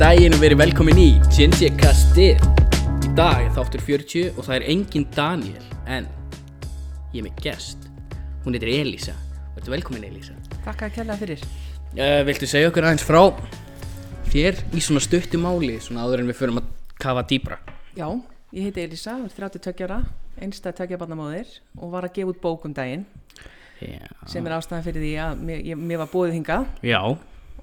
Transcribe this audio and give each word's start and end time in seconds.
Daginn 0.00 0.32
og 0.32 0.40
verið 0.40 0.56
velkomin 0.56 0.96
í 0.96 1.08
Ginger 1.28 1.74
Kastið 1.76 2.40
Í 3.04 3.10
dag 3.16 3.42
er 3.42 3.50
þáttur 3.52 3.82
40 3.84 4.30
og 4.32 4.46
það 4.46 4.54
er 4.56 4.64
engin 4.72 5.04
Daniel 5.12 5.66
En 5.84 6.06
ég 7.12 7.18
er 7.20 7.26
með 7.26 7.42
gest. 7.44 7.88
Hún 8.44 8.56
heitir 8.56 8.70
Elísa. 8.72 9.12
Verður 9.52 9.74
velkomin 9.74 10.06
Elísa. 10.08 10.32
Takk 10.64 10.86
að 10.86 10.94
kella 10.96 11.16
fyrir. 11.20 11.42
Uh, 11.92 12.22
Viltu 12.24 12.48
segja 12.48 12.70
okkur 12.70 12.86
aðeins 12.88 13.04
frá 13.04 13.20
þér 14.32 14.62
í 14.72 14.80
svona 14.80 15.02
stuttu 15.04 15.40
máli 15.42 15.74
Svona 15.84 16.06
áður 16.06 16.22
en 16.22 16.30
við 16.32 16.38
förum 16.40 16.62
að 16.62 16.70
kafa 17.02 17.26
dýbra 17.28 17.58
Já, 17.98 18.06
ég 18.56 18.70
heiti 18.70 18.86
Elisa, 18.86 19.18
er 19.20 19.34
32 19.36 19.84
ára 19.84 20.00
einstæð 20.40 20.78
tökja 20.78 21.00
barnamóðir 21.02 21.50
og 21.76 21.92
var 21.92 22.08
að 22.08 22.16
gefa 22.16 22.32
út 22.32 22.40
bók 22.40 22.64
um 22.64 22.72
daginn 22.72 23.04
Já, 23.82 24.08
sem 24.30 24.46
er 24.46 24.56
ástæðan 24.56 24.86
fyrir 24.86 25.04
því 25.04 25.12
að 25.20 25.44
mér, 25.44 25.62
ég, 25.66 25.78
mér 25.90 26.00
var 26.04 26.10
bóðið 26.12 26.36
hingað. 26.38 26.66
Já, 26.86 27.00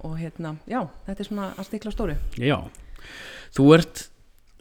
og 0.05 0.16
hérna, 0.20 0.55
já, 0.70 0.81
þetta 1.08 1.23
er 1.23 1.27
svona 1.30 1.49
að 1.55 1.67
stikla 1.70 1.91
stóru. 1.95 2.16
Já. 2.38 2.58
Þú 3.55 3.67
ert 3.77 4.08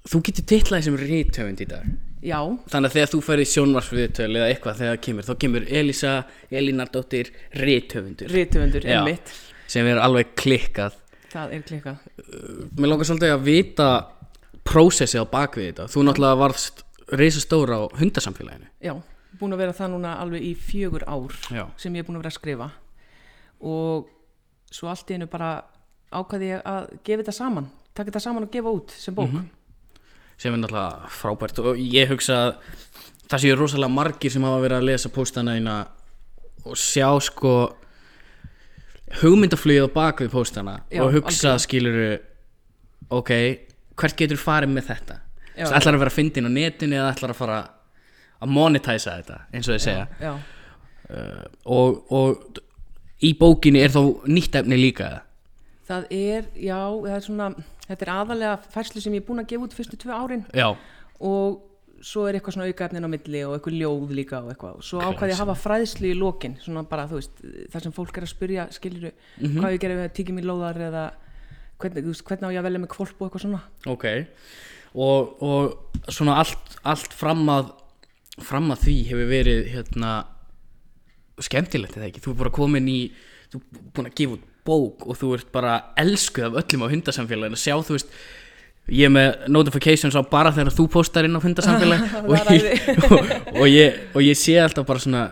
Þú 0.09 0.20
getur 0.24 0.45
titlaði 0.48 0.87
sem 0.87 0.95
rítöfund 0.97 1.61
í 1.61 1.66
dag. 1.69 1.88
Já, 2.24 2.38
Þannig 2.73 2.88
að 2.88 2.95
þegar 2.97 3.11
þú 3.12 3.19
ferði 3.27 3.45
sjónvarsviðtöl 3.51 4.28
eða 4.30 4.47
eitthvað 4.51 4.78
þegar 4.78 4.95
það 4.95 5.02
kemur, 5.05 5.27
þá 5.27 5.34
kemur 5.42 5.66
Elísa 5.80 6.12
Elínardóttir 6.51 7.30
rítöfundur 7.61 8.33
rítufundur, 8.33 8.87
Já. 8.88 9.02
einmitt. 9.02 9.34
Sem 9.69 9.87
er 9.87 10.01
alveg 10.01 10.33
klikkað. 10.41 10.97
Það 11.28 11.52
er 11.59 11.66
klikkað. 11.69 12.09
Mér 12.78 12.91
langar 12.91 13.11
svolítið 13.11 13.34
að 13.36 13.45
vita 13.50 13.89
prósessi 14.66 15.20
á 15.20 15.25
bakvið 15.28 15.69
þetta. 15.69 15.89
Þú 15.92 16.06
náttúrulega 16.09 16.41
varst 16.41 16.83
reisastóra 17.20 17.78
á 17.78 17.83
hundasamfélaginu. 18.00 18.70
Já, 18.83 18.94
búin 19.39 19.55
að 19.55 19.62
vera 19.66 19.77
það 19.77 19.92
núna 19.94 20.16
alveg 20.25 20.48
í 20.48 20.55
fjögur 20.56 21.05
ár 21.05 21.36
Já. 21.53 21.66
sem 21.77 21.92
ég 21.94 22.03
er 22.03 22.09
búin 22.09 22.16
að 22.16 22.25
vera 22.25 22.33
að 22.33 22.41
skrifa. 22.41 22.70
Og 23.61 24.09
svo 24.70 24.91
allt 24.92 25.11
í 25.11 25.19
einu 25.19 25.28
bara 25.30 25.52
ákvaði 26.08 26.52
ég 26.55 26.64
að 26.64 26.88
gefa 27.05 27.22
þetta 27.22 27.36
saman 27.36 27.69
taka 27.98 28.12
þetta 28.12 28.22
saman 28.22 28.47
og 28.47 28.52
gefa 28.52 28.75
út 28.75 28.94
sem 28.94 29.16
bók. 29.16 29.34
Sem 30.38 30.55
er 30.55 30.62
náttúrulega 30.62 31.10
frábært 31.10 31.60
og 31.64 31.80
ég 31.83 32.10
hugsa 32.12 32.38
að 32.38 32.50
það 33.28 33.44
séu 33.44 33.58
rosalega 33.58 33.94
margir 33.94 34.33
sem 34.33 34.44
hafa 34.47 34.62
verið 34.62 34.78
að 34.78 34.88
lesa 34.88 35.12
póstana 35.12 35.56
eina 35.58 35.78
og 36.64 36.78
sjá 36.78 37.08
sko 37.25 37.55
hugmyndaflugið 39.22 39.88
á 39.88 39.97
bakvið 39.97 40.30
póstana 40.34 40.77
Já, 40.92 41.03
og 41.03 41.16
hugsa 41.16 41.56
skiluru 41.62 42.12
ok, 43.19 43.32
hvert 43.98 44.20
getur 44.20 44.41
farið 44.41 44.77
með 44.77 44.92
þetta? 44.92 45.19
Já. 45.56 45.64
Svo 45.64 45.75
ætlar 45.80 45.97
að 45.97 46.05
vera 46.05 46.12
að 46.12 46.19
fyndin 46.20 46.47
á 46.47 46.50
netinu 46.55 46.98
eða 47.00 47.10
ætlar 47.16 47.34
að 47.34 47.41
fara 47.41 47.58
að 48.38 48.55
monetæsa 48.55 49.16
þetta 49.19 49.41
eins 49.50 49.66
og 49.66 49.75
þið 49.75 49.84
segja? 49.88 50.06
Já, 50.22 50.32
og, 51.72 52.03
og 52.14 52.62
í 53.24 53.33
bókinni 53.38 53.83
er 53.83 53.94
þá 53.94 54.02
nýtt 54.30 54.61
efni 54.61 54.78
líka 54.78 55.11
það 55.88 56.11
er, 56.12 56.48
já, 56.61 56.78
það 56.78 57.16
er 57.16 57.25
svona 57.25 57.48
þetta 57.88 58.05
er 58.05 58.12
aðalega 58.12 58.75
færslu 58.75 59.02
sem 59.02 59.16
ég 59.16 59.22
er 59.22 59.28
búin 59.28 59.42
að 59.42 59.48
gefa 59.52 59.69
út 59.69 59.77
fyrstu 59.77 59.98
tvö 60.00 60.16
árin. 60.16 60.44
Já, 60.56 60.69
og 61.25 61.64
svo 62.05 62.28
er 62.28 62.38
eitthvað 62.38 62.55
svona 62.55 62.69
aukaefnin 62.70 63.08
á 63.08 63.10
milli 63.10 63.41
og 63.47 63.56
eitthvað 63.56 63.78
ljóð 63.80 64.12
líka 64.14 64.42
og 64.42 64.52
eitthvað. 64.52 64.83
Svo 64.86 65.00
ákvaði 65.02 65.34
að 65.34 65.42
hafa 65.42 65.56
fræðslu 65.58 66.12
í 66.12 66.19
lokin 66.19 66.55
svona 66.62 66.84
bara, 66.88 67.08
þú 67.10 67.19
veist, 67.19 67.42
þar 67.72 67.86
sem 67.86 67.97
fólk 67.97 68.20
er 68.20 68.27
að 68.27 68.33
spyrja 68.34 68.69
skilur 68.77 69.08
hvað 69.41 69.75
ég 69.75 69.82
gerði 69.82 69.98
við 69.98 70.06
að 70.06 70.14
tíkja 70.20 70.36
mér 70.36 70.48
lóðar 70.50 70.80
eða 70.88 71.05
hvernig, 71.80 72.05
þú 72.05 72.12
veist, 72.12 72.27
hvernig 72.28 72.47
á 72.47 72.55
ég 72.55 72.60
að 72.60 72.69
velja 72.69 72.84
með 72.84 72.92
kvolp 72.94 73.19
og 73.19 73.27
eitthvað 73.27 73.44
svona. 73.47 73.62
Ok. 73.91 74.06
Og, 74.98 75.42
og 75.44 76.12
svona 76.14 76.38
allt, 76.42 76.78
allt 76.86 77.16
fram 77.16 77.44
að 77.53 77.75
fram 78.38 78.70
að 78.70 78.84
því 78.84 78.97
hefur 79.08 79.30
verið 79.32 79.64
hérna 79.72 80.12
skemmtilegt 81.47 81.97
eða 81.99 82.09
ekki, 82.10 82.22
þú 82.25 82.34
er 82.34 82.41
bara 82.43 82.54
komin 82.59 82.91
í 82.91 82.99
þú 83.53 83.60
er 83.60 83.82
búin 83.97 84.10
að 84.10 84.19
gefa 84.21 84.37
út 84.37 84.47
bók 84.69 85.06
og 85.09 85.16
þú 85.16 85.32
ert 85.38 85.49
bara 85.54 85.78
elskuð 85.99 86.50
af 86.50 86.60
öllum 86.62 86.84
á 86.84 86.93
hundasamfélaginu. 86.93 87.56
Að 87.56 87.65
sjá 87.65 87.75
þú 87.78 87.97
veist 87.97 88.15
ég 88.88 89.09
er 89.09 89.12
með 89.12 89.49
notifications 89.53 90.16
á 90.16 90.22
bara 90.28 90.53
þegar 90.56 90.76
þú 90.76 90.87
postar 90.93 91.28
inn 91.28 91.37
á 91.37 91.44
hundasamfélag 91.44 92.04
Það 92.09 92.28
og, 92.28 92.38
og, 93.09 93.34
og, 93.65 93.99
og 94.16 94.22
ég 94.25 94.38
sé 94.41 94.56
alltaf 94.60 94.88
bara 94.88 95.04
svona 95.04 95.25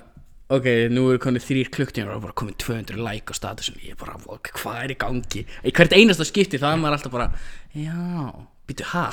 ok, 0.53 0.67
nú 0.95 1.09
er 1.11 1.21
konið 1.23 1.47
þrýr 1.49 1.71
klukktíma 1.75 2.17
og 2.17 2.27
bara 2.29 2.37
komið 2.39 2.59
200 2.63 3.01
like 3.03 3.33
á 3.33 3.35
statusinu. 3.35 3.83
Ég 3.83 3.97
er 3.97 4.01
bara, 4.01 4.19
ok, 4.31 4.53
hvað 4.61 4.83
er 4.85 4.93
í 4.95 4.99
gangi? 5.01 5.47
Í 5.67 5.73
hvert 5.75 5.97
einasta 5.97 6.27
skipti 6.29 6.61
það 6.63 6.77
er 6.77 6.85
maður 6.85 6.99
alltaf 7.01 7.17
bara 7.17 7.31
já, 7.75 7.97
býtu, 8.69 8.87
ha 8.93 9.09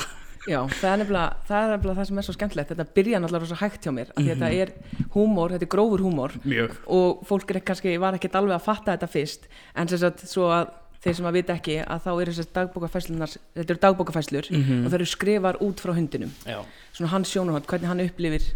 Já, 0.50 0.59
það 0.68 0.90
er 0.90 1.02
nefnilega 1.02 1.48
það, 1.48 1.74
er 1.94 2.08
sem 2.09 2.20
er 2.20 2.28
svo 2.28 2.36
skemmtilegt. 2.36 2.72
Þetta 2.74 2.86
byrja 2.98 3.20
náttúrulega 3.24 3.46
rosa 3.46 3.59
hægt 3.62 3.86
hjá 3.86 3.94
mér 3.96 4.12
af 4.12 4.20
því 4.20 4.30
þetta 4.34 4.50
er 4.59 4.72
húmor, 5.16 5.54
þetta 5.56 5.68
er 5.68 5.72
grófur 5.72 6.04
húmor 6.04 6.36
mjög. 6.44 6.78
og 6.88 7.22
fólk 7.30 7.54
er 7.54 7.62
kannski, 7.64 7.96
var 8.02 8.18
ekkert 8.18 8.36
alveg 8.40 8.58
að 8.58 8.66
fatta 8.66 8.96
þetta 8.96 9.12
fyrst. 9.14 9.48
En 9.76 9.92
sem 9.92 10.02
sagt 10.02 10.26
svo 10.28 10.50
að 10.52 10.74
þeir 11.04 11.18
sem 11.20 11.28
að 11.28 11.38
vita 11.38 11.56
ekki 11.58 11.78
að 11.84 12.04
þá 12.06 12.12
eru 12.14 12.34
þessar 12.34 12.52
dagbókafæslunar 12.58 13.34
þetta 13.34 13.74
eru 13.74 13.81
dagbókafæslur 13.86 14.50
og 14.54 14.88
það 14.88 14.98
eru 15.00 15.09
skrifar 15.12 15.59
út 15.64 15.84
frá 15.84 15.94
hundinum. 15.96 16.31
Já, 16.48 16.60
svona 16.96 17.12
hans 17.16 17.34
sjónahótt, 17.34 17.68
hvernig 17.68 17.92
hann 17.92 18.04
upplifir 18.04 18.50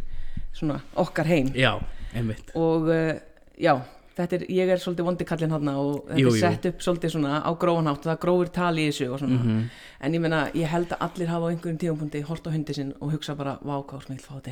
svona 0.55 0.79
okkar 0.95 1.27
heim. 1.27 1.51
Já, 1.55 1.75
einmitt. 2.15 2.51
Og 2.55 2.87
uh, 2.87 3.15
já, 3.59 3.75
er, 4.19 4.43
ég 4.49 4.69
er 4.73 4.79
svolítið 4.81 5.07
vondi 5.07 5.25
kallinn 5.29 5.53
hann 5.53 5.69
og 5.73 6.07
þetta 6.09 6.21
Jú, 6.21 6.31
er 6.33 6.39
sett 6.41 6.65
upp 6.71 6.79
svolítið 6.85 7.09
svona 7.15 7.41
á 7.45 7.51
grófanhátt 7.61 8.03
og 8.03 8.09
það 8.11 8.21
grófur 8.25 8.49
tali 8.53 8.81
í 8.87 8.89
þessu 8.91 9.07
og 9.13 9.19
svona. 9.21 9.37
Mhm. 9.43 9.59
en 10.01 10.13
ég 10.13 10.21
meina, 10.21 10.39
ég 10.53 10.67
held 10.67 10.89
að 10.93 11.03
allir 11.07 11.27
hafa 11.27 11.45
á 11.45 11.51
einhverjum 11.51 11.79
tíðumpunkti 11.83 12.21
hort 12.27 12.47
á 12.47 12.49
hundi 12.53 12.73
sinn 12.73 12.93
og 13.01 13.11
hugsa 13.13 13.35
bara, 13.35 13.57
vá, 13.61 13.75
hvað 13.85 14.01
sem 14.07 14.15
ég 14.15 14.21
vil 14.21 14.27
fá 14.27 14.33
þetta 14.41 14.51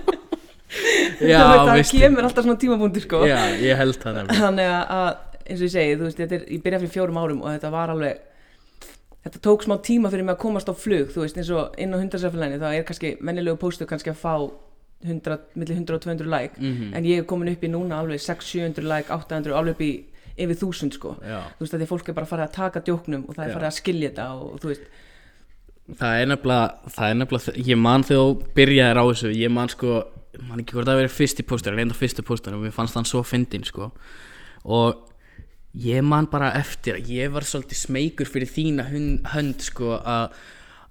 já, 1.30 1.40
það 1.66 1.82
kemur 1.90 2.24
alltaf 2.28 2.44
svona 2.46 2.60
tímapunkti 2.60 3.00
sko. 3.04 3.24
Já, 3.28 3.38
ég 3.60 3.76
held 3.80 3.98
það 4.00 4.20
nefnilega. 4.20 4.40
Þannig 4.40 4.68
að 4.70 5.10
eins 5.50 5.60
og 5.60 5.66
ég 5.66 5.72
segi, 5.74 5.94
þú 5.98 6.06
veist, 6.06 6.20
er, 6.24 6.44
ég 6.46 6.62
byrja 6.64 6.80
fyrir 6.82 6.94
fjórum 6.94 7.20
árum 7.20 7.42
og 7.44 7.50
þetta 7.54 7.72
var 7.74 7.92
alveg 7.94 8.26
þetta 9.24 9.42
tók 9.44 9.64
smá 9.66 9.76
tíma 9.84 10.10
fyrir 10.12 10.24
mig 10.24 10.36
að 10.36 10.42
komast 10.44 10.70
á 10.70 10.74
flug 10.76 11.10
þú 11.12 11.24
veist, 11.24 11.38
eins 11.40 11.50
og 11.52 11.74
inn 11.80 11.92
á 11.92 12.00
hundarsafélaginu 12.00 12.60
það 12.62 12.76
er 12.78 12.86
kannski, 12.88 13.10
venjulegu 13.20 13.60
póstu 13.60 13.88
kannski 13.88 14.12
að 14.14 14.20
fá 14.22 14.34
100, 15.04 15.38
milli 15.56 15.74
100 15.74 15.94
og 15.94 16.00
200 16.04 16.26
like 16.30 16.58
Mhm. 16.60 16.94
en 16.94 17.04
ég 17.04 17.18
er 17.18 17.24
komin 17.24 17.48
upp 17.52 17.62
í 17.64 17.68
núna 17.70 17.98
alveg 18.02 18.20
600-700 18.20 18.82
like, 18.88 19.10
800, 19.10 19.54
alveg 19.56 19.74
upp 19.74 19.80
í 19.80 20.04
yfir 20.38 20.56
1000 20.56 20.92
sko, 20.92 21.16
já. 21.22 21.42
þú 21.58 21.60
veist 21.64 21.74
að 21.74 21.80
því 21.82 21.86
fólk 21.88 22.08
er 22.08 22.12
bara 22.14 22.26
farið 22.26 22.48
að 22.48 22.52
taka 22.52 22.80
djóknum 22.80 23.24
og 23.28 23.34
það 23.36 23.44
er 23.44 23.48
Já. 23.50 23.54
farið 23.58 23.68
að 23.70 23.78
skilja 23.80 24.10
þetta 24.10 24.26
og 24.40 24.60
þú 24.60 24.68
veist, 24.70 24.80
það 26.00 26.22
er 26.22 26.26
nefnilega 26.30 26.90
það 26.94 27.10
er 27.10 27.14
nefnilega, 27.14 27.66
ég 27.66 27.78
man 27.78 28.02
þegar 28.02 28.24
þú 28.24 28.54
byrjaðir 28.54 29.00
á 29.00 29.04
þessu 29.10 29.34
ég 29.36 29.50
man 29.50 29.68
sko, 29.68 30.04
man 30.48 30.58
ekki 30.60 30.72
hvort 30.72 30.86
það 30.86 31.00
verið 31.02 31.16
fyrst 31.18 31.40
í 31.40 31.46
póstur, 31.50 31.74
reynda 31.76 31.94
fyrstu 31.94 32.22
póstur 32.22 32.54
og 32.54 32.62
mér 32.62 32.72
fannst 32.72 32.94
hann 32.94 33.04
svo 33.04 33.22
fyndin 33.26 33.64
sko 33.64 33.90
og 34.64 35.06
ég 35.76 36.02
man 36.04 36.26
bara 36.26 36.52
eftir 36.54 36.94
að 36.96 37.06
ég 37.10 37.30
var 37.32 37.42
svolítið 37.42 37.78
smeykur 37.86 38.26
fyrir 38.26 38.48
þína 38.48 38.86
hönd 39.34 39.60
sko 39.60 39.98
að 39.98 40.30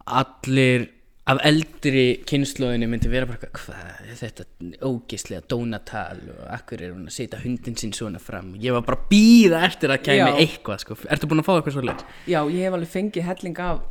allir 0.08 0.90
af 1.30 1.38
eldri 1.46 2.04
kynnslóðinu 2.30 2.88
myndi 2.90 3.10
vera 3.12 3.28
bara 3.30 3.50
hvað 3.54 4.10
er 4.10 4.18
þetta 4.18 4.46
ógislega 4.88 5.44
dónatal 5.52 6.18
og 6.34 6.42
akkur 6.56 6.82
er 6.88 6.96
hún 6.96 7.06
að 7.10 7.16
setja 7.20 7.40
hundin 7.44 7.78
sinn 7.78 7.94
svona 7.94 8.22
fram 8.24 8.56
ég 8.62 8.74
var 8.76 8.86
bara 8.88 9.00
býða 9.12 9.62
eftir 9.68 9.94
að 9.94 10.04
kæmi 10.08 10.18
Já. 10.24 10.34
eitthvað 10.42 10.84
sko, 10.86 10.98
ertu 11.14 11.30
búin 11.30 11.44
að 11.44 11.50
fá 11.50 11.54
eitthvað 11.60 11.78
svolítið? 11.78 12.06
já, 12.34 12.40
ég 12.50 12.66
hef 12.66 12.78
alveg 12.80 12.94
fengið 12.96 13.28
helling 13.30 13.62
af, 13.68 13.82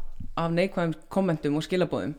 af 0.43 0.50
neikvæðum 0.56 0.94
kommentum 1.15 1.59
og 1.60 1.66
skilabóðum 1.66 2.15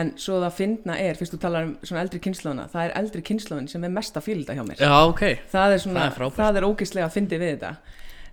en 0.00 0.12
svo 0.16 0.38
það 0.40 0.56
fyndna 0.60 0.96
er, 1.04 1.18
fyrst 1.20 1.34
þú 1.36 1.40
talar 1.42 1.66
um 1.68 1.74
svona 1.84 2.04
eldri 2.06 2.22
kynnslóðina, 2.24 2.68
það 2.72 2.86
er 2.88 2.94
eldri 3.02 3.24
kynnslóðin 3.28 3.68
sem 3.74 3.84
er 3.84 3.92
mest 3.92 4.16
að 4.16 4.24
fíla 4.30 4.44
þetta 4.46 4.56
hjá 4.56 4.64
mér 4.70 4.80
Já, 4.86 4.94
ok 5.10 5.24
það 5.52 5.74
er 5.76 5.82
svona, 5.84 6.00
Það 6.06 6.08
er 6.12 6.16
frábært. 6.20 6.38
það 6.40 6.60
er 6.62 6.68
ógeðslega 6.70 7.10
að 7.10 7.18
fyndi 7.18 7.42
við 7.42 7.52
þetta 7.58 7.74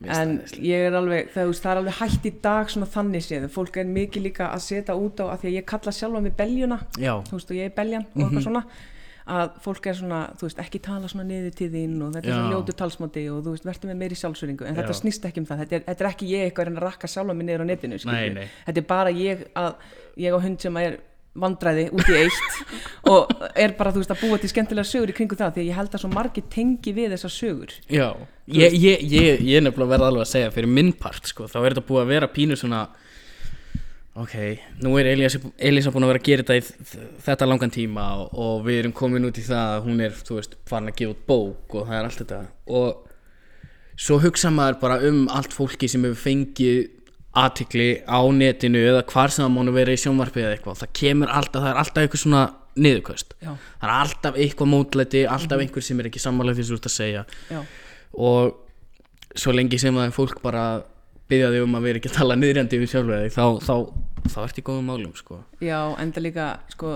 en 0.07 0.35
ég 0.63 0.85
er 0.87 0.95
alveg, 0.95 1.31
það, 1.33 1.49
það 1.59 1.71
er 1.73 1.79
alveg 1.81 1.97
hægt 1.99 2.27
í 2.29 2.31
dag 2.43 2.69
svona 2.71 2.87
þannig 2.93 3.25
séð, 3.25 3.49
fólk 3.51 3.81
er 3.81 3.89
mikið 3.89 4.23
líka 4.29 4.47
að 4.53 4.61
setja 4.63 4.95
út 4.95 5.19
á, 5.19 5.25
að 5.33 5.41
því 5.41 5.49
að 5.51 5.57
ég 5.57 5.65
kalla 5.67 5.91
sjálfa 5.91 6.21
mig 6.23 6.37
beljuna, 6.39 6.77
Já, 6.95 7.11
þú 7.27 7.35
veist, 7.35 7.51
og 7.51 7.59
ég 7.59 7.67
er 7.67 7.75
beljan 7.75 8.05
og 8.13 8.21
eitthvað 8.23 8.45
svona, 8.47 8.63
að 9.29 9.57
fólk 9.65 9.89
er 9.91 9.97
svona 9.99 10.19
þú 10.39 10.47
veist, 10.47 10.61
ekki 10.63 10.79
tala 10.87 11.11
svona 11.11 11.27
niður 11.27 11.51
til 11.59 11.67
þín 11.73 11.99
og 12.01 12.15
þetta 12.15 12.31
er 12.31 12.37
svona 12.37 12.47
Já. 12.47 12.55
ljótu 12.55 12.77
talsmáti 12.79 13.25
og 13.29 13.43
þú 13.43 13.53
veist, 13.57 13.67
verður 13.67 13.91
með 13.91 13.99
meiri 14.05 14.17
sjálfsöringu, 14.23 14.65
en 14.65 14.73
Já. 14.73 14.79
þetta 14.79 14.95
snýst 15.01 15.27
ekki 15.29 15.43
um 15.43 15.49
það. 15.51 15.61
Þetta 15.65 15.75
er, 15.75 15.83
þetta 15.89 16.05
er 16.05 16.09
ekki 16.13 16.31
ég 16.31 16.47
eitthvað 16.47 16.71
að 16.73 16.81
rakka 16.87 17.11
sjálfa 17.11 17.35
mig 17.35 17.45
niður 17.49 17.61
á 17.61 17.69
netinu, 17.69 17.99
Nei, 18.09 18.29
nei. 18.39 18.47
þetta 18.65 18.81
er 18.81 18.87
bara 18.89 19.13
ég 19.13 19.43
að, 19.59 19.75
ég 20.23 20.33
á 20.33 20.39
hund 20.47 20.63
sem 20.63 20.81
er 20.81 20.97
vandræði 21.41 21.87
út 21.95 22.09
í 22.11 22.17
eitt 22.21 22.59
og 23.11 23.33
er 23.53 23.75
bara, 23.77 23.93
þú 23.95 24.03
veist, 24.03 24.15
að 24.15 24.23
búa 24.23 24.39
til 24.41 24.51
skemmtilega 24.51 24.91
sögur 24.91 25.13
í 25.13 25.17
kringu 25.17 25.39
það, 25.39 25.55
því 25.57 25.65
að 25.65 25.69
ég 25.71 25.79
held 25.79 25.93
að 25.95 26.03
svo 26.05 26.13
margir 26.13 26.47
tengi 26.53 26.95
við 26.95 27.15
þessar 27.15 27.35
sögur. 27.35 27.75
Já, 27.89 28.07
ég, 28.47 28.75
ég, 28.77 29.05
ég, 29.05 29.43
ég 29.43 29.59
er 29.59 29.65
nefnilega 29.65 29.95
verða 29.95 30.11
alveg 30.13 30.27
að 30.27 30.33
segja 30.33 30.55
fyrir 30.55 30.73
minn 30.79 30.91
part 30.97 31.29
sko, 31.31 31.49
þá 31.49 31.61
er 31.61 31.69
þetta 31.71 31.87
búið 31.89 32.03
að 32.03 32.11
vera 32.15 32.33
pínu 32.35 32.59
svona 32.59 32.87
ok, 34.19 34.35
nú 34.83 34.95
er 34.99 35.11
Elísa 35.13 35.91
búin 35.93 36.05
að 36.05 36.13
vera 36.13 36.21
að 36.21 36.27
gera 36.27 36.45
þetta 36.47 36.57
í 36.57 37.03
þetta 37.25 37.47
langan 37.47 37.73
tíma 37.73 38.07
og, 38.19 38.33
og 38.33 38.65
við 38.65 38.81
erum 38.81 38.95
komin 38.95 39.27
út 39.29 39.37
í 39.39 39.45
það 39.45 39.75
að 39.75 39.85
hún 39.85 40.01
er, 40.03 40.17
þú 40.27 40.39
veist, 40.39 40.57
farin 40.69 40.91
að 40.91 40.97
gefa 40.99 41.15
út 41.15 41.21
bók 41.29 41.77
og 41.77 41.87
það 41.87 41.99
er 41.99 42.09
allt 42.09 42.23
þetta. 42.23 42.39
Og 42.79 43.05
svo 43.99 44.19
hugsa 44.23 44.51
maður 44.53 44.79
bara 44.83 44.99
um 45.09 45.21
allt 45.35 45.55
fólki 45.55 45.89
sem 45.91 46.03
hefur 46.07 46.23
fengið 46.25 46.81
aðtikli 47.37 47.89
á 48.09 48.19
netinu 48.33 48.79
eða 48.89 49.03
hvar 49.09 49.33
sem 49.33 49.45
það 49.45 49.51
mánu 49.55 49.73
vera 49.75 49.93
í 49.93 49.99
sjónvarpi 50.01 50.41
eða 50.41 50.55
eitthvað 50.55 50.79
það 50.81 50.95
kemur 50.97 51.29
alltaf, 51.29 51.61
það 51.61 51.69
er 51.69 51.81
alltaf 51.83 52.03
eitthvað 52.03 52.23
svona 52.23 52.45
niðurkvöst 52.79 53.35
það 53.43 53.83
er 53.85 53.93
alltaf 53.93 54.39
eitthvað 54.39 54.71
mótlæti 54.71 55.21
alltaf 55.29 55.61
einhver 55.61 55.85
sem 55.85 56.01
er 56.01 56.09
ekki 56.09 56.23
sammála 56.23 56.55
því 56.57 56.65
sem 56.65 56.73
þú 56.73 56.79
ert 56.79 56.89
að 56.89 56.95
segja. 56.95 57.23
Já, 57.51 57.59
og 58.17 59.37
svo 59.37 59.53
lengi 59.53 59.79
sem 59.81 59.95
það 59.95 60.09
er 60.09 60.15
fólk 60.15 60.41
bara 60.41 60.63
byggja 61.29 61.51
þig 61.53 61.65
um 61.67 61.77
að 61.77 61.85
vera 61.85 62.01
ekki 62.01 62.09
að 62.09 62.17
tala 62.17 62.37
niðrjandi 62.39 62.81
við 62.81 62.93
sjálfur 62.93 63.23
þig 63.23 63.35
þá, 63.35 63.45
þá, 63.67 63.75
þá 64.33 64.39
ert 64.47 64.59
í 64.59 64.65
góðum 64.65 64.89
málum 64.89 65.15
sko. 65.17 65.41
Já, 65.61 65.79
enda 66.01 66.23
líka 66.23 66.47
sko, 66.73 66.95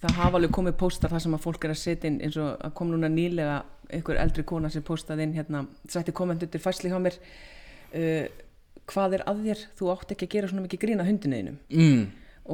það 0.00 0.20
hafa 0.22 0.40
alveg 0.40 0.54
komið 0.56 0.78
póstar 0.80 1.12
þar 1.12 1.24
sem 1.26 1.36
að 1.36 1.44
fólk 1.44 1.66
er 1.66 1.74
að 1.74 1.82
setja 1.82 2.08
inn 2.08 2.20
eins 2.24 2.38
og 2.40 2.54
að 2.56 2.76
kom 2.78 2.92
núna 2.94 3.12
nýlega 3.12 3.60
einhver 3.90 4.20
eldri 4.22 4.46
kona 4.46 4.70
sem 4.72 4.84
postaði 4.86 5.26
inn 5.26 5.36
hérna, 5.36 5.64
sætti 5.90 6.14
mér 6.14 7.18
uh, 7.90 8.26
hvað 8.90 9.18
er 9.18 9.26
að 9.30 9.44
þér? 9.46 9.66
Þú 9.78 9.92
átt 9.94 10.14
ekki 10.14 10.28
að 10.28 10.34
gera 10.36 10.50
svona 10.50 10.64
mikið 10.66 10.82
grína 10.84 11.06
hundinniðinum 11.06 11.58
mm. 11.70 12.02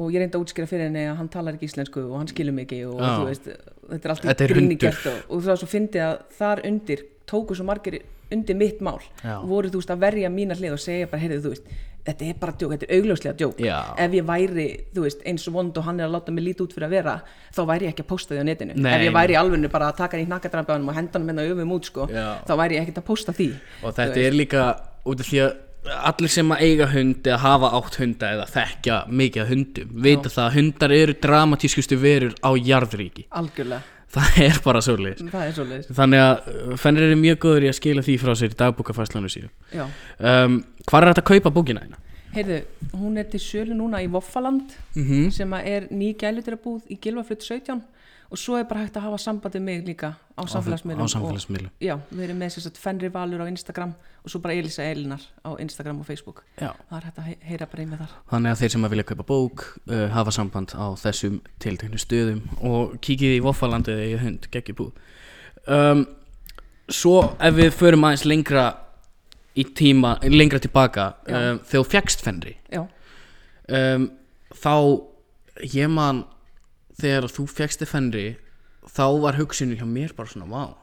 og 0.01 0.11
ég 0.13 0.23
reyndi 0.23 0.39
að 0.39 0.45
útskýra 0.45 0.69
fyrir 0.69 0.89
henni 0.89 1.05
að 1.09 1.17
hann 1.21 1.31
talar 1.33 1.57
ekki 1.57 1.69
íslensku 1.71 2.03
og 2.05 2.17
hann 2.19 2.31
skilur 2.31 2.61
ekki 2.63 2.83
og 2.89 3.01
þú 3.01 3.29
veist, 3.29 3.49
þetta 3.91 4.09
er 4.09 4.13
allt 4.13 4.27
Þetta 4.29 4.45
í 4.45 4.47
er 4.47 4.55
gríni 4.55 4.79
gert 4.81 5.09
og, 5.11 5.17
og 5.33 5.49
svo 5.49 5.71
fyndið 5.71 6.05
að 6.07 6.21
þar 6.37 6.63
undir 6.71 7.03
tóku 7.27 7.57
svo 7.57 7.67
margir 7.67 8.01
undir 8.31 8.55
mitt 8.55 8.81
mál. 8.81 8.99
Já. 9.23 9.39
voru 9.45 9.69
þú 9.71 9.81
veist 9.81 9.91
að 9.93 10.01
verja 10.03 10.31
mína 10.31 10.55
hlið 10.57 10.75
og 10.75 10.81
segja 10.83 11.07
bara, 11.07 11.21
heyrðu 11.23 11.43
þú 11.45 11.51
veist, 11.53 11.69
þetta 12.07 12.25
er 12.27 12.39
bara 12.41 12.55
djók, 12.59 12.73
þetta 12.73 12.87
er 12.87 12.97
augljóslega 12.97 13.37
djók. 13.39 13.61
Já. 13.63 13.77
ef 14.03 14.15
ég 14.17 14.25
væri, 14.27 14.65
þú 14.95 15.05
veist, 15.05 15.21
eins 15.27 15.47
og 15.47 15.55
vond 15.55 15.77
og 15.79 15.87
hann 15.87 16.01
er 16.01 16.07
að 16.07 16.15
láta 16.17 16.33
mig 16.35 16.43
líti 16.43 16.65
út 16.65 16.75
fyrir 16.75 16.87
að 16.87 16.95
vera 16.97 17.15
þá 17.55 17.61
væri 17.71 17.87
ég 17.87 17.95
ekki 17.95 18.03
að 18.03 18.09
posta 18.11 18.33
því 18.33 18.41
á 18.43 18.45
netinu. 18.47 18.75
Nei, 18.75 18.91
ef 18.95 19.05
ég 19.07 19.15
væri 19.15 19.35
í 19.35 19.39
alvegnu 19.39 19.71
bara 19.71 19.91
að 19.91 20.01
taka 20.01 20.17
hann 20.17 20.25
í 20.25 20.31
nakkadrambaðanum 20.33 20.91
og 20.91 20.99
henda 20.99 21.19
hann 21.19 21.27
með 21.27 21.41
það 21.41 21.53
öfum 21.53 21.73
út 21.77 21.91
sko, 21.91 22.09
Já. 22.11 22.27
þá 22.47 22.53
væri 22.63 22.77
ég 22.77 22.83
ekkert 22.85 23.01
að 23.03 23.07
posta 23.07 23.35
því. 23.37 23.49
Og 23.83 23.95
þetta 23.99 24.25
er 24.27 24.37
líka 24.37 24.67
út 25.07 25.23
af 25.23 25.31
því 25.31 25.43
að 25.45 25.55
allir 25.95 26.31
sem 26.31 26.53
að 26.53 26.63
eiga 26.65 26.87
hund 26.91 27.27
eða 27.27 27.37
hafa 27.43 27.69
átt 27.77 27.99
hunda 28.01 28.31
eða 28.35 28.47
þekkja 28.53 28.97
mikið 29.21 29.43
af 29.43 29.51
hundum 29.51 29.93
vita 30.07 30.31
það 30.33 30.45
að 30.45 30.57
hundar 30.57 30.95
eru 30.97 31.15
dramatískustu 31.25 31.99
verur 32.01 32.33
á 32.43 32.49
jarðríki. 32.55 33.27
Algjörlega, 33.41 33.81
það 34.17 34.41
er 34.47 34.59
bara 34.65 34.81
er 34.81 35.55
svoleiðis. 35.57 35.91
Þannig 35.99 36.23
að 36.23 36.49
uh, 36.53 36.73
fennir 36.81 37.07
eru 37.07 37.19
mjög 37.21 37.39
góður 37.45 37.67
í 37.67 37.71
að 37.71 37.79
skila 37.79 38.05
því 38.07 38.17
frá 38.23 38.33
sér 38.39 38.53
í 38.55 38.59
dagbúkafæslanu 38.63 39.31
síðan 39.33 39.53
já. 39.73 39.85
Um, 40.19 40.61
hvað 40.85 41.01
er 41.01 41.11
þetta 41.11 41.25
að 41.25 41.29
kaupa 41.33 41.55
bókina 41.59 41.85
hérna? 41.85 42.01
Heyrðu, 42.37 42.57
hún 42.99 43.17
er 43.17 43.29
til 43.31 43.39
sölu 43.41 43.75
núna 43.77 44.03
í 44.03 44.09
Voffaland 44.11 44.73
Mm 44.97 45.29
sem 45.33 45.53
að 45.55 45.69
er 45.71 45.85
ný 45.91 46.11
gælutyrabúð 46.19 46.91
í 46.91 46.99
Gilvaflutt 47.01 47.45
17 47.45 47.81
og 48.27 48.39
svo 48.39 48.57
er 48.59 48.65
bara 48.67 48.83
hægt 48.83 48.97
að 48.99 49.05
hafa 49.07 49.17
sambandi 49.23 49.59
mig 49.63 49.83
líka 49.87 50.09
á 50.35 50.41
samfélagsmiðlum 50.51 51.07
á 51.07 51.13
samfélagsmiðlum 51.13 51.69
og, 51.71 51.83
já, 51.83 51.95
við 52.11 52.23
erum 52.27 52.41
með 52.41 52.57
að 52.59 52.79
Fenri 52.81 53.09
Valur 53.13 53.43
á 53.43 53.47
Instagram 53.47 53.93
og 54.23 54.31
svo 54.33 54.41
bara 54.43 54.57
Elisa 54.59 54.83
Elinar 54.83 55.23
á 55.47 55.49
Instagram 55.63 56.01
og 56.01 56.05
Facebook. 56.09 56.43
Já. 56.59 56.73
það 56.89 56.97
er 56.97 57.05
hægt 57.07 57.21
að 57.21 57.29
he- 57.29 57.37
heyra 57.51 57.69
bara 57.71 57.83
í 57.83 57.87
með 57.87 58.03
þar. 58.03 58.15
Þannig 58.31 58.51
að 58.51 58.61
þeir 58.61 58.73
sem 58.75 58.85
að 58.87 58.93
vilja 58.95 59.07
kaupa 59.11 59.27
bók 59.31 59.65
uh, 59.87 60.07
hafa 60.11 60.35
samband 60.35 60.75
á 60.75 60.85
þessum 60.99 61.39
tilteknu 61.63 62.01
stöðum 62.03 62.41
og 62.61 62.97
kíkið 63.01 63.37
í 63.37 63.43
Voffaland 63.45 63.87
eða 63.87 64.09
í 64.11 64.17
hund 64.21 64.49
geggjubúð 64.51 64.91
um, 65.67 66.05
Svo 66.87 67.17
ef 67.43 67.55
við 67.57 67.73
förum 67.75 68.05
aðeins 68.07 68.23
lengra 68.23 68.67
í 69.57 69.65
tíma, 69.75 70.15
lengra 70.23 70.59
tilbaka 70.63 71.09
um, 71.25 71.59
þegar 71.65 71.81
þú 71.81 71.89
fjækst 71.91 72.23
fennri 72.23 72.53
já, 72.71 72.83
um, 73.67 74.07
þá 74.53 74.73
ég 75.73 75.89
man 75.91 76.23
þegar 77.01 77.29
þú 77.31 77.47
fjækst 77.53 77.85
fennri 77.89 78.27
þá 78.87 79.05
var 79.21 79.37
hugsunni 79.39 79.77
hjá 79.77 79.85
mér 79.87 80.15
bara 80.17 80.31
svona 80.31 80.49
vá. 80.49 80.75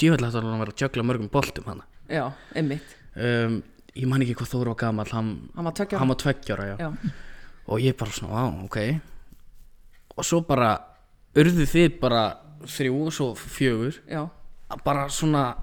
Djöfell 0.00 0.24
þetta 0.26 0.42
var 0.42 0.54
að 0.56 0.62
vera 0.64 0.74
að 0.74 0.82
jögla 0.82 1.06
mörgum 1.06 1.30
boltum 1.32 1.68
hana 1.70 1.86
já, 2.10 2.32
einmitt. 2.54 2.96
Um, 3.14 3.60
ég 3.94 4.08
man 4.10 4.24
ekki 4.24 4.36
hvað 4.40 4.50
Þóra 4.52 4.72
var 4.72 4.80
gamall 4.82 5.12
hann, 5.14 5.28
hann 5.54 5.68
var 5.68 5.76
tveggja 5.78 6.00
hann 6.00 6.10
var 6.10 6.18
tveggjára 6.20 6.66
já. 6.72 6.76
já, 6.82 7.12
og 7.66 7.84
ég 7.84 7.96
bara 7.96 8.16
svona, 8.16 8.42
á, 8.42 8.44
ok. 8.66 8.78
Og 10.14 10.26
svo 10.26 10.40
bara 10.46 10.72
urðu 11.34 11.66
þið 11.70 12.00
bara 12.02 12.24
þrjú 12.64 12.98
og 13.06 13.14
svo 13.14 13.28
fjögur. 13.38 13.96
Já, 14.10 14.26
bara 14.84 15.06
svona 15.12 15.54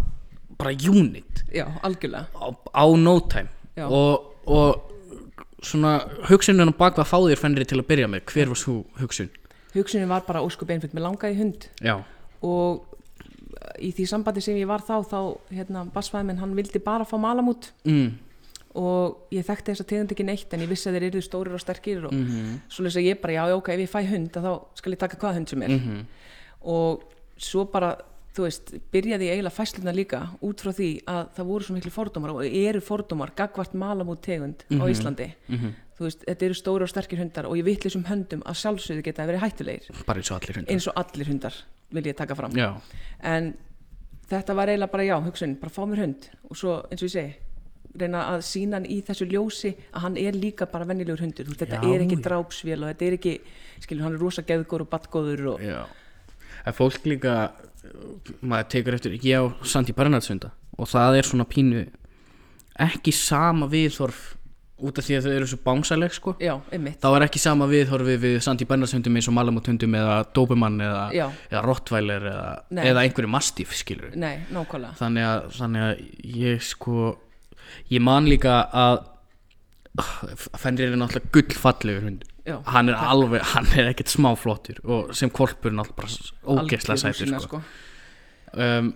bara 0.57 0.73
unit. 0.73 1.43
Já, 1.53 1.65
algjörlega. 1.83 2.27
Á, 2.35 2.47
á 2.51 2.85
no 2.97 3.19
time. 3.31 3.49
Og, 3.87 4.35
og 4.45 4.90
svona 5.61 5.99
hugsunin 6.29 6.71
á 6.71 6.73
bakvað 6.73 7.09
fá 7.09 7.17
þér 7.17 7.41
fennri 7.41 7.67
til 7.69 7.79
að 7.79 7.89
byrja 7.91 8.07
með 8.11 8.25
hver 8.31 8.51
var 8.51 8.59
svo 8.59 8.81
hugsun? 8.99 9.29
Hugsunin 9.75 10.09
var 10.09 10.25
bara 10.27 10.41
óskup 10.43 10.71
einföld, 10.73 10.95
mér 10.97 11.05
langaði 11.07 11.37
hund. 11.39 11.69
Já, 11.79 12.01
og 12.41 12.87
í 13.81 13.91
því 13.95 14.07
sambandi 14.09 14.43
sem 14.43 14.57
ég 14.59 14.69
var 14.69 14.83
þá 14.85 14.97
þá, 15.07 15.19
hérna, 15.53 15.85
basfæði 15.93 16.27
minn, 16.29 16.41
hann 16.41 16.57
vildi 16.57 16.81
bara 16.83 17.07
fá 17.07 17.15
malamút. 17.21 17.71
Mm, 17.87 18.11
og 18.81 19.33
ég 19.35 19.45
þekkti 19.47 19.73
þessa 19.73 19.87
tegund 19.87 20.13
ekki 20.13 20.25
neitt 20.25 20.53
en 20.55 20.63
ég 20.63 20.71
vissi 20.71 20.87
að 20.89 20.97
þeir 20.97 21.07
eru 21.09 21.23
stórir 21.25 21.55
og 21.57 21.59
sterkir 21.59 22.05
og 22.07 22.13
mm 22.15 22.53
svo 22.71 22.85
lesa 22.85 23.03
ég 23.03 23.19
bara, 23.19 23.33
já, 23.35 23.41
já, 23.51 23.55
ok, 23.57 23.73
ef 23.73 23.81
ég 23.83 23.91
fæ 23.91 23.99
hund 24.07 24.37
að 24.39 24.47
þá 24.47 24.53
skal 24.79 24.93
ég 24.95 25.01
taka 25.01 25.19
hvað 25.19 25.35
hund 25.37 25.49
sem 25.51 25.65
er. 25.65 25.69
-hmm. 25.69 26.05
og 26.61 27.03
svo 27.37 27.65
bara, 27.65 27.97
þú 28.35 28.45
veist, 28.45 28.73
byrjaði 28.93 29.27
ég 29.27 29.37
eiginlega 29.37 29.55
fæsluna 29.55 29.93
líka 29.95 30.21
út 30.45 30.63
frá 30.63 30.71
því 30.75 30.89
að 31.11 31.31
það 31.35 31.49
voru 31.51 31.67
svo 31.67 31.75
miklu 31.75 31.91
fordómar 31.91 32.33
og 32.35 32.45
eru 32.45 32.81
fordómar 32.83 33.33
gagvart 33.35 33.73
malamút 33.75 34.21
tegund 34.23 34.63
á 34.71 34.83
Íslandi. 34.87 35.33
Mhm. 35.47 35.73
þú 36.01 36.07
veist, 36.07 36.23
þetta 36.25 36.45
eru 36.47 36.55
stóri 36.57 36.85
og 36.87 36.89
sterkir 36.89 37.19
hundar 37.19 37.45
og 37.45 37.57
ég 37.59 37.65
vitlisum 37.67 38.05
höndum 38.07 38.41
að 38.41 38.57
sjálfsögðu 38.57 39.03
geta 39.03 39.27
verið 39.27 39.43
hættulegir. 39.43 40.05
Bara 40.07 40.17
eins 40.17 40.31
og 40.31 40.39
allir 40.39 40.55
hundar. 40.55 40.73
Eins 40.73 40.87
og 40.87 40.93
allir 40.97 41.27
hundar 41.27 41.53
vil 41.91 42.03
ég 42.03 42.15
taka 42.17 42.35
fram. 42.35 42.51
Já, 42.51 42.81
en 43.21 43.53
þetta 44.31 44.55
var 44.55 44.71
eiginlega 44.71 44.91
bara 44.91 45.03
já, 45.03 45.15
hugsun, 45.21 45.55
bara 45.59 45.69
fá 45.69 45.85
mér 45.85 46.01
hund 46.05 46.29
og 46.49 46.57
svo 46.57 46.77
eins 46.89 47.03
og 47.03 47.09
ég 47.09 47.13
segi 47.13 47.35
reyna 47.99 48.23
að 48.31 48.43
sína 48.47 48.79
hann 48.79 48.87
í 48.87 49.01
þessu 49.03 49.27
ljósi 49.27 49.73
að 49.91 50.05
hann 50.05 50.17
er 50.17 50.37
líka 50.37 50.67
bara 50.71 50.87
venjulegur 50.87 51.25
hundur, 51.25 51.49
veist, 51.49 51.59
þetta 51.59 51.81
Já, 51.81 51.93
er 51.93 52.05
ekki 52.05 52.19
drápsvél 52.23 52.79
og 52.85 52.91
þetta 52.93 53.07
er 53.07 53.17
ekki, 53.17 53.33
skilur, 53.83 54.05
hann 54.05 54.15
er 54.15 54.23
rosa 54.23 54.45
geðgóður 54.47 54.85
og 54.85 54.91
badgóður 54.93 55.49
og 55.55 55.65
en 56.61 56.77
fólk 56.77 57.05
líka 57.09 57.35
maður 58.41 58.69
tekur 58.75 58.97
eftir, 58.97 59.15
ég 59.25 59.41
á 59.41 59.45
Sandi 59.67 59.95
Bernhardshunda 59.97 60.51
og 60.77 60.89
það 60.89 61.17
er 61.19 61.27
svona 61.27 61.47
pínu 61.49 61.87
ekki 62.81 63.13
sama 63.15 63.67
viðhorf 63.71 64.35
út 64.81 64.97
af 64.97 65.05
því 65.05 65.17
að 65.17 65.25
þau 65.27 65.33
eru 65.35 65.47
svo 65.51 65.57
bánsaleg 65.61 66.13
sko. 66.15 66.31
Já, 66.41 66.55
þá 67.03 67.07
er 67.11 67.25
ekki 67.27 67.41
sama 67.41 67.67
viðhorfi 67.69 68.15
við 68.23 68.37
Sandi 68.41 68.65
Bernhardshundum 68.69 69.19
eins 69.19 69.27
og 69.29 69.35
Malamut-hundum 69.37 69.97
eða 69.99 70.15
Dobermann 70.33 70.81
eða, 70.81 71.03
eða 71.51 71.61
Rottweiler 71.67 72.25
eða, 72.31 72.47
eða 72.81 73.03
einhverju 73.05 73.29
Mastiff 73.29 73.75
skilur 73.77 74.15
nei, 74.17 74.39
þannig 74.97 75.27
að, 75.27 75.45
þannig 75.59 75.85
að 75.85 76.01
ég 76.41 76.65
sko 76.65 77.11
ég 77.93 78.01
man 78.03 78.29
líka 78.29 78.63
að 78.73 79.03
Fenrir 80.55 80.93
er 80.93 80.99
náttúrulega 81.01 81.33
gullfallegur 81.35 82.05
hund 82.07 82.21
já, 82.47 82.57
hann 82.73 82.89
er 82.89 82.97
alveg, 82.97 83.43
hann 83.53 83.69
er 83.77 83.91
ekkert 83.91 84.11
smá 84.11 84.31
flottur 84.39 84.81
og 84.83 85.13
sem 85.17 85.29
kolpur 85.29 85.71
er 85.71 85.77
náttúrulega 85.77 85.99
bara 86.45 86.61
ógeðslega 86.63 87.03
sætur 87.03 87.27
rúsína, 87.27 87.41
sko. 87.43 87.61
um, 88.53 88.93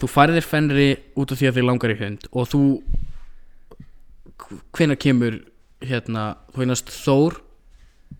þú 0.00 0.10
færðir 0.10 0.46
Fenri 0.46 0.90
út 1.16 1.32
af 1.32 1.40
því 1.40 1.48
að 1.50 1.56
þið 1.60 1.68
langar 1.68 1.94
í 1.94 1.98
hund 2.02 2.28
og 2.32 2.50
þú 2.52 2.62
hvenær 4.74 5.00
kemur 5.00 5.40
hérna, 5.82 6.36
þú 6.54 6.66
einast 6.66 6.92
Þór? 6.92 7.40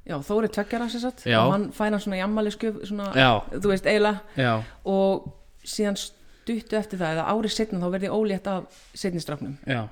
Já, 0.08 0.16
Þóri 0.24 0.48
tveggjara 0.50 0.88
sér 0.90 1.04
satt 1.04 1.22
Já. 1.28 1.38
og 1.44 1.52
hann 1.52 1.68
fæna 1.76 2.00
svona 2.02 2.18
jammali 2.18 2.50
skjöf 2.54 2.80
svona, 2.88 3.10
já, 3.14 3.30
þú 3.52 3.70
veist, 3.70 3.86
eiginlega 3.86 4.56
og 4.88 5.28
síðan 5.62 5.98
stuttu 6.00 6.78
eftir 6.78 6.98
það 6.98 7.18
eða 7.18 7.26
árið 7.30 7.54
setna 7.54 7.82
þá 7.82 7.92
verði 7.92 8.10
ólétt 8.10 8.48
af 8.50 8.80
setnistráknum 8.98 9.58
já. 9.68 9.84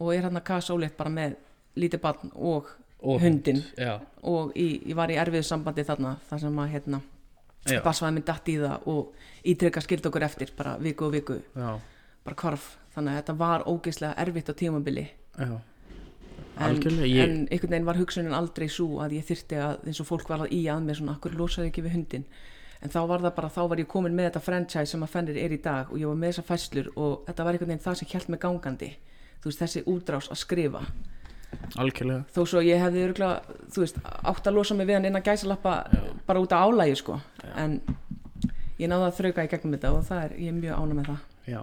Og 0.00 0.12
er 0.16 0.26
hann 0.26 0.36
að 0.36 0.48
kasa 0.48 0.74
ólétt 0.74 0.98
bara 0.98 1.12
með 1.12 1.38
lítið 1.78 2.02
barn 2.02 2.32
og, 2.34 2.68
Og 3.02 3.20
hundin 3.20 3.62
já, 3.78 3.96
og 4.22 4.52
í, 4.54 4.66
ég 4.86 4.94
var 4.94 5.10
í 5.10 5.16
erfiðu 5.18 5.42
sambandi 5.48 5.82
þarna 5.84 6.16
þar 6.28 6.38
sem 6.44 6.58
að 6.62 6.70
hérna 6.76 7.00
basvaði 7.82 8.14
minn 8.14 8.24
datt 8.26 8.48
í 8.48 8.54
það 8.58 8.86
og 8.90 9.12
ítrekka 9.46 9.80
skild 9.82 10.06
okkur 10.06 10.22
eftir 10.26 10.52
bara 10.56 10.76
viku 10.78 11.04
og 11.08 11.12
viku. 11.16 11.36
Já, 11.56 11.78
bara 12.24 12.36
hvarf. 12.36 12.76
Þannig 12.94 13.12
að 13.12 13.18
þetta 13.22 13.36
var 13.40 13.64
ógeðslega 13.70 14.14
erfitt 14.22 14.50
á 14.50 14.54
tímabili. 14.54 15.04
En, 16.58 16.74
ég- 17.08 17.22
en 17.24 17.36
einhvern 17.50 17.70
veginn 17.72 17.86
var 17.86 17.96
hugsunin 17.96 18.34
aldrei 18.36 18.68
svo 18.68 18.98
að 19.00 19.14
ég 19.16 19.24
þyrti 19.24 19.56
að 19.56 19.86
eins 19.88 20.00
og 20.02 20.06
fólk 20.10 20.28
var 20.28 20.42
að 20.44 20.52
í 20.52 20.66
að 20.68 20.82
mér 20.84 20.98
svona 20.98 21.14
akkur 21.16 21.32
losaði 21.38 21.70
ekki 21.70 21.82
við 21.86 21.94
hundin 21.96 22.24
en 22.82 22.90
þá 22.92 22.98
var 23.08 23.20
það 23.24 23.34
bara, 23.38 23.48
þá 23.48 23.62
var 23.70 23.78
ég 23.80 23.88
komin 23.88 24.14
með 24.14 24.28
þetta 24.30 24.42
franchise 24.44 24.90
sem 24.92 25.02
að 25.06 25.12
fennir 25.14 25.38
er 25.40 25.52
í 25.54 25.60
dag 25.64 25.90
og 25.90 25.98
ég 26.02 26.06
var 26.10 26.18
með 26.20 26.32
þessar 26.34 26.46
fæslur 26.50 26.90
og 26.96 27.24
þetta 27.26 27.44
var 27.46 27.52
einhvern 27.56 27.72
veginn 27.72 27.84
það 27.86 27.98
sem 28.02 28.08
hjælt 28.12 28.28
mig 28.28 28.40
gangandi. 28.42 28.90
Þú 29.40 29.48
veist 29.48 29.62
þessi 29.64 29.82
útrás 29.86 30.28
að 30.30 30.40
skrifa 30.42 30.82
algjörlega. 31.80 32.24
Þó 32.34 32.42
svo 32.48 32.62
ég 32.64 32.80
hefði 32.82 33.04
örgulega, 33.08 33.58
þú 33.72 33.84
veist, 33.84 34.00
átt 34.04 34.48
að 34.48 34.56
losa 34.58 34.76
mig 34.78 34.88
við 34.88 34.98
hann 34.98 35.08
innan 35.08 35.24
gæsalappa 35.26 35.76
bara 36.26 36.42
út 36.42 36.54
af 36.56 36.66
álægi 36.66 36.98
sko. 37.00 37.20
En 37.58 37.78
ég 38.80 38.90
náði 38.90 39.06
að 39.08 39.16
þrauka 39.20 39.46
í 39.46 39.52
gegnum 39.52 39.76
þetta 39.76 39.94
og 39.94 40.04
það 40.08 40.26
er, 40.26 40.34
ég 40.40 40.52
er 40.52 40.58
mjög 40.58 40.82
ána 40.82 40.98
með 40.98 41.08
það. 41.12 41.24
Já, 41.52 41.62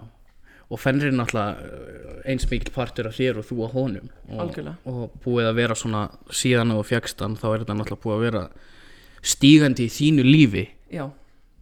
og 0.70 0.80
Fenrir 0.80 1.10
er 1.10 1.16
náttúrulega 1.18 1.68
uh, 1.68 2.18
eins 2.30 2.48
mikil 2.50 2.74
partur 2.74 3.10
af 3.10 3.16
þér 3.18 3.40
og 3.40 3.48
þú 3.48 3.62
á 3.64 3.68
honum. 3.74 4.10
Og, 4.36 4.60
og 4.90 5.00
búið 5.24 5.50
að 5.50 5.62
vera 5.62 5.78
svona 5.78 6.02
síðan 6.30 6.76
og 6.76 6.84
fjagstan 6.88 7.38
þá 7.40 7.46
er 7.52 7.64
þetta 7.64 7.78
náttúrulega 7.78 8.04
búið 8.04 8.18
að 8.18 8.26
vera 8.28 8.44
stígandi 9.20 9.88
í 9.88 9.94
þínu 9.94 10.26
lífi. 10.26 10.66
Já, 10.90 11.06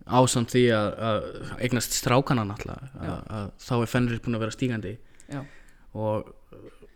ásamt 0.08 0.54
því 0.54 0.64
að, 0.72 0.90
að 1.08 1.22
eignast 1.66 1.96
strákana 1.96 2.46
náttúrulega. 2.48 2.90
Já. 2.94 3.12
að, 3.12 3.22
að 3.38 3.48
þá 3.66 3.72
er 3.78 3.92
Fenrir 3.94 4.22
búin 4.24 4.38
að 4.38 4.44
vera 4.46 4.56
stígandi. 4.56 4.94
Já, 5.28 5.40
og 5.98 6.34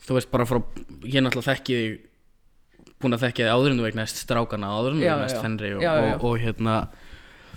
þú 0.06 0.16
veist 0.18 0.30
bara 0.32 0.46
frá 0.48 0.60
ég 1.06 1.22
náttúrulega 1.22 1.52
þekki 1.52 1.78
þig 1.78 2.94
búin 3.02 3.16
að 3.16 3.24
þekki 3.26 3.44
þig 3.44 3.52
áður 3.52 3.72
en 3.72 3.80
þú 3.82 3.88
eignast 3.90 4.22
strákana 4.22 4.72
áður 4.76 4.94
en 4.96 5.02
þú 5.02 5.06
já. 5.06 5.42
Fenri 5.42 5.72
og. 5.76 5.84
Og, 5.88 6.26
og 6.28 6.42
hérna 6.42 6.76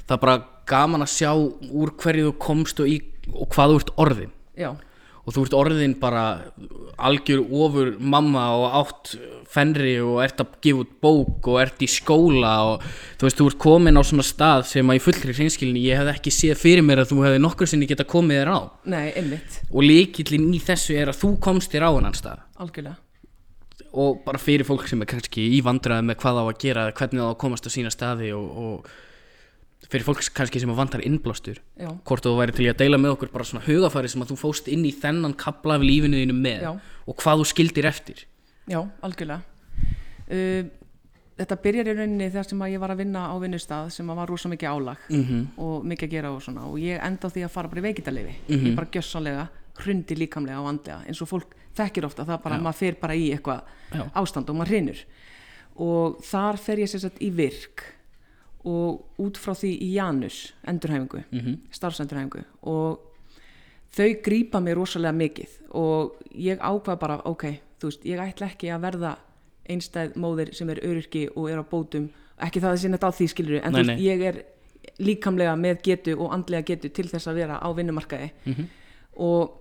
það 0.05 0.15
er 0.17 0.23
bara 0.25 0.37
gaman 0.69 1.05
að 1.05 1.13
sjá 1.13 1.31
úr 1.35 1.93
hverju 2.01 2.31
þú 2.31 2.35
komst 2.41 2.81
og, 2.81 2.89
í, 2.89 2.97
og 3.33 3.49
hvað 3.53 3.73
þú 3.73 3.79
ert 3.81 3.93
orðin 4.05 4.33
já, 4.57 4.71
og 5.25 5.33
þú 5.33 5.45
ert 5.45 5.55
orðin 5.57 5.95
bara 5.99 6.25
algjör 7.01 7.41
ofur 7.49 7.95
mamma 7.99 8.45
og 8.55 8.77
átt 8.81 9.15
fenri 9.49 9.95
og 10.03 10.19
ert 10.23 10.41
að 10.43 10.57
gefa 10.63 10.83
út 10.83 10.91
bók 11.03 11.49
og 11.51 11.59
ert 11.61 11.81
í 11.83 11.89
skóla 11.89 12.53
og 12.69 12.83
þú 13.19 13.27
veist, 13.27 13.39
þú 13.39 13.47
ert 13.49 13.61
komin 13.65 13.99
á 13.99 14.03
svona 14.05 14.25
stað 14.25 14.65
sem 14.71 14.91
að 14.91 14.99
í 14.99 15.03
fullri 15.05 15.35
hreinskilni 15.37 15.85
ég 15.85 16.01
hef 16.01 16.11
ekki 16.15 16.33
séð 16.33 16.59
fyrir 16.61 16.85
mér 16.85 17.03
að 17.03 17.13
þú 17.13 17.23
hefði 17.25 17.41
nokkur 17.43 17.71
sinni 17.71 17.89
geta 17.89 18.07
komið 18.07 18.41
þér 18.41 18.51
á. 18.53 18.59
Nei, 18.95 19.07
einmitt, 19.15 19.61
og 19.71 19.87
líkillin 19.87 20.51
í 20.55 20.61
þessu 20.63 20.99
er 20.99 21.11
að 21.13 21.21
þú 21.23 21.31
komst 21.47 21.73
þér 21.73 21.87
á 21.87 21.91
hennan 21.95 22.17
stað. 22.17 22.45
Algjörlega. 22.61 22.99
Og 23.95 24.21
bara 24.25 24.41
fyrir 24.41 24.67
fólk 24.67 24.89
sem 24.91 25.01
er 25.01 25.07
kannski 25.07 25.49
í 25.55 25.61
vandræði 25.63 26.09
með 26.09 26.19
hvað 26.23 26.41
á 26.41 26.43
að 26.43 26.57
gera 26.59 26.87
hvernig 26.91 27.21
það 27.21 27.29
á 27.31 27.31
að 27.31 27.41
komast 27.45 27.67
á 27.67 27.71
sína 27.71 27.91
staði 27.93 28.33
og, 28.35 28.49
og 28.59 28.89
fyrir 29.91 30.05
fólk 30.05 30.21
kannski 30.35 30.61
sem 30.61 30.71
að 30.71 30.79
vandar 30.79 31.03
innblástur 31.05 31.59
já, 31.77 31.89
hvort 32.07 32.25
þú 32.25 32.35
væri 32.39 32.55
til 32.55 32.69
að 32.69 32.79
deila 32.81 32.99
með 33.01 33.15
okkur 33.15 33.31
bara 33.33 33.47
svona 33.47 33.65
hugafæri 33.65 34.11
sem 34.11 34.23
að 34.23 34.31
þú 34.31 34.37
fóst 34.39 34.69
inn 34.71 34.85
í 34.87 34.93
þennan 34.95 35.35
kapla 35.39 35.77
af 35.79 35.85
lífinu 35.85 36.21
þínu 36.21 36.37
með 36.37 36.65
Já. 36.65 36.71
og 37.05 37.19
hvað 37.21 37.41
þú 37.41 37.49
skildir 37.51 37.89
eftir. 37.89 38.23
Já, 38.71 38.79
algjörlega. 39.05 39.41
Uh, 40.25 40.71
þetta 41.37 41.57
byrjar 41.65 41.91
í 41.91 41.97
rauninni 41.99 42.29
þegar 42.31 42.47
sem 42.49 42.63
að 42.65 42.73
ég 42.73 42.81
var 42.81 42.93
að 42.95 43.03
vinna 43.03 43.27
á 43.29 43.35
vinnustað 43.41 43.91
sem 43.93 44.09
að 44.09 44.21
var 44.21 44.31
rosa 44.31 44.49
mikið 44.49 44.71
álag 44.71 45.05
mm 45.09 45.23
-hmm. 45.23 45.43
og 45.57 45.85
mikið 45.85 46.07
að 46.07 46.15
gera 46.15 46.31
og 46.31 46.41
svona. 46.41 46.65
Og 46.65 46.79
ég 46.79 46.99
enda 47.03 47.27
á 47.27 47.33
því 47.33 47.45
að 47.45 47.53
fara 47.53 47.67
bara 47.67 47.79
í 47.79 47.87
veikindaleyfi. 47.87 48.35
Mhm. 48.47 48.65
ég 48.65 48.75
bara 48.75 48.91
gjössanlega 48.91 49.47
hrundi 49.75 50.15
líkamlega 50.15 50.61
og 50.61 50.67
andlega 50.69 51.03
eins 51.07 51.21
og 51.21 51.27
fólk 51.27 51.55
þekkir 51.75 52.05
ofta. 52.05 52.25
Það 52.25 52.43
bara, 52.43 52.55
Já. 52.55 52.61
maður 52.61 52.75
fer 52.79 52.95
bara 52.95 53.13
í 53.13 53.31
eitthvað 53.31 53.61
ástand 54.15 54.49
og 54.49 54.55
maður 54.55 54.67
hrinur 54.67 55.05
og 55.75 56.21
þar 56.23 56.57
fer 56.57 56.77
ég 56.79 56.89
sér 56.89 57.03
satt 57.03 57.19
í 57.23 57.29
virk 57.35 57.83
og 58.65 59.05
út 59.21 59.37
frá 59.37 59.53
því 59.53 59.71
í 59.81 59.89
Janus 59.93 60.53
endurhæfingu, 60.67 61.23
Mhm. 61.31 61.57
starfsendurhæfingu 61.71 62.43
og 62.63 62.99
þau 63.95 64.21
grípa 64.23 64.61
mig 64.61 64.75
rosalega 64.75 65.13
mikið 65.13 65.49
og 65.71 66.15
ég 66.35 66.57
ákvað 66.59 66.99
bara, 66.99 67.21
ok, 67.25 67.43
þú 67.79 67.85
veist, 67.91 68.03
ég 68.05 68.19
ætla 68.19 68.47
ekki 68.49 68.67
að 68.73 68.81
verða 68.81 69.17
einstæð 69.69 70.13
móðir 70.15 70.53
sem 70.55 70.69
er 70.69 70.79
öryrki 70.83 71.27
og 71.35 71.49
er 71.49 71.57
á 71.61 71.63
bótum, 71.63 72.09
ekki 72.39 72.59
það 72.61 72.71
að 72.73 72.77
sinna 72.77 72.97
þetta 72.97 73.07
á 73.09 73.17
því 73.17 73.27
skilur 73.29 73.61
en 73.65 73.71
Nei, 73.73 73.81
þú 73.83 73.87
veist, 73.87 74.01
ég 74.01 74.21
er 74.21 74.43
líkamlega 74.99 75.55
með 75.57 75.81
getu 75.83 76.17
og 76.19 76.31
andlega 76.33 76.63
getu 76.65 76.89
til 76.93 77.05
þess 77.07 77.27
að 77.27 77.35
vera 77.35 77.59
á 77.61 77.67
vinnumarkaði 77.73 78.31
Mhm. 78.45 78.65
og 79.17 79.51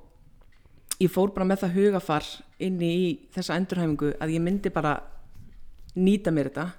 ég 1.00 1.10
fór 1.10 1.32
bara 1.34 1.46
með 1.46 1.58
það 1.64 1.74
hugafar 1.74 2.24
inni 2.60 2.90
í 2.96 3.18
þessa 3.34 3.56
endurhæfingu 3.56 4.16
að 4.18 4.30
ég 4.34 4.40
myndi 4.40 4.70
bara 4.72 5.02
nýta 5.96 6.30
mér 6.32 6.50
þetta 6.50 6.72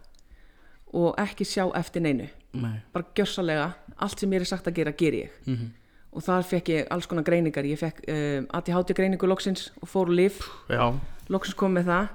og 0.95 1.15
ekki 1.21 1.45
sjá 1.47 1.65
eftir 1.77 2.03
neinu. 2.05 2.27
Nei. 2.55 2.77
bara 2.93 3.03
gjörsalega, 3.17 3.73
allt 3.99 4.21
sem 4.21 4.29
mér 4.31 4.45
er 4.45 4.47
sagt 4.47 4.67
að 4.69 4.77
gera 4.77 4.93
ger 4.95 5.11
ég. 5.13 5.29
Mhm. 5.45 5.73
og 6.15 6.23
þar 6.23 6.45
fekk 6.47 6.69
ég 6.71 6.85
alls 6.95 7.05
konar 7.11 7.25
greiningar. 7.27 7.65
Ég 7.67 7.75
fekk 7.75 7.97
um, 8.07 8.45
ADHD 8.55 8.93
greiningu 8.95 9.27
loksins 9.27 9.71
og 9.81 9.89
fór 9.91 10.07
úr 10.07 10.15
lif, 10.15 10.39
Já. 10.71 10.93
loksins 11.27 11.57
kom 11.59 11.75
með 11.75 11.89
það. 11.91 12.07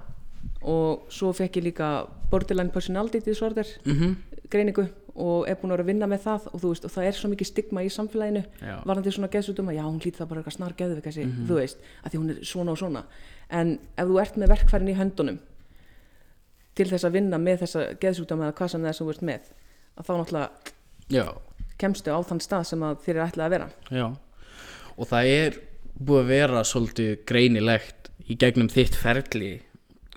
Og 0.62 1.04
svo 1.12 1.32
fekk 1.36 1.58
ég 1.60 1.66
líka 1.68 2.08
borderline 2.30 2.72
personality 2.72 3.20
disorder 3.20 3.66
Mm 3.84 4.16
greiningu 4.50 4.88
og 5.14 5.44
er 5.46 5.54
búin 5.60 5.70
að 5.70 5.76
vera 5.76 5.84
að 5.84 5.90
vinna 5.92 6.06
með 6.10 6.22
það. 6.24 6.46
Og 6.54 6.62
veist, 6.64 6.84
og 6.84 6.90
það 6.90 7.04
er 7.06 7.12
svo 7.18 7.28
mikið 7.30 7.46
stigma 7.46 7.84
í 7.86 7.90
samfélaginu 7.92 8.42
Já. 8.62 8.80
varandi 8.86 9.12
svona 9.14 9.28
geðsútum 9.30 9.70
já, 9.70 9.82
hún 9.84 10.00
hlýtur 10.00 10.22
það 10.24 10.28
bara 10.32 10.40
eitthvað 10.40 10.56
snar 10.56 10.74
geðvik 10.78 11.04
þessi, 11.06 11.26
þú 11.46 11.58
veist, 11.60 11.78
að 12.02 12.10
því 12.10 12.18
hún 12.18 12.30
er 12.30 12.40
svona 12.50 12.74
og 12.74 12.78
svona. 12.80 13.04
En 13.50 13.78
ef 13.96 14.08
þú 14.10 14.20
ert 14.22 14.36
með 14.40 14.52
verkfærin 14.54 14.90
í 14.90 14.96
höndunum 14.98 15.38
til 16.80 16.88
þess 16.90 17.06
að 17.08 17.16
vinna 17.18 17.40
með 17.42 17.62
þessa 17.64 17.86
geðsútum 18.02 18.44
eða 18.44 18.56
hvað 18.58 18.72
sem 18.74 18.84
það 18.84 18.90
er 18.92 18.98
sem 18.98 19.06
þú 19.08 19.14
ert 19.14 19.24
með 19.30 19.48
að 20.00 20.08
þá 20.08 20.12
náttúrulega 20.16 20.74
Já. 21.10 21.24
kemstu 21.80 22.14
á 22.16 22.18
þann 22.30 22.44
stað 22.44 22.68
sem 22.70 22.84
þér 23.04 23.16
er 23.16 23.24
ætlað 23.28 23.46
að 23.46 23.54
vera 23.56 23.70
Já. 24.00 24.06
Og 24.96 25.08
það 25.10 25.32
er 25.34 25.58
búið 26.00 26.22
að 26.22 26.30
vera 26.34 26.62
svolítið 26.64 27.10
greinilegt 27.28 28.10
í 28.30 28.36
gegnum 28.40 28.70
þitt 28.72 28.96
ferli 28.98 29.52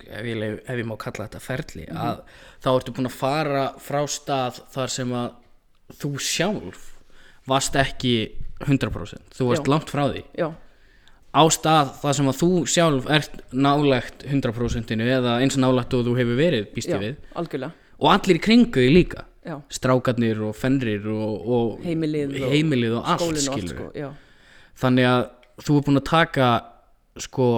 ef 0.04 0.26
ég, 0.28 0.42
ef 0.64 0.80
ég 0.80 0.86
má 0.88 0.96
kalla 1.00 1.26
þetta 1.26 1.42
ferli 1.42 1.86
að 1.90 2.20
þá 2.64 2.68
ertu 2.74 2.94
búin 2.96 3.08
að 3.08 3.16
fara 3.18 3.64
frá 3.82 4.00
stað 4.10 4.60
þar 4.74 4.92
sem 4.92 5.14
að 5.16 5.96
þú 6.00 6.10
sjálf 6.22 6.90
varst 7.48 7.76
ekki 7.80 8.14
100% 8.64 9.36
þú 9.36 9.48
varst 9.50 9.66
Já. 9.66 9.70
langt 9.72 9.92
frá 9.92 10.04
því 10.08 10.22
já, 10.40 10.48
á 11.34 11.42
stað 11.50 11.94
þar 12.00 12.16
sem 12.18 12.30
að 12.30 12.40
þú 12.40 12.50
sjálf 12.70 13.06
ert 13.10 13.38
nálegt 13.50 14.24
100% 14.30 14.94
eða 15.02 15.38
eins 15.42 15.58
nálegt 15.58 15.96
og 15.96 16.04
þú 16.06 16.18
hefur 16.20 16.38
verið 16.38 16.68
býst 16.74 16.92
ég 16.92 17.02
við. 17.02 17.16
algjörlega. 17.34 17.74
Og 17.98 18.10
allir 18.12 18.38
í 18.38 18.42
kringu 18.42 18.82
því 18.82 18.90
líka. 18.94 19.24
Já, 19.44 19.58
strákarnir 19.68 20.38
og 20.40 20.54
fenrir 20.56 21.04
og, 21.12 21.32
og 21.44 21.72
Heimilið 21.84 22.38
og 22.38 22.52
heimilið 22.54 22.94
og 22.96 23.08
allt 23.12 23.24
og 23.26 23.40
skilur 23.44 23.74
sko, 23.74 24.12
þannig 24.80 25.08
að 25.10 25.24
þú 25.60 25.74
er 25.76 25.84
búin 25.84 26.00
að 26.00 26.06
taka 26.08 26.46
sko 27.20 27.48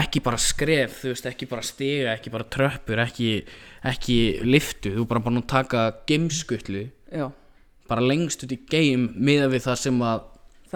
ekki 0.00 0.22
bara 0.24 0.40
skref, 0.40 1.02
þú 1.02 1.12
veist, 1.12 1.28
ekki 1.28 1.48
bara 1.50 1.64
stiga 1.64 2.14
ekki 2.16 2.32
bara 2.32 2.48
tröppur, 2.56 3.02
ekki 3.04 3.28
ekki 3.92 4.16
liftu, 4.48 4.94
þú 4.94 5.04
er 5.04 5.10
bara 5.12 5.24
búin 5.26 5.42
að 5.42 5.50
taka 5.52 5.84
geimskutlu, 6.08 6.86
já. 7.12 7.26
bara 7.92 8.08
lengst 8.08 8.48
út 8.48 8.56
í 8.56 8.60
geim 8.72 9.10
miða 9.12 9.50
við 9.52 9.68
það 9.68 9.80
sem 9.84 10.02
að 10.08 10.24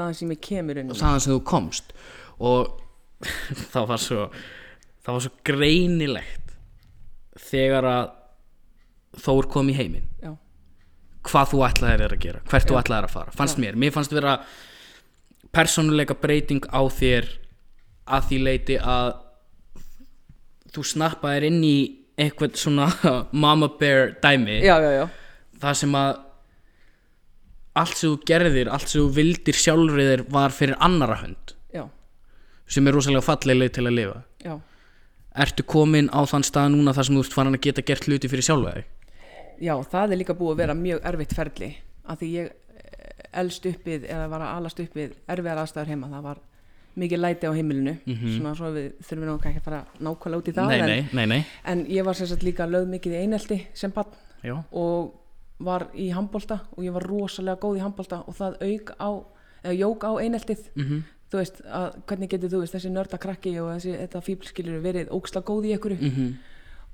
það 0.00 0.16
sem 0.20 0.32
ég 0.34 0.42
kemur 0.46 0.80
inn 0.80 0.94
þaðan 0.94 1.24
sem 1.24 1.34
þú 1.34 1.42
komst. 1.50 1.92
Og 2.40 2.72
það 3.74 3.90
var 3.92 4.02
svo 4.06 4.30
það 5.00 5.12
var 5.12 5.26
svo 5.26 5.34
greinilegt 5.50 6.56
þegar 7.50 7.88
að 7.90 8.16
Þór 9.18 9.48
kom 9.50 9.70
í 9.72 9.74
heiminn. 9.74 10.06
Já, 10.22 10.34
hvað 11.26 11.48
þú 11.52 11.62
ætlaðir 11.66 12.02
þér 12.04 12.12
að 12.14 12.20
gera 12.22 12.42
hvert 12.46 12.68
þú 12.68 12.76
ætlaðir 12.78 13.08
að 13.08 13.14
fara, 13.16 13.32
fannst 13.34 13.58
mér. 13.60 13.78
Mér 13.80 13.94
fannst 13.94 14.14
vera 14.14 14.36
persónuleika 15.50 16.14
breyting 16.20 16.68
á 16.70 16.80
þér 16.86 17.26
að 18.10 18.28
því 18.28 18.38
leiti 18.46 18.76
að 18.78 19.10
þú 20.70 20.84
snappaðir 20.92 21.48
inn 21.50 21.58
í 21.66 21.76
eitthvað 22.20 22.60
svona 22.60 22.86
mama 23.44 23.70
bear 23.80 24.14
dæmi. 24.22 24.60
Já, 24.62 24.76
já, 24.78 24.90
já, 25.00 25.04
það 25.58 25.78
sem 25.82 25.98
að 25.98 26.12
allt 27.78 27.96
sem 27.96 28.10
þú 28.10 28.16
gerðir, 28.28 28.70
allt 28.72 28.90
sem 28.90 29.00
þú 29.00 29.14
vildir 29.16 29.58
sjálfrið 29.58 30.10
þér 30.12 30.24
var 30.34 30.54
fyrir 30.54 30.78
annara 30.82 31.20
hönd. 31.22 31.54
Já, 31.74 31.84
sem 32.70 32.86
er 32.86 32.96
rosalega 32.96 33.26
falleg 33.26 33.58
leið 33.58 33.72
til 33.76 33.86
að 33.86 33.96
lifa. 33.98 34.18
Já. 34.44 34.54
ertu 35.40 35.62
komin 35.62 36.08
á 36.10 36.20
þann 36.26 36.42
stað 36.42 36.72
núna 36.74 36.94
þar 36.96 37.06
sem 37.06 37.16
þú 37.16 37.22
ert 37.22 37.34
farin 37.36 37.54
að 37.54 37.64
geta 37.66 37.84
gert 37.86 38.06
hluti 38.08 38.30
fyrir 38.30 38.46
sjálfa 38.46 38.72
þig? 38.78 38.88
Já, 39.60 39.74
það 39.92 40.14
er 40.14 40.18
líka 40.18 40.34
búið 40.34 40.54
að 40.54 40.62
vera 40.64 40.74
mjög 40.74 41.02
erfitt 41.10 41.34
ferli. 41.36 41.68
Að 42.10 42.22
því 42.22 42.30
ég 42.34 42.48
eh, 42.50 43.26
elst 43.42 43.66
uppið 43.70 44.06
eða 44.08 44.30
var 44.32 44.44
að 44.46 44.54
alast 44.56 44.80
uppið 44.82 45.12
erfiðar 45.30 45.60
aðstæður 45.62 45.92
heima. 45.92 46.08
Það 46.10 46.24
var 46.26 46.40
mikið 47.00 47.22
læti 47.22 47.46
á 47.46 47.52
heimilinu. 47.54 47.94
Svona 48.34 48.54
svo 48.58 48.72
við 48.74 48.88
þurfum 49.06 49.28
nú 49.28 49.36
ekki 49.38 49.60
að 49.60 49.68
fara 49.68 49.80
nákvæmlega 50.00 50.42
út 50.42 50.50
í 50.50 50.56
það 50.56 50.72
nei, 50.72 50.80
en, 50.80 50.90
nei, 50.90 51.00
nei, 51.12 51.26
nei. 51.34 51.40
en 51.72 51.84
ég 51.92 52.06
var 52.08 52.18
sérstaklega 52.18 52.50
líka 52.50 52.68
lögð 52.72 52.90
mikið 52.96 53.14
í 53.14 53.22
einelti 53.22 53.60
sem 53.76 53.94
bann 53.94 54.16
Já. 54.42 54.56
og 54.72 55.12
var 55.60 55.86
í 55.94 56.10
handbolta 56.14 56.60
og 56.76 56.84
ég 56.84 56.94
var 56.96 57.06
rosalega 57.08 57.60
góð 57.60 57.78
í 57.78 57.84
handbolta 57.84 58.22
og 58.26 58.36
það 58.38 58.60
auk 58.66 58.92
á, 58.96 59.10
eða 59.64 59.74
jók 59.76 60.06
á 60.08 60.12
eineltið. 60.20 60.68
Mhm. 60.74 61.02
þú 61.30 61.38
veist, 61.38 61.60
að 61.62 61.96
hvernig 62.10 62.30
getur 62.30 62.50
þú 62.50 62.58
veist 62.64 62.74
þessi 62.74 62.90
nörda 62.90 63.18
krakki 63.22 63.52
og 63.62 63.68
þessi, 63.76 63.92
þetta 64.00 64.20
fíblskilur 64.26 64.80
verið 64.82 65.12
óksla 65.14 65.42
góð 65.46 65.68
í 65.68 65.74
einhverju? 65.76 65.98
Mhm. 66.10 66.32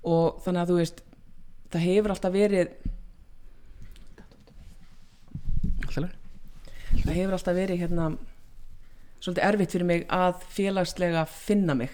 og 0.05 0.43
þannig 0.45 0.61
að 0.61 0.69
þú 0.71 0.77
veist 0.77 1.01
það 1.73 1.81
hefur 1.81 2.11
alltaf 2.11 2.33
verið 2.33 2.69
Alltaf 5.87 6.11
það 7.05 7.15
hefur 7.17 7.33
alltaf 7.37 7.57
verið 7.57 7.81
hérna 7.81 8.07
svolítið 9.21 9.47
erfitt 9.49 9.73
fyrir 9.75 9.89
mig 9.89 10.05
að 10.13 10.43
félagslega 10.55 11.25
finna 11.31 11.75
mig 11.75 11.91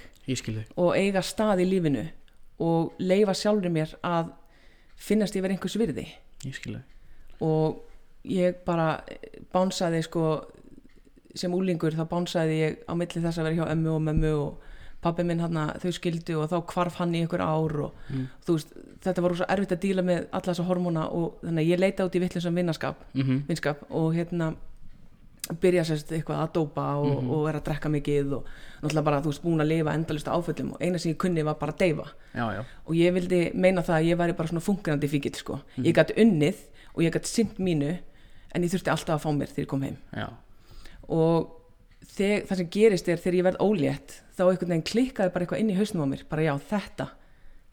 og 0.76 0.96
eiga 0.96 1.22
stað 1.22 1.62
í 1.64 1.68
lífinu 1.70 2.04
og 2.62 2.92
leifa 2.98 3.34
sjálfur 3.34 3.70
mér 3.72 3.94
að 4.02 4.32
finnast 4.96 5.34
ég 5.36 5.42
verið 5.42 5.56
einhvers 5.58 5.78
virði 5.80 6.06
ég 6.44 6.54
skil 6.54 6.74
þig 6.76 6.82
og 7.40 7.80
ég 8.24 8.54
bara 8.64 9.02
bánsaði 9.54 10.02
sko 10.06 10.26
sem 11.34 11.52
úlingur 11.56 11.94
þá 11.96 12.04
bánsaði 12.10 12.58
ég 12.60 12.76
á 12.86 12.92
milli 12.94 13.22
þess 13.24 13.38
að 13.40 13.48
vera 13.48 13.56
hjá 13.62 13.72
ömmu 13.72 13.94
og 13.96 14.02
mömmu 14.08 14.32
og 14.36 14.58
pabbi 15.02 15.24
minn 15.26 15.40
hann 15.42 15.56
þau 15.82 15.90
skildu 15.96 16.36
og 16.38 16.50
þá 16.52 16.58
hvarf 16.72 16.98
hann 17.00 17.14
í 17.18 17.24
ykkur 17.26 17.40
ár 17.42 17.72
og 17.88 17.92
Mm. 18.12 18.26
veist, 18.46 18.68
þetta 19.02 19.22
var 19.22 19.34
svo 19.34 19.46
erfitt 19.48 19.72
að 19.72 19.80
díla 19.82 20.02
með 20.06 20.26
alla 20.32 20.52
þessa 20.52 20.66
hormóna 20.68 21.06
og 21.10 21.40
þannig 21.42 21.64
að 21.64 21.70
ég 21.72 21.78
leita 21.80 22.04
út 22.06 22.14
í 22.14 22.20
vittlisum 22.20 22.54
vinnaskap 22.54 22.96
Mhm. 23.14 23.42
vinskap 23.48 23.78
og 23.90 24.14
hérna 24.14 24.54
byrja 25.50 25.82
sérst 25.86 26.12
eitthvað 26.14 26.38
að 26.44 26.52
dópa 26.54 26.84
og, 27.02 27.30
og 27.34 27.48
er 27.50 27.58
að 27.58 27.64
drekka 27.66 27.90
mikið 27.90 28.34
og 28.36 28.50
náttúrulega 28.82 29.06
bara 29.08 29.22
þú 29.24 29.32
veist 29.32 29.42
búin 29.42 29.64
að 29.64 29.72
lifa 29.72 29.94
endalist 29.98 30.30
áföllum 30.30 30.74
og 30.76 30.84
eina 30.84 31.00
sem 31.02 31.12
ég 31.12 31.18
kunni 31.22 31.42
var 31.46 31.58
bara 31.58 31.74
að 31.74 31.80
deyfa. 31.82 32.06
Já, 32.30 32.44
já. 32.56 32.60
Og 32.86 32.94
ég 32.98 33.16
vildi 33.16 33.40
meina 33.58 33.82
það 33.82 33.96
að 33.98 34.06
ég 34.10 34.20
væri 34.20 34.36
bara 34.38 34.52
svona 34.52 34.62
fungerandi 34.62 35.10
fíkil 35.10 35.34
sko. 35.38 35.58
ég 35.82 35.96
gæti 35.98 36.16
unnið 36.22 36.62
og 36.94 37.02
ég 37.02 37.16
gæti 37.16 37.32
sint 37.32 37.58
mínu 37.58 37.90
en 38.54 38.62
ég 38.62 38.70
þurfti 38.70 38.94
alltaf 38.94 39.18
að 39.18 39.24
fá 39.24 39.30
mér 39.34 39.50
þegar 39.50 39.66
ég 39.66 39.72
kom 39.72 39.82
heim. 39.82 39.98
Já, 40.14 40.28
og 41.10 41.50
þeg, 42.14 42.46
það 42.46 42.62
sem 42.62 42.70
gerist 42.78 43.10
er 43.10 43.20
þegar 43.24 43.38
ég 43.40 43.48
verð 43.50 43.66
ólétt 43.66 44.16
þá 44.36 44.44
einhvern 44.46 44.76
veginn 44.76 44.88
klikkaði 44.92 45.34
bara 45.34 45.46
eitthvað 45.46 45.64
inn 45.64 45.74
í 45.74 45.78
hausnum 45.80 46.06
á 46.06 46.12
mér. 46.14 46.24
Bara 46.30 46.46
já 46.46 46.54
þetta, 46.70 47.08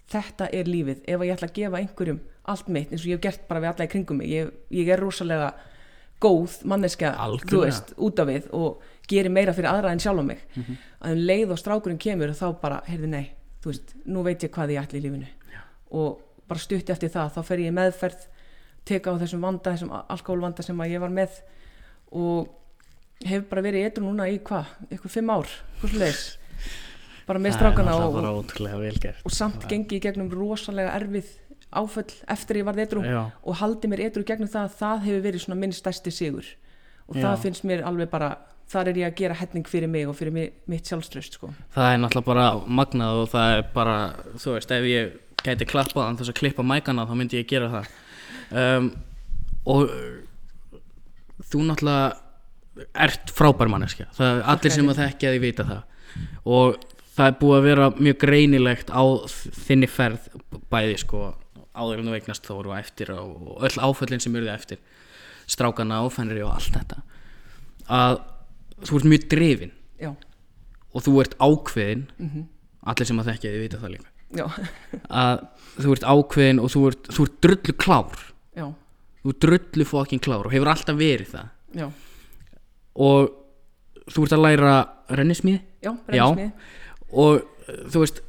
þetta 0.09 0.49
er 0.57 0.73
lífið. 0.73 1.03
Ef 1.05 1.25
ég 1.27 1.37
ætla 1.37 1.51
að 1.51 1.57
gefa 1.59 1.83
einhverjum 1.83 2.21
allt 2.49 2.69
mitt 2.73 2.89
eins 2.89 3.03
og 3.03 3.11
ég 3.11 3.19
hef 3.19 3.25
gert 3.27 3.47
bara 3.49 3.61
við 3.61 3.71
alla 3.73 3.85
í 3.85 3.91
kringum 3.91 4.19
mig 4.19 4.31
ég, 4.31 4.49
ég 4.73 4.89
er 4.89 5.01
rosalega 5.01 5.51
góð 6.21 6.59
manneskja, 6.67 7.13
þú 7.47 7.61
veist, 7.63 7.93
út 7.97 8.19
af 8.19 8.27
við 8.27 8.47
og 8.55 8.81
gerir 9.09 9.31
meira 9.33 9.53
fyrir 9.55 9.71
aðra 9.71 9.91
en 9.93 10.01
sjálf 10.03 10.21
á 10.21 10.25
mig. 10.25 10.41
Mhm. 10.55 10.77
að 10.99 11.11
um 11.11 11.21
leið 11.29 11.51
og 11.51 11.59
strákurinn 11.59 11.99
kemur 11.99 12.33
þá 12.35 12.59
bara, 12.61 12.81
heyrðu 12.87 13.07
nei, 13.07 13.31
þú 13.63 13.71
veist, 13.71 13.93
nú 14.05 14.23
veit 14.23 14.43
ég 14.43 14.51
hvað 14.51 14.73
ég 14.75 14.83
ætli 14.83 14.99
í 14.99 15.03
lífinu. 15.03 15.27
Og 15.91 16.19
bara 16.47 16.59
stutti 16.59 16.91
eftir 16.91 17.09
það, 17.09 17.33
þá 17.35 17.43
fer 17.43 17.57
ég 17.57 17.73
meðferð 17.73 18.27
teka 18.85 19.11
á 19.11 19.19
þessum 19.21 19.41
vanda, 19.41 19.71
þessum 19.71 19.93
alkohólvanda 20.09 20.63
sem 20.63 20.77
ég 20.77 20.99
var 20.99 21.09
með 21.09 21.41
og 22.11 22.49
hef 23.25 23.49
bara 23.49 23.61
verið 23.61 23.85
eitthvað 23.85 24.05
núna 24.05 24.27
í 24.29 24.39
hvað, 24.39 24.65
eitthvað 24.89 25.11
fimm 25.11 25.29
ár, 25.29 25.47
leis 25.93 26.37
bara 27.29 27.41
með 27.41 27.59
strákana 27.59 27.93
og, 27.99 28.15
og, 28.17 28.53
og 29.27 29.33
samt 29.33 29.67
gengi 29.69 29.99
í 29.99 30.01
gegnum 30.01 30.31
rosalega 30.33 30.95
erfið 30.97 31.29
áföll 31.69 32.13
eftir 32.27 32.59
ég 32.61 32.65
varð 32.65 33.05
já, 33.05 33.21
og 33.43 33.55
haldi 33.59 33.89
mér 33.89 34.05
eitthvað 34.07 34.25
gegnum 34.31 34.49
það 34.49 34.75
það 34.79 35.03
hefur 35.05 35.25
verið 35.25 35.55
minn 35.55 35.73
stærsti 35.75 36.11
sigur. 36.11 36.45
Og 37.09 37.17
Já. 37.17 37.23
það 37.25 37.41
finnst 37.43 37.65
mér 37.65 37.83
alveg 37.85 38.09
bara 38.09 38.37
þar 38.69 38.91
er 38.91 38.99
ég 39.01 39.09
að 39.09 39.17
gera 39.17 39.37
hetning 39.37 39.65
fyrir 39.65 39.89
mig 39.89 40.07
og 40.07 40.15
fyrir 40.17 40.33
mig, 40.33 40.53
mitt 40.69 40.85
sjálfströst 40.85 41.39
sko. 41.39 41.49
það 41.73 41.93
er 41.93 42.01
náttúrulega 42.03 42.25
bara 42.25 42.47
magnað 42.67 43.21
og 43.23 43.29
það 43.31 43.53
er 43.55 43.63
bara, 43.73 43.95
þú 44.37 44.53
veist, 44.53 44.71
ef 44.71 44.85
ég 44.85 45.15
gæti 45.43 45.65
klappað 45.69 46.05
hann 46.05 46.19
þess 46.19 46.33
að 46.33 46.39
klippa 46.41 46.65
mækana 46.65 47.07
þá 47.09 47.15
myndi 47.17 47.39
ég 47.39 47.49
gera 47.49 47.69
það. 47.73 47.89
Um, 48.49 48.91
og 49.65 49.89
þú 51.49 51.65
náttúrulega 51.65 52.85
ert 52.93 53.33
frábær 53.35 53.71
manneskja. 53.71 54.09
Það 54.15 54.35
er 54.35 54.45
allir 54.53 54.75
sem 54.75 54.89
að 54.89 55.01
þekkja 55.03 55.33
því 55.33 55.41
vita 55.43 55.65
það. 55.67 55.81
Og 56.45 56.77
það 57.17 57.25
er 57.25 57.37
búið 57.41 57.57
að 57.57 57.67
vera 57.67 57.89
mjög 57.97 58.19
greinilegt 58.21 58.93
á 58.93 59.03
þinni 59.65 59.89
ferð 59.91 60.29
bæði 60.71 60.97
sko 61.01 61.23
áður 61.79 62.01
en 62.03 62.09
þú 62.11 62.15
eignast 62.19 62.47
þóru 62.49 62.73
og 62.73 62.77
eftir 62.79 63.11
og, 63.15 63.57
öll 63.65 63.79
áföllin 63.87 64.21
sem 64.23 64.35
urðu 64.35 64.51
eftir 64.53 64.77
strákana, 65.49 66.01
áfennri 66.05 66.43
og 66.45 66.51
allt 66.53 66.75
þetta 66.75 67.01
að 67.89 68.19
þú 68.85 68.99
ert 68.99 69.07
mjög 69.09 69.23
drifin. 69.31 69.71
Já, 69.99 70.11
og 70.93 71.03
þú 71.05 71.13
ert 71.23 71.33
ákveðin 71.41 72.03
Mhm. 72.19 72.43
allir 72.85 73.05
sem 73.09 73.19
að 73.19 73.31
þekkja 73.31 73.49
því 73.53 73.59
vita 73.63 73.77
það 73.81 73.93
líka. 73.95 74.09
Að 75.09 75.47
þú 75.79 75.91
ert 75.95 76.05
ákveðin 76.13 76.59
og 76.61 76.69
þú 76.69 76.83
ert, 76.91 77.09
þú 77.09 77.25
ert 77.25 77.39
drullu 77.41 77.73
klár. 77.81 78.19
Já, 78.55 78.67
þú 79.23 79.33
ert 79.33 79.39
drullu 79.45 79.85
fokkin 79.89 80.19
klár 80.21 80.45
og 80.45 80.51
hefur 80.53 80.69
alltaf 80.71 80.95
verið 80.99 81.33
það. 81.33 81.49
Já, 81.75 81.87
og 82.95 83.31
þú 84.09 84.23
ert 84.25 84.33
að 84.37 84.43
læra 84.45 84.73
brennismið. 85.09 85.59
og 87.11 87.41
uh, 87.41 87.89
þú 87.89 88.03
veist 88.03 88.21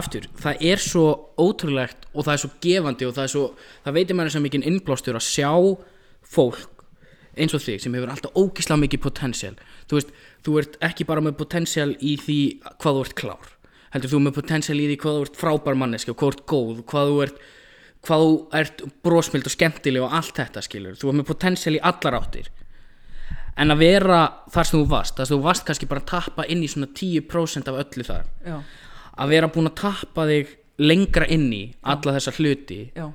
aftur, 0.00 0.28
það 0.40 0.62
er 0.70 0.82
svo 0.82 1.06
ótrúlegt 1.40 2.06
og 2.12 2.26
það 2.26 2.32
er 2.34 2.42
svo 2.44 2.50
gefandi 2.64 3.08
og 3.08 3.16
það 3.16 3.26
er 3.26 3.34
svo, 3.34 3.44
það 3.84 3.98
veitir 3.98 4.18
maður 4.18 4.36
svo 4.36 4.44
mikið 4.46 4.70
innblástur 4.70 5.18
að 5.18 5.26
sjá 5.26 5.50
fólk 6.36 6.86
eins 7.36 7.52
og 7.52 7.60
þig 7.60 7.82
sem 7.82 7.96
hefur 7.96 8.12
alltaf 8.14 8.38
ógislega 8.40 8.80
mikið 8.80 9.02
potential. 9.04 9.56
Þú 9.90 9.98
veist, 9.98 10.14
þú 10.46 10.54
ert 10.62 10.78
ekki 10.88 11.04
bara 11.08 11.24
með 11.24 11.36
potential 11.42 11.90
í 12.00 12.14
því 12.22 12.40
hvað 12.80 12.96
þú 12.96 13.04
ert 13.04 13.18
klár 13.20 13.52
heldur 13.96 14.12
þú 14.12 14.22
með 14.26 14.36
potential 14.40 14.76
í 14.76 14.86
því 14.90 14.98
hvað 15.02 15.16
þú 15.16 15.26
ert 15.26 15.40
frábær 15.40 15.78
manneski 15.78 16.12
og 16.12 16.18
hvað 16.20 16.28
þú 16.28 16.36
ert 16.36 16.46
góð, 16.52 16.82
hvað 16.90 17.10
þú 17.10 17.20
ert 17.26 17.44
hvað 18.06 18.22
þú 18.22 18.34
ert 18.60 18.82
brosmild 19.02 19.48
og 19.48 19.54
skemmtileg 19.54 20.04
og 20.06 20.14
allt 20.14 20.38
þetta 20.38 20.62
skilur, 20.62 20.96
þú 20.98 21.10
ert 21.10 21.18
með 21.20 21.28
potential 21.32 21.74
í 21.74 21.82
allar 21.90 22.18
áttir. 22.20 22.50
En 23.56 23.72
að 23.72 23.82
vera 23.82 24.18
þar 24.52 24.68
sem 24.68 24.76
þú 24.76 24.88
varst, 24.90 25.16
þar 25.16 25.28
sem 25.28 25.34
þú 25.38 25.46
varst 25.46 25.64
kannski 25.66 25.88
bara 25.90 26.02
að 26.04 26.10
tappa 26.12 26.44
inn 26.52 26.62
í 26.62 26.68
svona 26.70 26.90
10% 26.92 27.70
af 27.72 27.78
öllu 27.82 28.06
þar 28.06 28.28
já, 28.44 28.58
að 29.16 29.32
vera 29.32 29.50
búin 29.52 29.70
að 29.70 29.78
tappa 29.80 30.26
þig 30.28 30.54
lengra 30.82 31.28
inn 31.32 31.48
í 31.54 31.62
alla 31.88 32.16
þessa 32.16 32.34
hluti 32.36 32.80
já, 32.92 33.06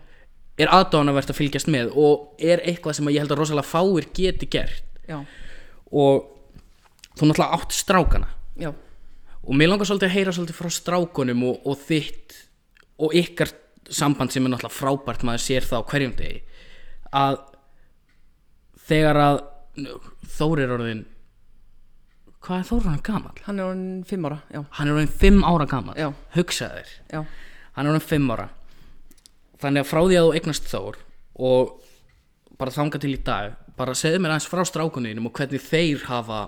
er 0.57 0.71
aðdánavert 0.73 1.31
að 1.31 1.37
fylgjast 1.37 1.69
með 1.71 1.93
og 1.99 2.41
er 2.41 2.63
eitthvað 2.65 2.97
sem 2.97 3.11
ég 3.13 3.23
held 3.23 3.33
að 3.35 3.41
rosalega 3.41 3.69
fáir 3.69 4.07
geti 4.15 4.49
gert. 4.51 4.85
Já, 5.07 5.19
og 5.91 6.27
þú 7.17 7.29
náttúrulega 7.29 7.59
átt 7.59 7.75
strákana. 7.75 8.31
Já, 8.61 8.71
og 9.41 9.57
mér 9.57 9.71
langar 9.71 9.89
svolítið 9.89 10.09
að 10.09 10.17
heyra 10.17 10.35
svolítið 10.35 10.59
frá 10.59 10.73
strákunum 10.73 11.45
og, 11.49 11.61
og 11.69 11.79
þitt 11.85 12.37
og 13.01 13.15
ykkar 13.17 13.53
samband 13.91 14.33
sem 14.33 14.45
er 14.45 14.53
náttúrulega 14.53 14.77
frábært 14.77 15.25
maður 15.27 15.45
sér 15.45 15.67
það 15.69 15.85
á 15.85 15.89
hverjum 15.93 16.17
degi. 16.17 16.43
Að 17.11 17.39
þegar 18.89 19.21
að 19.21 19.41
Þór 20.31 20.63
er 20.65 20.73
orðin 20.75 21.01
hvað 22.41 22.57
er 22.61 22.67
Þór 22.69 22.79
orðin 22.81 23.03
gamall? 23.05 23.37
hann 23.45 23.59
er 23.61 23.69
hann 23.71 23.85
fimm 24.09 24.25
ára, 24.29 24.39
já, 24.53 24.61
Hann 24.77 24.87
er 24.89 24.95
orðin 24.97 25.13
5 25.21 25.43
ára 25.51 25.67
gamall 25.69 25.97
Já. 25.99 26.07
hugsaðir, 26.35 26.89
já, 27.13 27.21
hann 27.75 27.85
er 27.85 27.91
orðin 27.93 28.07
5 28.09 28.31
ára. 28.35 28.47
Þannig 29.61 29.83
að 29.83 29.89
frá 29.91 29.99
því 30.07 30.17
að 30.17 30.25
þú 30.27 30.33
eignast 30.39 30.71
Þór 30.71 30.97
og 31.41 31.75
bara 32.57 32.71
þanga 32.75 32.99
til 33.01 33.13
í 33.13 33.19
dag 33.25 33.53
bara 33.77 33.93
segðu 33.97 34.19
mér 34.21 34.33
aðeins 34.35 34.49
frá 34.49 34.61
strákuninum 34.67 35.29
og 35.29 35.33
hvernig 35.37 35.61
þeir 35.63 36.03
hafa 36.09 36.41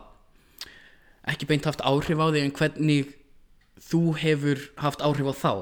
ekki 1.32 1.48
beint 1.50 1.66
haft 1.70 1.82
áhrif 1.86 2.20
á 2.20 2.28
þig 2.34 2.44
en 2.44 2.56
hvernig 2.58 3.14
þú 3.90 4.02
hefur 4.20 4.60
haft 4.84 5.02
áhrif 5.06 5.30
á 5.30 5.34
þá. 5.34 5.54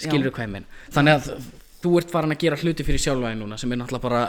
Skilur 0.00 0.32
hvað 0.34 0.46
ég 0.46 0.52
minn 0.54 0.66
þannig 0.94 1.16
að 1.18 1.46
þú 1.82 1.94
ert 2.00 2.12
farin 2.12 2.34
að 2.34 2.42
gera 2.44 2.58
hluti 2.60 2.84
fyrir 2.86 3.00
sjálfæði 3.02 3.38
núna 3.40 3.58
sem 3.60 3.72
er 3.72 3.80
náttúrulega 3.80 4.04
bara 4.04 4.22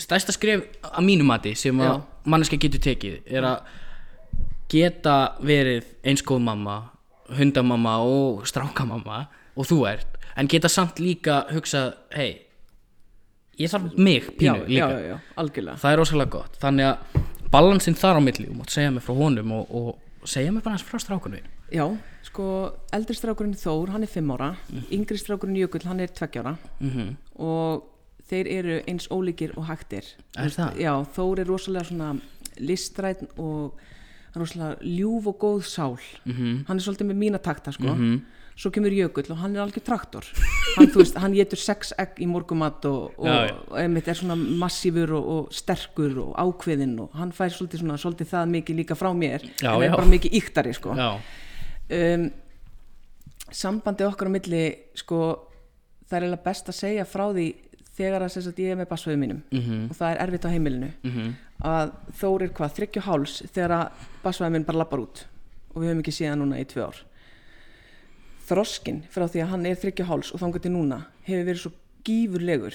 stærsta 0.00 0.32
skref 0.34 0.62
að 0.88 1.04
mínu 1.06 1.26
mati 1.28 1.54
sem 1.58 1.80
að 1.84 2.02
manneska 2.32 2.58
getur 2.60 2.80
tekið 2.84 3.18
er 3.32 3.46
að 3.48 3.74
geta 4.72 5.16
verið 5.44 5.84
eins 6.04 6.24
góð 6.24 6.42
mamma 6.48 6.78
hundamamma 7.32 7.98
og 8.04 8.46
strákamamma 8.48 9.26
og 9.56 9.68
þú 9.68 9.82
ert 9.90 10.18
en 10.36 10.48
geta 10.48 10.70
samt 10.72 11.00
líka 11.02 11.42
hugsað 11.52 11.92
hei 12.16 12.46
ég 13.60 13.72
þarf 13.72 13.96
mig 13.96 14.30
pínu 14.38 14.64
já, 14.64 14.68
líka. 14.68 14.88
já, 14.88 15.00
já, 15.12 15.18
algjörlega. 15.36 15.76
Það 15.76 15.92
er 15.92 15.98
rosalega 16.00 16.30
gott. 16.32 16.56
Þannig 16.62 16.88
að 16.88 17.20
balansinn 17.52 17.98
þar 17.98 18.18
á 18.18 18.20
milli 18.24 18.48
þú 18.48 18.56
mátt 18.58 18.72
segja 18.72 18.92
mér 18.94 19.04
frá 19.04 19.18
honum 19.18 19.52
og, 19.58 19.74
og 19.76 20.28
segja 20.28 20.54
mér 20.54 20.64
bara 20.64 20.78
hans 20.78 20.86
frá 20.88 21.00
strákunum 21.02 21.50
já, 21.72 21.86
sko, 22.26 22.46
eldri 22.92 23.16
strákurinn 23.16 23.56
Þór 23.56 23.94
hann 23.94 24.04
er 24.04 24.10
fimm 24.12 24.32
ára, 24.34 24.52
yngri 24.92 25.20
strákurinn 25.20 25.56
Jökull 25.60 25.86
hann 25.88 26.02
er 26.04 26.12
tveggjára 26.12 26.56
mm 26.80 26.90
-hmm. 26.90 27.14
og 27.40 27.88
þeir 28.28 28.48
eru 28.48 28.82
eins 28.88 29.08
ólíkir 29.08 29.56
og 29.56 29.66
hægtir. 29.66 30.04
Er 30.36 30.50
það? 30.50 30.76
já, 30.78 30.92
Þór 31.16 31.40
er 31.40 31.46
rosalega 31.46 31.84
svona 31.84 32.20
listræn 32.58 33.28
og 33.36 33.74
rosalega 34.36 34.78
ljúf 34.82 35.26
og 35.26 35.38
góð 35.38 35.62
sál 35.68 35.98
Mhm. 36.26 36.64
hann 36.68 36.76
er 36.78 36.82
svolítið 36.82 37.10
með 37.10 37.18
mína 37.24 37.38
takta 37.42 37.72
sko 37.72 37.94
Mhm. 37.94 38.22
svo 38.56 38.70
kemur 38.70 38.90
Jökull 38.92 39.30
og 39.30 39.38
hann 39.38 39.56
er 39.56 39.60
algjör 39.64 39.82
traktor 39.84 40.24
hann, 40.76 40.86
veist, 40.94 41.14
hann 41.16 41.32
getur 41.34 41.56
sex 41.58 41.92
egg 41.98 42.16
í 42.20 42.26
morgumat 42.26 42.84
og, 42.84 43.12
og, 43.18 43.24
Já, 43.26 43.48
já. 43.48 43.54
og 43.70 43.76
einmitt 43.78 44.08
er 44.08 44.14
svona 44.14 44.36
massífur 44.36 45.10
og, 45.16 45.24
og 45.28 45.48
sterkur 45.52 46.18
og 46.18 46.34
ákveðinn 46.36 46.98
og 47.00 47.10
hann 47.14 47.32
fær 47.32 47.48
svolítið, 47.48 47.80
svona, 47.80 47.96
svolítið 47.96 48.28
það 48.28 48.50
mikið 48.56 48.76
líka 48.76 48.94
frá 48.94 49.12
mér 49.16 49.40
Já, 49.62 49.74
en 49.74 49.82
er 49.82 49.90
bara 49.96 50.06
mikið 50.06 50.32
íktari 50.32 50.74
sko 50.74 50.90
um, 50.92 52.30
sambandi 53.52 54.04
okkar 54.06 54.28
á 54.28 54.32
milli 54.32 54.62
sko, 54.96 55.18
það 56.08 56.16
er 56.16 56.22
eiginlega 56.26 56.44
best 56.44 56.68
að 56.72 56.78
segja 56.78 57.04
frá 57.08 57.26
því 57.32 57.46
þegar 58.02 58.24
að 58.26 58.30
sagt, 58.36 58.58
ég 58.58 58.72
er 58.72 58.76
með 58.76 58.88
bassveðu 58.92 59.18
mínum 59.22 59.42
Mhm. 59.52 59.90
og 59.90 59.96
það 59.96 60.10
er 60.16 60.20
erfitt 60.26 60.44
á 60.46 60.50
heimilinu 60.54 60.90
Mhm. 61.04 61.34
að 61.62 61.92
Þór 62.20 62.42
er 62.42 62.48
hvað, 62.48 62.74
þryggju 62.76 63.02
háls 63.06 63.42
þegar 63.52 63.70
að 63.70 63.90
bassveðu 64.24 64.52
minn 64.52 64.64
bara 64.64 64.78
lappar 64.78 64.98
út 65.00 65.24
og 65.74 65.82
við 65.82 65.88
höfum 65.92 66.02
ekki 66.02 66.12
séð 66.18 66.28
hann 66.30 66.38
núna 66.42 66.60
í 66.60 66.64
tvö 66.66 66.86
ár 66.88 66.96
þroskin 68.48 69.02
frá 69.12 69.26
því 69.30 69.42
að 69.44 69.48
hann 69.52 69.66
er 69.66 69.76
þryggju 69.78 70.06
háls 70.08 70.32
og 70.34 70.40
þangar 70.42 70.62
til 70.64 70.72
núna 70.74 70.98
hefur 71.28 71.46
verið 71.46 71.62
svo 71.62 71.72
gífurlegur 72.04 72.74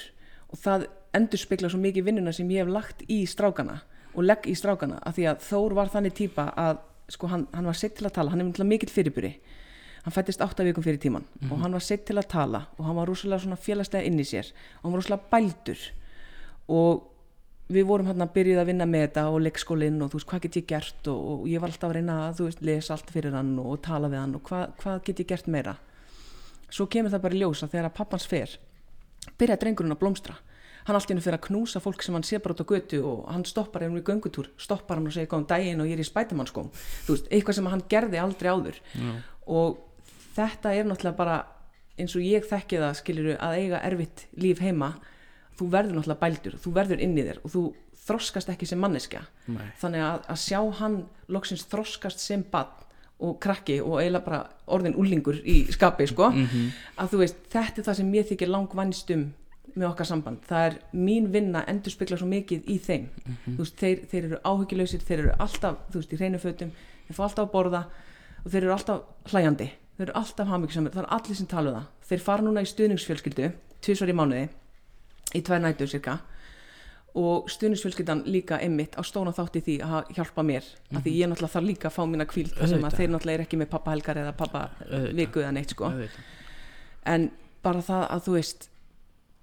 og 0.50 0.60
það 0.64 0.86
endur 1.14 1.42
spekla 1.42 1.70
svo 1.70 1.80
mikið 1.84 2.08
vinnuna 2.08 2.34
sem 2.34 2.48
ég 2.50 2.64
hef 2.64 2.72
lagt 2.72 3.04
í 3.12 3.24
strákana 3.28 3.82
og 4.16 4.24
legg 4.24 4.48
í 4.48 4.56
strákana 4.58 5.00
af 5.06 5.16
því 5.18 5.28
að 5.34 5.44
Þór 5.50 5.74
var 5.78 5.88
þannig 5.94 6.14
típa 6.18 6.54
að 6.58 6.78
sko 7.10 7.28
hann, 7.32 7.48
hann 7.54 7.66
var 7.66 7.74
sett 7.78 7.96
til 7.96 8.08
að 8.08 8.14
tala, 8.18 8.30
hann 8.32 8.42
er 8.42 8.64
mikill 8.68 8.90
fyrirburi 8.92 9.36
hann 10.08 10.16
fættist 10.16 10.40
átta 10.42 10.64
vikum 10.64 10.86
fyrir 10.86 11.02
tíman 11.04 11.26
og 11.52 11.60
hann 11.60 11.76
var 11.76 11.84
sett 11.84 12.06
til 12.08 12.16
að 12.16 12.30
tala 12.32 12.62
og 12.78 12.86
hann 12.88 12.96
var 12.96 13.10
rosalega 13.12 13.44
svona 13.44 13.60
félagslega 13.60 14.08
inn 14.08 14.20
í 14.24 14.26
sér. 14.28 14.54
Og 14.80 14.88
hann 14.88 14.94
var 14.94 15.02
rosalega 15.02 15.32
bældur 15.34 15.82
og 16.72 17.02
við 17.68 17.88
vorum 17.90 18.08
hann 18.08 18.24
að 18.24 18.32
byrjuð 18.38 18.62
að 18.62 18.70
vinna 18.70 18.88
með 18.88 19.02
þetta 19.08 19.26
og 19.34 19.42
leikskólinn 19.44 20.00
og 20.00 20.12
þú 20.12 20.20
veist 20.20 20.30
hvað 20.32 20.44
get 20.46 20.58
ég 20.62 20.68
gert 20.70 21.10
og, 21.12 21.20
og 21.34 21.48
ég 21.52 21.60
var 21.60 21.74
alltaf 21.74 21.90
að 21.90 21.98
reyna 21.98 22.16
að 22.30 22.38
þú 22.38 22.48
veist 22.48 22.62
lesa 22.64 22.94
allt 22.96 23.12
fyrir 23.12 23.36
hann 23.36 23.52
og, 23.60 23.68
og 23.74 23.82
tala 23.84 24.12
við 24.14 24.22
hann 24.24 24.36
og 24.40 24.44
hvað, 24.48 24.66
hvað 24.80 25.02
get 25.10 25.20
ég 25.24 25.30
gert 25.34 25.50
meira? 25.52 25.74
Svo 26.72 26.88
kemur 26.92 27.12
það 27.12 27.26
bara 27.26 27.36
í 27.36 27.42
ljós 27.42 27.64
að 27.66 27.74
þegar 27.74 27.90
að 27.90 27.98
pappans 28.00 28.28
fer 28.32 28.54
byrjaði 29.38 29.62
drengurinn 29.66 29.96
að 29.98 30.00
blómstra. 30.06 30.38
Hann 30.88 30.96
allt 30.96 31.10
í 31.10 31.12
hennu 31.12 31.24
fyrir 31.26 31.36
að 31.36 31.48
knúsa 31.50 31.82
fólk 31.84 32.04
sem 32.06 32.16
hann 32.16 32.24
sé 32.24 32.40
bara 32.40 32.56
út 32.56 32.64
á 32.64 32.72
götu 32.72 33.02
og 33.04 33.26
hann 33.28 33.44
stoppar 33.44 33.84
ef 33.84 33.92
hann 33.92 34.00
er 34.00 34.06
í 34.06 34.08
göngutúr 34.08 34.48
stoppar 34.56 35.02
hann 35.02 35.10
og 35.10 35.16
segir 35.18 35.28
góðan 35.34 35.50
daginn 35.50 35.84
og 35.84 35.90
ég 35.90 35.98
er 35.98 36.04
í 36.04 36.08
spætumannskóm 36.08 36.70
þú 36.72 37.18
veist, 37.18 37.28
eitthvað 37.28 37.58
sem 37.60 37.68
hann 37.68 37.84
gerði 37.92 38.22
aldrei 38.24 38.48
áður. 38.54 38.80
Og 39.52 39.82
þetta 40.38 40.74
er 40.74 40.88
náttúrulega 40.88 41.18
bara 41.18 41.38
eins 41.98 42.16
og 42.16 42.26
ég 42.26 42.46
þekki 42.46 42.82
það 42.84 42.98
skiluru 43.02 43.36
að 43.42 43.60
eiga 43.62 43.84
erfitt 43.88 44.28
líf 44.38 44.62
heima 44.62 44.94
þú 45.58 45.70
verður 45.74 45.98
náttúrulega 45.98 46.22
bældur, 46.22 46.58
þú 46.62 46.74
verður 46.76 47.04
inn 47.04 47.18
í 47.18 47.26
þér 47.26 47.40
og 47.44 47.54
þú 47.54 47.64
þroskast 48.08 48.52
ekki 48.54 48.68
sem 48.70 48.80
manneskja. 48.80 49.24
Nei. 49.52 49.66
þannig 49.82 50.04
að, 50.06 50.28
að 50.32 50.38
sjá 50.46 50.60
hann 50.80 51.00
loksins 51.34 51.66
þroskast 51.68 52.22
sem 52.24 52.46
bann 52.52 52.70
og 53.18 53.40
krakki 53.42 53.80
og 53.82 53.98
eiginlega 53.98 54.26
bara 54.28 54.40
orðin 54.70 54.96
úlingur 54.96 55.40
í 55.42 55.64
skapi 55.74 56.06
sko, 56.08 56.30
að 57.02 57.10
þú 57.12 57.20
veist, 57.24 57.40
þetta 57.50 57.82
er 57.82 57.88
það 57.88 57.98
sem 58.00 58.12
mér 58.14 58.28
þykir 58.30 58.52
langvænst 58.54 59.14
um 59.16 59.24
með 59.78 59.88
okkar 59.90 60.08
samband. 60.10 60.40
Það 60.48 60.68
er 60.68 60.76
mín 60.98 61.28
vinna 61.34 61.64
endur 61.70 61.94
spekla 61.94 62.18
svo 62.18 62.28
mikið 62.30 62.70
í 62.70 62.78
þeim. 62.82 63.10
Þú 63.46 63.58
veist, 63.60 63.76
þeir, 63.82 64.00
þeir 64.10 64.24
eru 64.30 64.40
áhyggjuleysir 64.46 65.04
þeir 65.06 65.20
eru 65.24 65.34
alltaf, 65.44 65.82
þú 65.92 66.00
veist, 66.00 66.14
í 66.14 66.18
hreinu 66.22 66.40
fötum 66.42 66.72
þeir 67.08 67.18
fá 67.18 67.24
alltaf 67.28 67.44
að 67.48 67.52
borða 67.54 67.82
og 68.44 68.48
þeir 68.54 68.62
eru 68.64 68.74
alltaf 68.78 69.34
hlæjandi, 69.34 69.68
þeir 69.98 70.08
eru 70.08 70.16
alltaf 70.22 70.48
hamingjusamir 70.52 70.94
það 70.94 71.04
er 71.04 71.12
allir 71.18 71.36
sem 71.40 71.48
tala 71.50 71.70
um 71.72 71.78
það, 71.80 71.86
þeir 72.10 72.24
fara 72.28 72.46
núna 72.46 72.62
í 72.64 72.70
stuðningsfjölskyldu, 72.72 73.52
tvisvar 73.82 74.10
í 74.14 74.18
mánuði 74.18 74.50
í 75.36 75.42
tvær 75.44 75.60
nætur 75.64 75.90
cirka. 75.92 76.20
Og 77.18 77.48
stuðningsfjölskyldan 77.50 78.22
líka 78.30 78.60
einmitt 78.62 78.94
á 78.94 79.02
stóna 79.02 79.32
þátt 79.34 79.56
í 79.58 79.62
því 79.66 79.76
að 79.82 80.12
hjálpa 80.20 80.44
mér 80.46 80.66
af 80.94 81.02
því 81.02 81.14
ég 81.18 81.30
náttúrulega 81.32 81.54
þarf 81.56 81.66
líka 81.66 81.88
að 81.90 81.96
fá 81.96 82.04
mína 82.06 82.28
kvíld 82.30 82.52
þar 82.54 82.70
sem 82.70 82.84
að 82.86 82.98
þeir 83.00 83.10
náttúrulega 83.14 83.40
er 83.40 83.44
ekki 83.48 83.58
með 83.58 83.70
pappa 83.72 83.94
helgar 83.96 84.20
eða 84.22 84.34
pappa 84.38 84.62
viku 85.18 85.42
eða 85.42 85.54
neitt 85.58 85.74
sko. 85.74 85.90
En 87.10 87.32
bara 87.66 87.82
það 87.82 88.04
að 88.14 88.22
þú 88.28 88.36
veist 88.38 88.68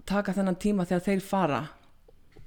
taka 0.07 0.33
þennan 0.37 0.55
tíma 0.61 0.85
þegar 0.87 1.03
þeir 1.09 1.25
fara 1.25 1.59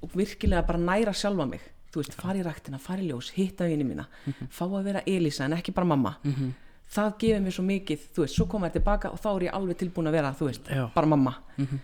og 0.01 0.15
virkilega 0.15 0.65
bara 0.65 0.79
næra 0.81 1.13
sjálfa 1.13 1.45
mig. 1.45 1.61
Þú 1.93 2.01
veist, 2.01 2.13
fara 2.17 2.37
í 2.39 2.43
ræktina, 2.45 2.79
fara 2.81 3.01
í 3.01 3.07
ljós, 3.11 3.31
hitta 3.35 3.65
vini 3.69 3.83
mína 3.85 4.07
fá 4.49 4.65
að 4.65 4.83
vera 4.85 5.01
Elisa 5.05 5.45
en 5.45 5.53
ekki 5.57 5.73
bara 5.73 5.85
mamma. 5.89 6.15
Mhm. 6.23 6.51
Það 6.89 7.15
gefur 7.21 7.43
mér 7.45 7.55
svo 7.55 7.65
mikið 7.67 8.05
þú 8.15 8.23
veist, 8.25 8.35
svo 8.35 8.45
koma 8.49 8.69
þér 8.69 8.79
tilbaka 8.79 9.11
og 9.13 9.21
þá 9.21 9.29
er 9.35 9.45
ég 9.47 9.57
alveg 9.59 9.77
tilbúin 9.77 10.09
að 10.09 10.17
vera 10.17 10.33
þú 10.39 10.49
veist, 10.49 10.69
Já. 10.69 10.85
bara 10.95 11.07
mamma. 11.07 11.35
Mhm. 11.57 11.79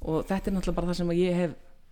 og 0.00 0.26
þetta 0.26 0.48
er 0.48 0.54
náttúrulega 0.56 0.74
bara 0.74 0.86
það 0.86 0.96
sem 0.96 1.10
ég 1.10 1.34
hef 1.36 1.50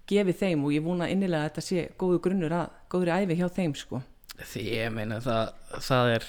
gefið 0.09 0.38
þeim 0.40 0.64
og 0.64 0.73
ég 0.73 0.83
vona 0.83 1.09
innilega 1.12 1.44
að 1.44 1.51
þetta 1.51 1.64
sé 1.66 1.88
góðu 2.01 2.21
grunnur 2.25 2.55
að, 2.57 2.71
góðri 2.88 3.12
æfi 3.12 3.37
hjá 3.37 3.49
þeim 3.53 3.75
sko. 3.77 4.03
Því 4.38 4.62
ég 4.73 4.92
meina 4.94 5.18
það, 5.21 5.53
það 5.85 6.12
er 6.14 6.25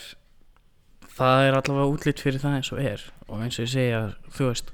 það 1.19 1.45
er 1.47 1.57
allavega 1.59 1.93
útlýtt 1.93 2.23
fyrir 2.23 2.41
það 2.43 2.57
eins 2.57 2.71
og 2.73 2.81
er. 2.83 3.05
Og 3.29 3.41
eins 3.43 3.59
og 3.59 3.65
ég 3.65 3.71
segja, 3.73 4.01
þú 4.35 4.49
veist 4.49 4.73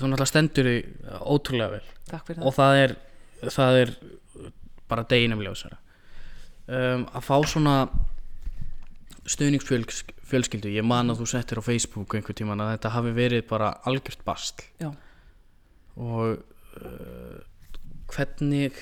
þú 0.00 0.08
náttúrulega 0.08 0.30
stendur 0.30 0.70
því 0.70 0.78
ótrúlega 1.20 1.74
vel. 1.76 1.86
Takk 2.10 2.30
fyrir 2.30 2.46
og 2.46 2.56
það 2.56 2.80
er, 2.84 2.96
það 3.50 3.80
er 3.82 3.94
bara 4.90 5.06
deginum 5.10 5.42
ljósara. 5.44 5.78
Um, 6.70 7.06
að 7.12 7.26
fá 7.26 7.36
svona 7.50 7.76
stuðningsfjölskyldu 9.30 10.72
ég 10.74 10.86
man 10.86 11.12
að 11.12 11.22
þú 11.22 11.28
settir 11.32 11.60
á 11.60 11.66
Facebook 11.66 12.16
einhver 12.16 12.36
tíman 12.36 12.62
að 12.62 12.74
þetta 12.74 12.94
hafi 12.96 13.12
verið 13.16 13.46
bara 13.50 13.70
algjört 13.88 14.24
bastl 14.26 14.64
já, 14.82 14.90
og 15.96 16.40
uh, 16.80 17.38
hvernig 18.10 18.80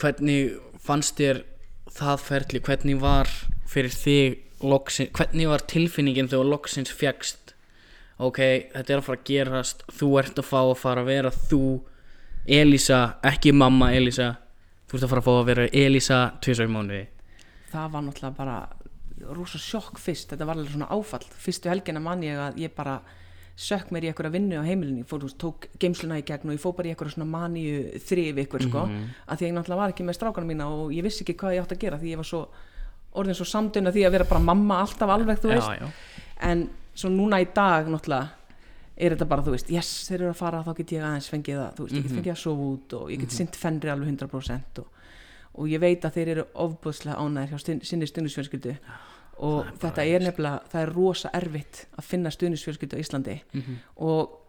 hvernig 0.00 0.56
fannst 0.84 1.20
þér 1.20 1.44
það 1.94 2.24
ferli, 2.24 2.60
hvernig 2.64 3.00
var 3.00 3.30
fyrir 3.70 3.94
þig 3.94 4.64
loksins, 4.64 5.12
hvernig 5.14 5.48
var 5.48 5.64
tilfinningin 5.70 6.28
þegar 6.32 6.50
loksins 6.50 6.92
fjagst 6.92 7.54
ok, 8.18 8.38
þetta 8.74 8.92
er 8.92 9.00
að 9.00 9.06
fara 9.08 9.20
að 9.20 9.26
gerast 9.30 9.84
þú 9.98 10.12
ert 10.20 10.38
að 10.38 10.48
fá 10.48 10.60
að 10.60 10.78
fara 10.80 11.04
að 11.04 11.10
vera 11.10 11.34
þú 11.34 11.64
Elísa, 12.44 13.16
ekki 13.24 13.54
mamma 13.56 13.94
Elísa. 13.96 14.34
Þú 14.84 14.98
ert 14.98 15.04
að 15.06 15.12
fara 15.14 15.22
að 15.22 15.28
fá 15.28 15.34
að 15.34 15.46
vera 15.48 15.66
Elísa 15.72 16.18
tvisar 16.44 16.68
í 16.68 16.72
mánuði 16.74 17.04
það 17.74 17.92
var 17.94 18.06
náttúrulega 18.06 18.38
bara 18.38 18.56
rosa 19.34 19.60
sjokk 19.60 20.00
fyrst, 20.02 20.32
þetta 20.32 20.48
var 20.48 20.58
alveg 20.58 20.74
svona 20.74 20.90
áfall. 20.94 21.26
Fyrstu 21.44 21.70
helgina 21.70 22.02
man 22.02 22.24
ég 22.24 22.40
að 22.40 22.58
ég 22.64 22.74
bara 22.74 22.98
sökk 23.54 23.92
mér 23.94 24.08
í 24.08 24.10
eitthvað 24.10 24.34
vinnu 24.34 24.58
á 24.58 24.66
heimilinu. 24.66 25.04
Ég 25.04 25.08
fór, 25.08 25.22
veist, 25.22 25.38
tók 25.38 25.68
geimsluna 25.80 26.18
í 26.18 26.24
gegn 26.26 26.50
og 26.50 26.56
ég 26.56 26.62
fór 26.62 26.74
bara 26.74 26.90
í 26.90 26.94
eitthvað 26.94 27.14
svona 27.14 27.30
maníu 27.30 28.00
þrif 28.02 28.40
ykkur 28.44 28.66
sko, 28.66 28.86
að 29.30 29.40
því 29.40 29.48
ég 29.50 29.54
náttúrulega 29.54 29.82
var 29.82 29.94
ekki 29.94 30.06
með 30.08 30.18
strákana 30.18 30.50
mína 30.50 30.70
og 30.74 30.94
ég 30.94 31.06
vissi 31.06 31.22
ekki 31.22 31.36
hvað 31.38 31.54
ég 31.54 31.66
átt 31.66 31.76
að 31.76 31.84
gera 31.84 32.00
því 32.00 32.14
ég 32.14 32.20
var 32.20 32.28
svo 32.30 32.40
orðin 33.14 33.38
svo 33.38 33.46
samdun 33.46 33.86
að 33.86 33.98
því 33.98 34.06
að 34.08 34.16
vera 34.16 34.30
bara 34.32 34.42
mamma 34.42 34.80
alltaf 34.82 35.12
alveg, 35.14 35.38
þú 35.38 35.52
veist. 35.52 35.70
já, 35.70 35.86
já. 35.86 36.26
en 36.50 36.66
svo 36.98 37.10
núna 37.14 37.38
í 37.42 37.46
dag 37.54 37.86
náttúrulega 37.86 38.42
er 38.94 39.14
þetta 39.14 39.30
bara, 39.30 39.42
þú 39.46 39.54
veist, 39.54 39.70
yes, 39.74 39.92
þeir 40.08 40.20
eru 40.20 40.32
að 40.32 40.40
fara 40.40 40.62
þá 40.66 40.72
get 40.78 40.92
ég 40.94 41.06
aðeins 41.06 41.30
fengið 41.30 41.60
að, 41.62 41.70
þú 41.76 41.86
veist, 41.86 41.94
ég 41.94 42.04
get 42.04 42.14
fengið 42.14 42.34
að 42.34 42.42
sofa 42.42 42.66
út 42.74 42.96
og 42.98 43.08
ég 43.10 43.22
get 43.22 43.34
sint 43.34 43.58
fennri 43.58 43.90
alveg 43.90 44.10
100% 44.12 44.82
og, 44.82 44.93
og 45.54 45.68
ég 45.70 45.80
veit 45.80 46.04
að 46.04 46.16
þeir 46.18 46.28
eru 46.34 46.46
ofbúðslega 46.54 47.18
ánæðir 47.18 47.52
hjá 47.52 47.60
stund, 47.62 47.84
sinni 47.86 48.08
stundisfjölskyldu 48.10 48.76
og 49.44 49.70
þetta 49.82 50.06
er 50.06 50.22
nefnilega, 50.22 50.62
það 50.70 50.82
er 50.82 50.94
rosa 50.94 51.30
erfitt 51.34 51.86
að 51.98 52.08
finna 52.10 52.30
stundisfjölskyldu 52.30 52.98
á 52.98 53.02
Íslandi. 53.02 53.40
Mhm. 53.52 53.78
og 53.96 54.40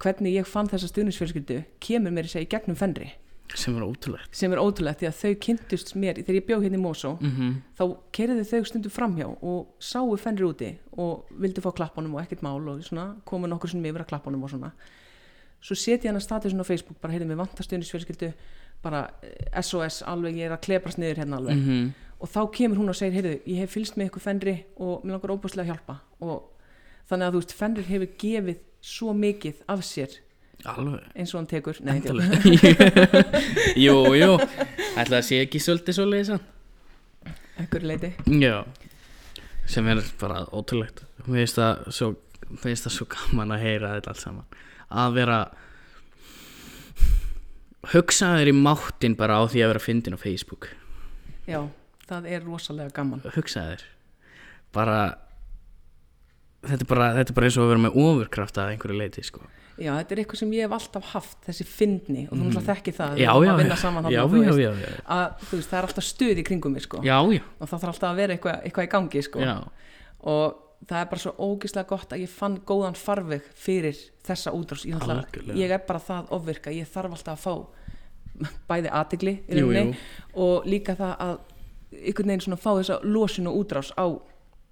hvernig 0.00 0.38
ég 0.38 0.46
fann 0.46 0.68
þessa 0.68 0.88
stundisfjölskyldu 0.88 1.64
kemur 1.80 2.10
mér 2.10 2.24
í 2.24 2.32
segja 2.32 2.48
í 2.48 2.52
gegnum 2.52 2.76
fennri 2.76 3.12
sem 3.58 3.74
var 3.74 3.82
ótrúlegt. 3.82 4.30
Sem 4.36 4.52
er 4.52 4.60
ótrúlegt 4.62 5.00
því 5.00 5.08
að 5.08 5.18
þau 5.18 5.32
kynntust 5.44 5.92
mér 5.98 6.20
þegar 6.20 6.38
ég 6.38 6.46
bjó 6.46 6.58
hérna 6.62 6.78
í 6.78 6.82
Mosó. 6.82 7.16
Mm 7.20 7.30
-hmm. 7.30 7.54
þá 7.78 7.84
kerðu 8.12 8.44
þau 8.46 8.64
stundum 8.64 8.90
framhjá 8.94 9.26
og 9.42 9.66
sáu 9.78 10.16
fennri 10.16 10.44
úti 10.44 10.76
og 10.92 11.26
vildu 11.30 11.60
fá 11.60 11.74
klappunum 11.74 12.14
og 12.14 12.22
ekkert 12.22 12.42
mál 12.42 12.68
og 12.68 12.82
svona 12.84 13.16
komu 13.24 13.46
nokkur 13.46 13.70
sem 13.70 13.84
yfir 13.84 14.02
að 14.02 14.06
klappunum 14.06 14.42
og 14.42 14.50
svona. 14.50 14.72
Svo 15.60 15.74
setja 15.74 16.10
hann 16.10 16.16
að 16.16 16.22
statusin 16.22 16.60
á 16.60 16.64
Facebook 16.64 17.00
bara 17.00 17.12
heyrðum 17.12 17.30
við 17.30 17.42
vantastöðnisfjölskyldu 17.42 18.32
bara 18.82 19.02
eh, 19.22 19.60
SOS 19.62 20.02
alveg 20.08 20.38
ég 20.40 20.48
er 20.48 20.56
að 20.56 20.64
klebrast 20.66 20.98
niður 21.00 21.20
hérna 21.22 21.40
alveg. 21.40 21.56
Mhm. 21.56 21.90
og 22.20 22.28
þá 22.28 22.40
kemur 22.52 22.76
hún 22.76 22.92
og 22.92 22.96
segir 22.96 23.14
heyrðu 23.16 23.36
ég 23.48 23.60
hef 23.62 23.70
fylgst 23.72 23.96
með 23.96 24.10
ykkur 24.10 24.20
fennri 24.20 24.56
og 24.76 25.04
mér 25.04 25.16
langar 25.16 25.32
óbúslega 25.36 25.64
að 25.64 25.70
hjálpa. 25.72 25.94
Og 26.20 26.42
þannig 27.08 27.26
að 27.26 27.32
þú 27.32 27.40
veist 27.40 27.54
fennri 27.56 27.84
hefur 27.88 28.10
gefið 28.20 28.58
svo 28.80 29.14
mikið 29.16 29.62
af 29.68 29.84
sér. 29.84 30.18
Alveg. 30.68 31.00
Eins 31.16 31.32
og 31.32 31.38
hann 31.40 31.48
tekur. 31.48 31.78
Nei, 31.80 32.00
Jú, 33.84 33.94
jú. 34.14 34.32
Ætla 35.00 35.22
að 35.22 35.28
sé 35.30 35.40
ekki 35.40 35.60
svolítið 35.62 35.96
svolítið 35.96 36.26
sann 36.34 36.44
einhverju 37.60 37.88
leiti 37.90 38.10
Já. 38.40 38.64
Sem 39.68 39.86
er 39.88 40.00
bara 40.20 40.44
ótrúlegt. 40.52 41.04
Mér 41.26 41.46
finnst 41.46 42.84
það 42.86 42.94
svo 42.94 43.06
gaman 43.12 43.54
að 43.54 43.64
heyra 43.66 43.94
þetta 43.96 44.12
allt 44.14 44.22
saman. 44.24 44.46
Að 44.90 45.18
vera 45.20 45.38
Hugsa 47.94 48.34
þér 48.36 48.50
í 48.52 48.56
máttin 48.56 49.16
bara 49.16 49.40
á 49.40 49.42
því 49.48 49.62
að 49.64 49.72
vera 49.72 49.82
fyndin 49.82 50.16
á 50.16 50.20
Facebook. 50.20 50.68
Já, 51.48 51.62
það 52.06 52.28
er 52.28 52.44
rosalega 52.44 52.92
gaman. 53.00 53.22
Hugsa 53.34 53.64
þér 53.72 53.86
Bara 54.76 54.98
Þetta 56.60 56.84
er 56.84 56.88
bara, 56.90 57.06
þetta 57.16 57.32
er 57.32 57.36
bara 57.38 57.48
eins 57.48 57.56
og 57.56 57.64
að 57.64 57.70
vera 57.72 57.80
með 57.86 57.94
ofurkraft 58.02 58.58
að 58.60 58.70
einhverju 58.74 58.96
leiti 59.00 59.22
sko. 59.24 59.46
Já, 59.80 59.94
þetta 59.96 60.12
er 60.12 60.20
eitthvað 60.20 60.40
sem 60.42 60.50
ég 60.52 60.66
hef 60.66 60.74
alltaf 60.76 61.06
haft, 61.14 61.38
þessi 61.46 61.64
fyndni 61.64 62.24
og 62.26 62.34
þú 62.34 62.40
náttúrulega 62.42 62.66
þekki 62.66 62.92
það, 62.98 63.14
Já, 63.16 63.30
já, 63.30 63.52
að 63.54 63.60
vinna 63.62 63.78
já. 64.12 64.24
veist, 64.34 64.58
já, 64.60 64.72
já, 64.76 64.90
að 65.16 65.46
veist, 65.54 65.70
það 65.70 65.78
er 65.78 65.88
alltaf 65.88 66.04
stuð 66.04 66.42
í 66.42 66.44
kringum 66.44 66.74
mig 66.76 66.84
sko. 66.84 67.00
Já, 67.06 67.16
já, 67.32 67.40
og 67.56 67.70
það 67.70 67.78
þarf 67.78 67.92
alltaf 67.94 68.08
að 68.10 68.20
vera 68.20 68.36
eitthvað, 68.36 68.58
eitthvað 68.68 68.88
í 68.88 68.90
gangi 68.92 69.22
sko. 69.24 69.46
Og 70.34 70.60
það 70.88 71.02
er 71.02 71.10
bara 71.10 71.22
svo 71.22 71.34
ógislega 71.38 71.88
gott 71.90 72.14
að 72.14 72.24
ég 72.24 72.32
fann 72.32 72.58
góðan 72.66 72.98
farveg 72.98 73.44
fyrir 73.58 73.98
þessa 74.26 74.54
útrás. 74.56 74.86
Ég, 74.88 74.96
ég 75.58 75.70
er 75.70 75.84
bara 75.86 76.02
það 76.02 76.32
ofvirka, 76.36 76.74
ég 76.74 76.88
þarf 76.88 77.18
alltaf 77.18 77.36
að 77.36 77.44
fá 77.44 77.54
bæði 78.70 78.92
aðtegli 78.96 79.36
og 80.40 80.68
líka 80.68 80.96
það 80.96 81.14
að 81.26 81.38
einhvern 82.00 82.32
veginn 82.32 82.44
svona 82.46 82.60
fá 82.60 82.70
þessa 82.72 83.00
losun 83.04 83.50
og 83.50 83.60
útrás 83.60 83.92
á 83.98 84.06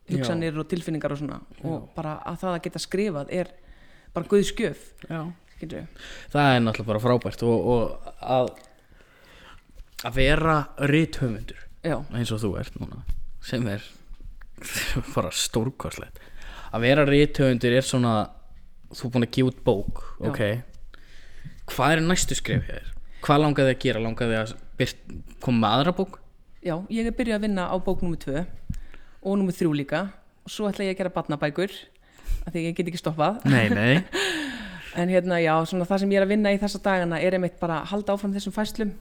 hugsanir 0.08 0.56
og 0.56 0.68
tilfinningar 0.70 1.12
og 1.12 1.20
svona. 1.20 1.40
Og 1.68 1.90
bara 1.96 2.16
að 2.24 2.44
það 2.44 2.54
að 2.54 2.62
geta 2.68 2.80
skrifað 2.82 3.34
er 3.42 3.50
bara 4.14 4.28
guð 4.28 4.46
skjöf 4.48 4.88
já. 5.08 5.20
það 6.32 6.48
er 6.54 6.62
náttúrulega 6.62 6.88
bara 6.88 7.02
frábært 7.02 7.44
og, 7.46 7.68
og 7.74 8.10
að 8.22 8.50
að 10.06 10.18
vera 10.18 10.56
rithöfundur 10.90 11.64
já, 11.82 11.98
eins 12.14 12.32
og 12.34 12.42
þú 12.42 12.52
ert 12.60 12.78
núna 12.78 13.02
sem 13.44 13.66
er 13.70 13.84
bara 15.14 15.32
stórkostlegt. 15.34 16.20
Að 16.72 16.84
vera 16.84 17.06
rithöfundur 17.08 17.78
er 17.78 17.86
svona 17.86 18.14
þú 18.92 19.08
er 19.08 19.14
búin 19.14 19.26
að 19.28 19.34
gefa 19.36 19.52
út 19.52 19.64
bók 19.64 20.04
ok? 20.28 20.40
Hvað 21.68 21.94
er 21.96 22.04
næstu 22.04 22.36
skrif 22.38 22.64
hér 22.68 22.94
hvað 23.24 23.42
langaði 23.42 23.74
að 23.74 23.82
gera, 23.82 24.02
langaði 24.02 24.38
að 24.38 24.54
byrt, 24.78 25.12
koma 25.42 25.60
með 25.62 25.76
aðra 25.76 25.94
bók? 25.98 26.18
Já, 26.64 26.74
ég 26.92 27.08
er 27.08 27.14
byrjað 27.16 27.38
að 27.38 27.44
vinna 27.46 27.66
á 27.70 27.76
bók 27.82 28.02
nummer 28.04 28.20
2 28.22 28.44
og 29.22 29.38
nummer 29.40 29.54
3 29.54 29.74
líka. 29.76 30.02
Og 30.46 30.52
svo 30.52 30.68
ætla 30.68 30.86
ég 30.86 30.94
að 30.94 31.02
gera 31.02 31.14
barnabækur 31.14 31.74
af 32.46 32.52
því 32.54 32.64
ég 32.68 32.78
get 32.78 32.90
ekki 32.90 33.00
stoppað. 33.00 33.42
Nei, 33.48 33.68
nei, 33.72 34.04
en 35.00 35.12
hérna 35.12 35.40
já, 35.42 35.52
svona 35.68 35.86
það 35.88 36.04
sem 36.04 36.14
ég 36.14 36.20
er 36.20 36.26
að 36.26 36.34
vinna 36.34 36.54
í 36.54 36.60
þessa 36.62 36.82
dagana 36.84 37.20
er 37.20 37.36
einmitt 37.36 37.58
bara 37.60 37.82
að 37.82 37.92
halda 37.92 38.16
áfram 38.16 38.34
þessum 38.36 38.54
fæslum 38.54 38.94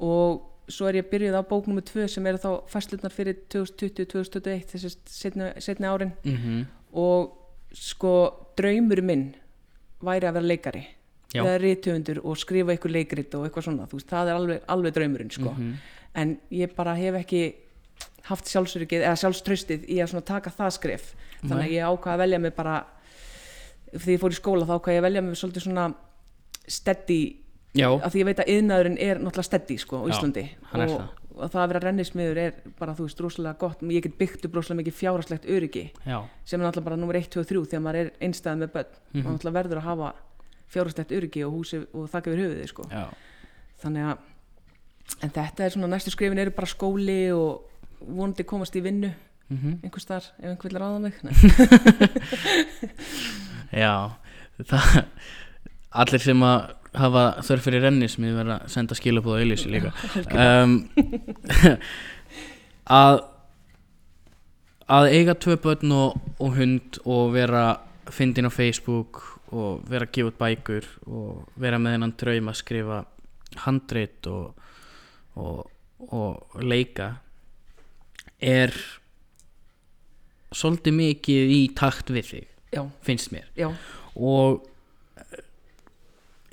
og 0.00 0.46
svo 0.70 0.88
er 0.88 0.94
ég 1.00 1.08
byrjuð 1.10 1.36
á 1.36 1.42
bók 1.46 1.66
nummer 1.68 1.82
2 1.82 2.06
sem 2.08 2.26
eru 2.26 2.38
þá 2.38 2.50
fæslurnar 2.70 3.12
fyrir 3.14 3.36
2020-2021 3.52 4.64
þessi 4.72 4.90
setni, 5.06 5.50
setni 5.60 5.86
árin. 5.90 6.12
Mm 6.24 6.66
og 6.92 7.36
sko 7.70 8.12
draumur 8.58 8.98
minn 9.06 9.28
væri 10.02 10.26
að 10.26 10.32
vera 10.40 10.46
leikari. 10.50 10.80
Eða 11.46 11.60
rithöfundur 11.62 12.18
og 12.26 12.34
skrifa 12.40 12.74
ykkur 12.74 12.90
leikrit 12.90 13.34
og 13.38 13.44
eitthvað 13.46 13.62
svona, 13.68 13.84
þú 13.86 13.94
veist, 14.00 14.08
það 14.10 14.30
er 14.32 14.34
alveg, 14.40 14.64
alveg 14.74 14.94
draumurinn 14.96 15.30
sko, 15.30 15.52
Mhm. 15.54 15.74
en 16.16 16.32
ég 16.50 16.74
bara 16.74 16.94
hef 16.96 17.14
ekki 17.14 17.54
haft 18.24 18.44
sjálfsöryggið 18.50 19.04
eða 19.06 19.20
sjálfströstið 19.22 19.86
í 19.88 20.00
að 20.02 20.08
svona 20.10 20.24
taka 20.24 20.50
það 20.50 20.72
skref. 20.80 21.14
Þannig 21.44 21.66
að 21.68 21.74
ég 21.76 21.86
ákvað 21.86 22.12
að 22.14 22.18
velja 22.18 22.40
mig 22.40 22.56
bara 22.56 22.84
þegar 23.94 24.14
ég 24.16 24.20
fór 24.20 24.34
í 24.34 24.40
skóla 24.40 24.66
þá 24.66 24.74
ákvað 24.80 24.94
ég 24.94 24.98
að 24.98 25.06
velja 25.06 25.22
mig 25.22 25.34
svolítið 25.38 25.62
svona 25.62 25.94
steady 26.66 27.36
já, 27.76 27.88
af 28.00 28.12
því 28.12 28.18
ég 28.22 28.26
veit 28.30 28.40
að 28.42 28.50
yðnaðurinn 28.54 28.98
er 29.00 29.16
náttúrulega 29.22 29.42
steady 29.48 29.76
sko 29.78 29.94
á 30.00 30.02
Já, 30.06 30.10
Íslandi. 30.14 30.44
er 30.74 30.80
og, 30.94 31.00
og 31.36 31.40
það 31.52 31.62
að 31.62 31.68
vera 31.72 31.82
rennismiður 31.86 32.38
er 32.42 32.52
bara 32.78 32.94
þú 32.98 33.02
veist 33.06 33.20
rosalega 33.24 33.58
gott, 33.60 33.78
ég 33.82 34.02
get 34.06 34.18
byggt 34.18 34.44
upp 34.48 34.54
rosalega 34.58 34.80
mikið 34.82 34.94
fjárhagslegt 34.98 35.44
öryggi 35.46 35.84
já. 36.06 36.18
sem 36.44 36.60
er 36.60 36.64
náttúrulega 36.66 36.84
bara 36.90 36.96
nummer 36.96 37.16
1, 37.16 37.28
2 37.30 37.40
og 37.40 37.46
3 37.46 37.64
þegar 37.70 37.82
maður 37.86 38.00
er 38.00 38.10
einstæð 38.20 38.56
með 38.64 38.70
börn. 38.74 38.86
Mhm. 39.12 39.26
og 39.26 39.32
náttúrulega 39.32 39.58
verður 39.60 39.76
að 39.82 39.88
hafa 39.90 40.08
fjárhastett 40.70 41.12
öryggi 41.12 41.44
og 41.46 41.52
húsi 41.54 41.76
og 41.94 42.10
þakka 42.10 42.30
yfir 42.30 42.42
höfuðið 42.44 42.68
sko. 42.68 42.82
já, 42.90 43.04
þannig 43.82 44.02
að 44.10 44.16
en 45.24 45.30
þetta 45.30 45.64
er 45.64 45.70
svona 45.74 45.88
næstu 45.90 46.10
skrifin 46.14 46.38
eru 46.38 46.50
bara 46.54 46.66
skóli 46.70 47.32
og 47.34 47.60
vonandi 48.00 48.44
komast 48.44 48.76
í 48.78 48.82
vinnu 48.84 49.10
mm 49.50 49.80
einhvers 49.82 50.06
þar 50.06 50.22
ef 50.38 50.44
einhver 50.46 50.70
vil 50.70 50.78
ráða 50.78 50.98
mig. 51.02 51.14
Já 53.82 54.10
það, 54.66 55.04
allir 55.90 56.18
sem 56.22 56.42
að 56.46 56.60
hafa 56.96 57.24
þörf 57.46 57.66
fyrir 57.66 57.84
rennismið 57.86 58.38
verða 58.40 58.56
að 58.60 58.72
senda 58.74 58.96
skilabóð 58.98 59.38
á 59.38 59.42
Elísi 59.44 59.70
líka. 59.70 59.92
Um, 60.34 60.78
að 63.00 63.20
að 64.90 65.12
eiga 65.14 65.36
tvö 65.38 65.56
börn 65.62 65.94
og, 65.94 66.16
og 66.42 66.56
hund 66.58 66.98
og 67.04 67.34
vera 67.36 67.64
fyndin 68.10 68.50
á 68.50 68.52
Facebook 68.52 69.20
og 69.54 69.82
vera 69.90 70.06
að 70.06 70.14
gefa 70.16 70.30
út 70.32 70.38
bækur 70.40 70.88
og 71.06 71.60
vera 71.62 71.78
með 71.78 71.96
hennan 71.96 72.14
draum 72.18 72.50
að 72.50 72.58
skrifa 72.58 73.00
handrit 73.64 74.26
og, 74.30 74.54
og, 75.38 75.70
og 76.10 76.62
leika 76.62 77.12
er 78.40 78.74
svolítið 80.50 80.96
mikið 80.96 81.54
í 81.54 81.60
takt 81.78 82.10
við 82.10 82.30
þig 82.30 82.46
já, 82.74 82.82
finnst 83.06 83.34
mér. 83.34 83.46
Já, 83.58 83.70
og 84.14 84.66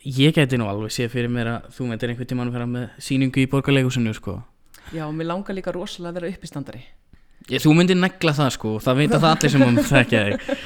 ég 0.07 0.35
geti 0.35 0.59
nú 0.59 0.69
alveg 0.71 0.93
séð 0.93 1.11
fyrir 1.13 1.31
mér 1.31 1.49
að 1.51 1.67
þú 1.75 1.89
myndir 1.89 2.13
einhvern 2.13 2.29
tímann 2.31 2.53
vera 2.53 2.67
með 2.69 2.87
sýningu 3.03 3.43
í 3.43 3.49
borgarleigusinu 3.51 4.13
sko. 4.15 4.39
Já, 4.95 5.03
mér 5.11 5.29
langar 5.33 5.57
líka 5.57 5.73
rosalega 5.75 6.13
að 6.13 6.19
vera 6.21 6.31
uppistandari. 6.31 6.83
Ég, 7.47 7.61
þú 7.63 7.73
myndir 7.75 7.99
negla 7.99 8.33
það 8.35 8.51
sko 8.55 8.73
það 8.83 9.01
veit 9.01 9.13
að 9.15 9.23
það 9.25 9.35
allir 9.35 9.53
sem 9.53 9.65
um 9.67 9.79
þekkja 9.91 10.23
þig. 10.27 10.65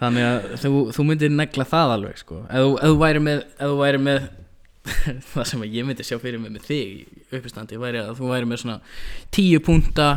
Þannig 0.00 0.26
að 0.28 0.46
þú, 0.60 0.72
þú 0.96 1.06
myndir 1.08 1.34
negla 1.34 1.68
það 1.70 1.94
alveg 1.96 2.20
sko. 2.20 2.40
Ef 2.48 2.68
þú, 2.82 2.94
væri 3.00 3.24
með, 3.24 3.44
væri 3.80 4.02
með 4.04 4.28
það 5.32 5.48
sem 5.48 5.66
ég 5.70 5.88
myndi 5.88 6.04
sjá 6.04 6.18
fyrir 6.20 6.42
mig 6.42 6.52
með 6.52 6.68
þig 6.68 7.36
uppistandi 7.38 7.80
væri 7.80 8.02
að 8.02 8.18
þú 8.18 8.30
væri 8.34 8.48
með 8.50 8.62
svona 8.64 8.80
tíu 9.32 9.60
punta 9.64 10.08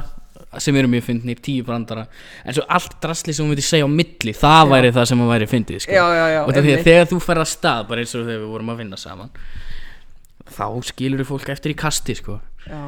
sem 0.63 0.77
eru 0.79 0.89
mjög 0.91 1.05
fyndnir, 1.07 1.39
tíu 1.43 1.65
brandara 1.67 2.05
en 2.43 2.55
svo 2.57 2.65
allt 2.77 2.97
drasli 3.03 3.35
sem 3.35 3.45
þú 3.45 3.49
myndir 3.51 3.67
segja 3.67 3.87
á 3.87 3.91
milli 3.91 4.33
það 4.37 4.61
Já. 4.61 4.69
væri 4.73 4.93
það 4.97 5.09
sem 5.11 5.23
að 5.23 5.31
væri 5.33 5.49
fyndið 5.53 5.83
sko 5.85 5.97
einmitt. 5.97 6.85
þegar 6.85 7.09
þú 7.11 7.19
ferð 7.23 7.43
að 7.43 7.51
stað 7.53 7.89
bara 7.89 8.03
eins 8.03 8.15
og 8.15 8.23
þegar 8.27 8.43
við 8.43 8.53
vorum 8.53 8.71
að 8.73 8.79
vinna 8.83 9.01
saman 9.01 9.33
þá 10.57 10.65
skilur 10.91 11.23
þú 11.23 11.29
fólk 11.33 11.51
eftir 11.55 11.73
í 11.75 11.77
kasti 11.77 12.15
sko. 12.17 12.39
já. 12.67 12.81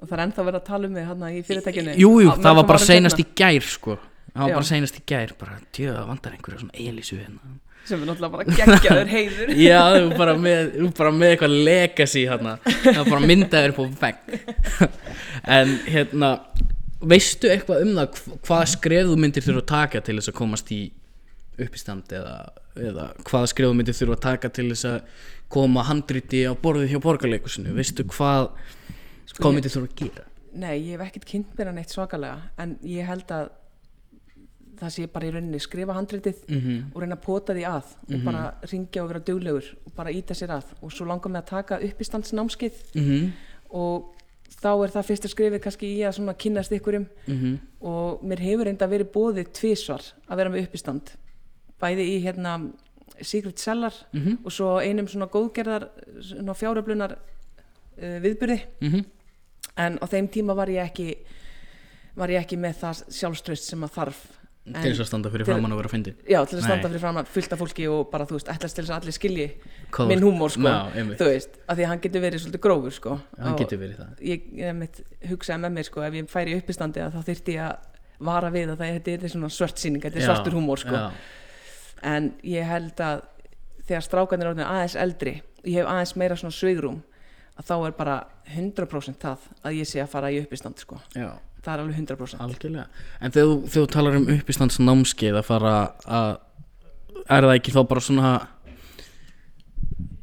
og 0.00 0.04
það 0.04 0.16
er 0.18 0.24
ennþá 0.26 0.46
verið 0.50 0.60
að 0.60 0.68
tala 0.68 0.90
um 0.90 0.94
mig 0.98 1.08
hann 1.08 1.26
í 1.30 1.42
fyrirtækinu 1.48 1.96
jú, 1.96 2.12
jú, 2.26 2.36
það 2.36 2.60
var 2.60 2.70
bara 2.74 2.84
seinna, 2.84 3.10
í 3.16 3.26
gær 3.36 3.66
sko. 3.66 3.98
það 4.34 4.44
var 4.44 4.52
Já. 4.52 4.58
bara 4.60 4.70
seinast 4.74 5.00
í 5.00 5.02
gær 5.06 5.34
bara, 5.40 5.58
það 5.76 6.06
vandar 6.06 6.36
einhverja 6.36 6.62
svona 6.64 6.88
elísu 6.88 7.18
hérna 7.20 7.58
sem 7.88 8.02
er 8.02 8.10
náttúrulega 8.10 8.34
bara 8.34 8.56
geggjaður 8.56 9.10
heiður 9.10 9.52
já, 9.68 9.80
þú 9.96 10.10
bara 10.18 10.34
með, 10.38 10.74
með 11.16 11.30
eitthvað 11.30 11.54
legacy 11.68 12.24
hérna, 12.28 12.56
það 12.66 12.98
var 13.00 13.10
bara 13.14 13.30
myndaður 13.30 13.76
på 13.78 13.86
vegg 14.00 14.34
en 15.58 15.72
hérna 15.88 16.32
veistu 17.00 17.48
eitthvað 17.48 17.82
um 17.86 17.94
það 17.96 18.08
hv- 18.16 18.38
hvaða 18.46 18.66
skref 18.66 19.06
þú 19.06 19.16
myndir 19.16 19.42
þurfa 19.46 19.62
að 19.62 19.66
taka 19.66 20.00
til 20.00 20.16
þess 20.18 20.28
að 20.32 20.34
komast 20.40 20.72
í 20.72 20.80
uppistand 21.60 22.12
eða, 22.16 22.34
eða 22.76 23.06
hvaða 23.24 23.46
skref 23.52 23.68
þú 23.70 23.74
myndir 23.78 23.94
þurfa 23.94 24.16
að 24.16 24.20
taka 24.26 24.48
til 24.48 24.68
þess 24.72 24.84
að 24.84 25.00
koma 25.50 25.82
handriti 25.88 26.42
á 26.46 26.52
borðið 26.54 26.92
hjá 26.94 27.00
borgarleikusinu 27.00 27.72
veistu 27.76 28.04
hvað 28.04 28.50
Sko, 29.26 29.42
hvað 29.42 29.54
myndir 29.56 29.70
þurfa 29.70 29.88
að 29.88 29.96
gera 30.04 30.26
Nei, 30.52 30.76
ég 30.90 30.98
hef 30.98 31.06
ekkert 31.06 31.24
kynnt 31.30 31.52
mér 31.58 31.66
hann 31.70 31.78
eitt 31.78 31.92
svakalega 31.94 32.40
en 32.58 32.76
ég 32.82 33.06
held 33.06 33.28
að 33.30 33.50
það 34.80 34.90
sé 34.94 35.04
bara 35.12 35.26
í 35.28 35.32
rauninni 35.34 35.60
skrifa 35.60 35.92
handritið 35.94 36.38
mm 36.48 36.60
-hmm. 36.60 36.78
og 36.94 37.02
reyna 37.02 37.16
að 37.16 37.24
pota 37.26 37.52
því 37.54 37.64
að 37.68 37.84
og 37.84 38.10
Mhm. 38.10 38.24
bara 38.24 38.54
ringja 38.72 39.02
og 39.02 39.08
vera 39.08 39.20
duglegur 39.20 39.64
og 39.86 39.92
bara 39.94 40.10
íta 40.10 40.34
sér 40.34 40.48
að 40.56 40.64
og 40.82 40.90
svo 40.92 41.04
langar 41.06 41.28
mig 41.30 41.42
að 41.42 41.48
taka 41.50 41.78
uppistandsnámskið 41.78 42.72
Mm 42.94 43.32
og 43.72 44.14
þá 44.50 44.68
er 44.84 44.90
það 44.94 45.06
fyrsta 45.08 45.28
skrifið 45.30 45.60
kannski 45.64 45.86
í 45.96 46.00
að 46.04 46.16
svona 46.18 46.34
kynnast 46.34 46.72
ykkurum 46.72 47.06
-hmm. 47.26 47.58
og 47.80 48.22
mér 48.24 48.38
hefur 48.40 48.64
reynda 48.66 48.86
verið 48.88 49.12
bóðið 49.14 49.52
tvísvar 49.52 50.02
að 50.28 50.36
vera 50.36 50.50
með 50.50 50.62
uppistand 50.66 51.10
bæði 51.80 52.04
í 52.16 52.22
hérna 52.24 52.70
Secret 53.22 53.58
Cellar 53.58 53.92
Mhm. 54.12 54.38
og 54.44 54.52
svo 54.52 54.78
einum 54.80 55.06
svona 55.08 55.26
góðgerðar 55.28 55.88
svona 56.20 56.54
fjáröflunar 56.54 57.12
uh, 58.02 58.18
viðburði 58.20 58.60
Mhm. 58.80 59.04
en 59.76 59.98
á 59.98 60.04
þeim 60.06 60.28
tíma 60.28 60.54
var 60.56 60.66
ég 60.68 60.84
ekki 60.90 61.16
var 62.16 62.28
ég 62.28 62.40
ekki 62.44 62.56
með 62.56 62.74
það 62.80 63.04
sjálfströst 63.10 63.64
sem 63.64 63.80
að 63.84 63.90
þarf 63.94 64.16
til 64.74 64.90
þess 64.92 65.02
að 65.04 65.08
standa 65.10 65.30
fyrir 65.32 65.48
framann 65.48 65.72
og 65.74 65.80
vera 65.80 65.90
fyndin. 65.92 66.16
Já, 66.28 66.38
til 66.48 66.58
að 66.58 66.64
standa 66.66 66.88
fyrir 66.90 67.02
fram 67.02 67.20
fullt 67.34 67.52
af 67.56 67.60
fólki 67.62 67.86
og 67.90 68.10
bara 68.12 68.26
þú 68.30 68.38
veist, 68.38 68.50
ætlast 68.54 68.76
til 68.78 68.84
þess 68.84 68.92
að 68.94 69.00
allir 69.00 69.16
skilji 69.16 69.46
Hvað 69.90 70.10
minn 70.12 70.24
húmór 70.24 70.54
sko, 70.54 70.74
einmitt. 70.94 71.18
þú 71.20 71.28
veist, 71.30 71.58
af 71.66 71.76
því 71.78 71.84
að 71.86 71.90
hann 71.92 72.02
getur 72.06 72.24
verið 72.24 72.44
svolítið 72.44 72.64
grófur 72.66 72.96
sko. 72.96 73.18
Hann 73.38 73.58
getur 73.58 73.80
verið 73.82 74.00
það. 74.02 74.24
ég, 74.30 74.48
ég 74.60 75.30
hugsaði 75.30 75.60
með 75.64 75.76
mér 75.78 75.88
sko 75.90 76.04
ef 76.06 76.14
ég 76.20 76.30
færi 76.30 76.56
uppistandi 76.60 77.00
að 77.04 77.16
þá 77.18 77.20
þyrfti 77.30 77.56
ég 77.56 77.66
að 77.66 77.76
vara 78.20 78.50
við 78.52 78.70
að 78.74 78.80
það 78.82 78.96
þetta 79.00 79.14
er 79.24 79.32
svona 79.32 79.48
svört 79.48 79.78
sýning 79.80 80.02
þetta 80.04 80.18
er 80.20 80.24
Já, 80.26 80.28
svartur 80.28 80.56
húmór 80.58 80.78
sko. 80.82 80.94
já. 80.94 81.10
en 82.02 82.32
ég 82.44 82.66
held 82.68 83.00
að 83.00 83.22
þegar 83.88 84.04
strákarnir 84.04 84.50
er 84.52 84.66
aðeins 84.66 84.96
eldri 84.96 85.42
ég 85.64 85.80
hef 85.80 85.88
aðeins 85.88 86.16
meira 86.20 86.36
svona 86.36 86.52
svigrum 86.52 87.00
að 87.60 87.66
þá 87.70 87.74
er 87.86 87.94
bara 87.96 88.16
100% 88.54 89.20
það 89.20 89.48
að 89.64 89.78
ég 89.80 89.88
sé 89.88 90.00
að 90.02 90.12
fara 90.12 90.30
í 90.32 90.38
uppistand 90.40 90.80
sko. 90.80 91.00
Það 91.64 91.72
er 91.74 91.82
alveg 91.84 91.98
100% 92.00 92.40
Algjörlega. 92.46 92.86
En 93.20 93.30
þegar, 93.34 93.50
þú- 93.50 93.68
þegar 93.74 93.86
þú 93.86 93.92
talar 93.96 94.16
um 94.20 94.30
uppistandsnámskeið 94.36 95.40
að 95.42 95.44
fara 95.50 95.74
að 96.06 96.38
er 97.30 97.46
það 97.46 97.56
ekki 97.58 97.74
þá 97.76 97.82
bara 97.88 98.00
svona 98.00 98.32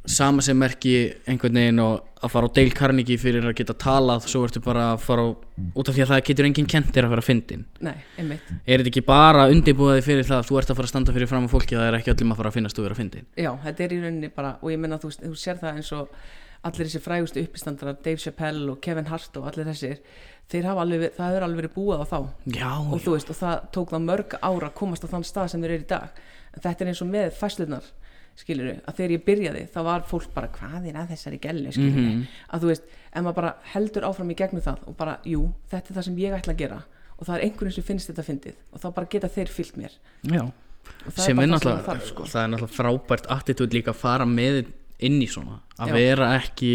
sama 0.08 0.40
sem 0.40 0.56
merki 0.56 0.92
einhvern 1.28 1.52
veginn 1.58 1.80
og 1.84 2.04
að 2.24 2.30
fara 2.32 2.48
á 2.48 2.54
Dale 2.56 2.72
Carnegie 2.74 3.18
fyrir 3.20 3.44
að 3.44 3.52
geta 3.60 3.74
talað 3.76 4.24
svo 4.26 4.40
ertu 4.48 4.62
bara 4.64 4.86
að 4.94 5.02
fara 5.04 5.26
á, 5.28 5.28
út 5.76 5.90
af 5.90 5.94
því 5.94 6.02
að 6.06 6.12
það 6.14 6.22
getur 6.30 6.48
enginn 6.48 6.68
kent 6.72 6.88
þér 6.96 7.04
að 7.06 7.12
fara 7.12 7.22
að 7.22 7.28
fyndin 7.28 7.64
nei, 7.84 7.92
einmitt, 8.18 8.48
Er 8.64 8.80
þetta 8.80 8.88
ekki 8.94 9.02
bara 9.06 9.44
undirbúðaði 9.52 10.04
fyrir 10.08 10.24
það 10.30 10.40
að 10.40 10.48
þú 10.48 10.58
ert 10.62 10.72
að 10.72 10.78
fara 10.80 10.88
að 10.88 10.92
standa 10.94 11.14
fyrir 11.18 11.28
fram 11.30 11.44
á 11.46 11.52
fólki 11.52 11.76
að 11.76 11.82
það 11.84 11.90
er 11.92 11.98
ekki 12.00 12.12
öllum 12.14 12.32
að 12.34 12.40
fara 12.40 12.50
að 12.52 12.56
finnast 12.56 12.78
þú 12.80 12.86
vera 12.88 12.96
að 12.96 13.02
fyndin 13.04 13.28
já, 13.44 13.50
þetta 13.68 13.84
er 13.84 13.92
í 13.94 14.00
rauninni 14.06 14.32
bara 14.40 14.54
og 14.62 14.72
ég 14.72 14.80
menna 14.82 14.98
þú, 15.04 15.12
þú 15.20 15.34
sér 15.44 15.60
það 15.60 15.76
eins 15.82 15.92
og 15.92 16.08
allir 16.64 16.86
þessi 16.88 17.00
frægustu 17.04 17.42
uppistandrar 17.44 17.96
Dave 18.02 18.16
Chappelle 18.18 18.70
og 18.72 18.80
Kevin 18.82 19.06
Hart 19.06 19.36
og 19.36 19.46
allir 19.52 19.68
þessir 19.70 20.00
þeir 20.48 20.64
hafa 20.64 20.80
alveg, 20.80 21.12
það 21.16 21.30
hefur 21.32 21.44
alveg 21.46 21.60
verið 21.62 21.74
búið 21.76 22.02
á 22.02 22.06
þá. 22.08 22.18
Já, 22.56 22.70
og 22.80 23.00
þú 23.04 23.14
veist, 23.14 23.30
og 23.30 23.36
það 23.36 23.56
tók 23.76 23.90
það 23.92 24.04
mörg 24.08 24.34
ára 24.42 24.66
að 24.70 24.74
komast 24.80 25.04
á 25.04 25.08
þann 25.12 25.24
stað 25.28 25.48
sem 25.52 25.60
þeir 25.62 25.74
eru 25.76 25.84
í 25.84 25.88
dag. 25.92 26.20
En 26.56 26.62
þetta 26.64 26.84
er 26.84 26.88
eins 26.88 27.02
og 27.04 27.10
með 27.12 27.30
fæslunar 27.36 27.88
skilur 28.38 28.68
að 28.86 28.94
þegar 28.96 29.12
ég 29.16 29.24
byrjaði 29.26 29.62
þá 29.74 29.78
var 29.84 30.04
fólk 30.08 30.28
bara 30.34 30.48
hvað 30.54 30.86
er 30.88 30.94
að 31.02 31.08
þessari 31.12 31.40
gellu 31.42 31.72
skilur 31.74 31.98
Mhm. 31.98 32.26
að 32.54 32.60
þú 32.62 32.66
veist, 32.70 32.82
en 33.12 33.24
maður 33.24 33.34
bara 33.34 33.54
heldur 33.74 34.02
áfram 34.08 34.30
í 34.30 34.36
gegnum 34.38 34.62
það 34.62 34.78
og 34.88 34.96
bara, 34.96 35.18
jú, 35.26 35.52
þetta 35.70 35.90
er 35.90 35.94
það 35.98 36.04
sem 36.04 36.16
ég 36.16 36.32
ætla 36.38 36.52
að 36.54 36.58
gera. 36.58 36.82
Og 37.18 37.26
það 37.26 37.34
er 37.34 37.44
einhverjum 37.48 37.74
sem 37.74 37.84
finnst 37.84 38.08
þetta 38.12 38.24
fyndið 38.24 38.54
og 38.72 38.80
þá 38.80 38.94
bara 38.94 39.06
geta 39.10 39.28
þeir 39.28 39.48
fyllt 39.48 39.76
mér. 39.76 39.90
Já. 40.22 40.50
Sem 41.18 41.38
er 41.38 41.46
náttúrulega 41.50 41.84
það 41.84 42.02
sko. 42.06 42.22
það 42.22 42.44
er 42.44 42.48
náttúrulega 42.48 42.78
frábært 42.78 43.26
attitút 43.28 43.72
líka 43.74 43.90
að 43.90 43.96
fara 44.00 44.24
með 44.24 44.66
inn 45.06 45.20
í 45.22 45.28
svona. 45.30 45.60
Að 45.78 45.92
Já. 45.92 45.96
vera 45.98 46.30
ekki 46.38 46.72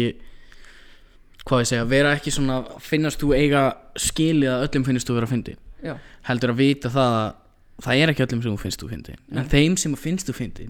hvað 1.44 1.60
ég 1.64 1.70
segja, 1.70 1.88
vera 1.88 2.14
ekki 2.16 2.32
svona 2.32 2.62
finnast 2.80 3.20
þú 3.20 3.34
eiga 3.36 3.64
skilið 4.00 4.52
að 4.54 4.62
öllum 4.68 4.86
finnst 4.86 5.10
þú 5.10 5.18
vera 5.18 5.28
að 5.28 5.34
fyndi 5.34 5.56
já, 5.84 5.92
heldur 6.24 6.54
að 6.54 6.62
vita 6.62 6.88
það 6.94 7.16
að 7.18 7.26
það 7.84 8.00
er 8.00 8.12
ekki 8.12 8.24
öllum 8.24 8.40
sem 8.40 8.54
þú 8.54 8.62
finnst 8.62 8.80
þú 8.80 8.88
fyndi 8.94 9.16
en 9.34 9.50
þeim 9.52 9.76
sem 9.82 9.96
finnst 10.00 10.30
þú 10.30 10.36
fyndi 10.38 10.68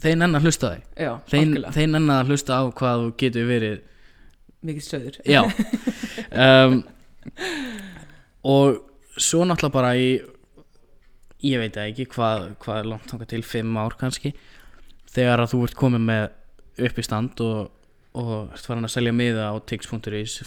þeir 0.00 0.18
nenn 0.20 0.36
að 0.36 0.46
hlusta 0.46 0.72
þig. 0.72 0.86
Þeir, 1.30 1.52
þeir 1.74 1.90
nenn 1.92 2.12
að 2.12 2.32
hlusta 2.32 2.60
á 2.60 2.62
hvað 2.76 3.02
þú 3.02 3.12
getur 3.22 3.48
verið. 3.48 3.76
Mikið 4.66 4.88
söður 4.90 5.20
já. 5.24 5.42
Um, 6.36 6.80
og 8.46 8.78
svo 9.20 9.44
náttúrulega 9.46 9.74
bara 9.74 9.92
í 9.98 10.08
ég 11.44 11.60
veit 11.60 11.76
ekki 11.80 12.06
hvað, 12.10 12.48
hvað 12.62 12.80
er 12.80 12.88
langt 12.90 13.14
til 13.30 13.42
fimm 13.46 13.76
ár 13.78 13.94
kannski 14.00 14.32
þegar 15.12 15.44
að 15.44 15.52
þú 15.52 15.60
ert 15.66 15.76
komið 15.78 16.04
með 16.08 16.24
upp 16.76 17.00
í 17.00 17.04
stand 17.06 17.40
og, 17.44 17.72
og 18.16 18.52
ert 18.52 18.68
farin 18.68 18.88
að 18.88 18.94
selja 18.96 19.14
miða 19.16 19.50
á 19.52 19.54
tix.is 19.68 20.38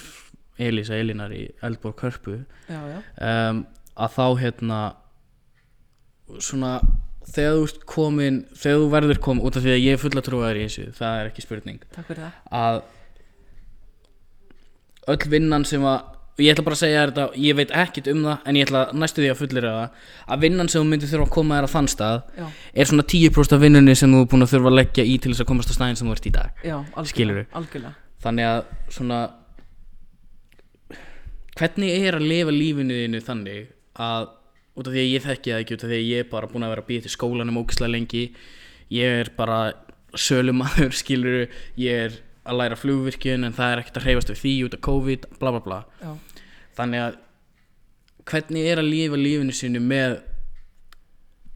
Elisa 0.59 0.97
Elinar 0.99 1.31
í 1.31 1.45
Eldborg 1.63 2.01
Hörpu 2.03 2.41
já, 2.67 2.79
já, 2.79 2.97
um, 3.23 3.61
að 3.95 4.15
þá 4.17 4.25
hérna 4.43 4.79
svona 6.43 6.73
þegar 7.29 7.57
þú 7.57 7.65
ert 7.69 7.83
komin 7.89 8.39
þegar 8.53 8.81
þú 8.83 8.87
verður 8.93 9.21
komin 9.23 9.45
út 9.47 9.57
af 9.57 9.65
því 9.65 9.73
að 9.73 9.83
ég 9.83 9.97
er 9.97 10.01
fulla 10.01 10.23
trúaður 10.25 10.59
í 10.59 10.65
þessu 10.67 10.87
það 10.97 11.19
er 11.19 11.29
ekki 11.31 11.45
spurning. 11.45 11.83
Að 12.59 12.81
öll 15.09 15.31
vinnan 15.31 15.65
sem 15.65 15.85
að 15.87 16.18
og 16.39 16.43
ég 16.45 16.53
ætla 16.53 16.63
bara 16.63 16.77
að 16.77 16.81
segja 16.85 17.01
þetta, 17.09 17.25
ég 17.43 17.57
veit 17.59 17.71
ekkit 17.75 18.05
um 18.13 18.21
það 18.23 18.45
en 18.47 18.59
ég 18.59 18.67
ætla 18.69 18.83
næstu 18.95 19.23
því 19.23 19.31
að 19.33 19.39
fullera 19.41 19.71
það 19.75 20.05
að 20.35 20.45
vinnan 20.45 20.71
sem 20.71 20.79
þú 20.79 20.89
myndir 20.93 21.11
þurfa 21.11 21.27
að 21.27 21.33
koma 21.35 21.57
þér 21.57 21.67
að 21.67 21.73
þann 21.73 21.89
stað 21.91 22.21
já, 22.39 22.45
er 22.73 22.89
svona 22.91 23.05
10% 23.13 23.57
af 23.57 23.63
vinnunni 23.65 23.95
sem 23.99 24.15
þú 24.15 24.21
er 24.23 24.29
búin 24.31 24.45
að 24.45 24.53
þurfa 24.53 24.71
að 24.71 24.77
leggja 24.79 25.05
í 25.05 25.17
til 25.19 25.33
þess 25.33 25.43
að 25.43 25.49
komast 25.51 25.73
á 25.73 25.75
staðin 25.75 25.99
sem 25.99 26.07
þú 26.07 26.15
ert 26.15 26.29
í 26.29 26.33
dag. 26.37 26.63
Já, 26.63 26.77
algjörlega, 27.03 27.45
algjörlega. 27.59 27.93
þannig 28.23 28.49
að 28.53 28.61
svona 28.95 29.19
hvernig 31.59 32.07
er 32.07 32.19
að 32.19 32.29
lifa 32.29 32.55
lífinu 32.55 33.01
þínu 33.01 33.23
þannig 33.27 33.67
að 33.99 34.31
út 34.79 34.87
af 34.87 34.95
því 34.95 35.03
að 35.03 35.11
ég 35.11 35.27
þekki 35.27 35.51
það 35.51 35.61
ekki 35.65 35.75
út 35.75 35.83
af 35.83 35.91
því 35.91 35.99
að 35.99 36.07
ég 36.07 36.23
er 36.23 36.31
bara 36.31 36.49
búin 36.49 36.65
að 36.65 36.73
vera 36.73 36.85
að 36.85 36.89
býja 36.93 37.05
til 37.05 37.13
skólanum 37.13 37.59
ógislega 37.59 37.91
lengi 37.91 38.23
ég 38.95 39.21
er 39.25 39.31
bara 39.35 39.59
sölumæður 40.15 40.95
skilur 41.01 41.41
ég 41.79 42.05
er 42.07 42.19
að 42.49 42.59
læra 42.61 42.77
flugvirkjun 42.79 43.45
en 43.45 43.55
það 43.55 43.73
er 43.73 43.81
ekkert 43.83 43.99
að 43.99 44.05
hreyfast 44.07 44.31
við 44.33 44.41
því 44.41 44.53
út 44.65 44.77
af 44.77 44.83
COVID 44.87 45.27
bla 45.41 45.51
bla 45.53 45.61
bla. 45.65 45.79
Já, 46.01 46.11
þannig 46.79 47.05
að 47.05 47.17
hvernig 48.29 48.67
er 48.69 48.81
að 48.81 48.91
lifa 48.93 49.19
lífinu 49.19 49.55
sínu 49.55 49.81
með 49.83 50.19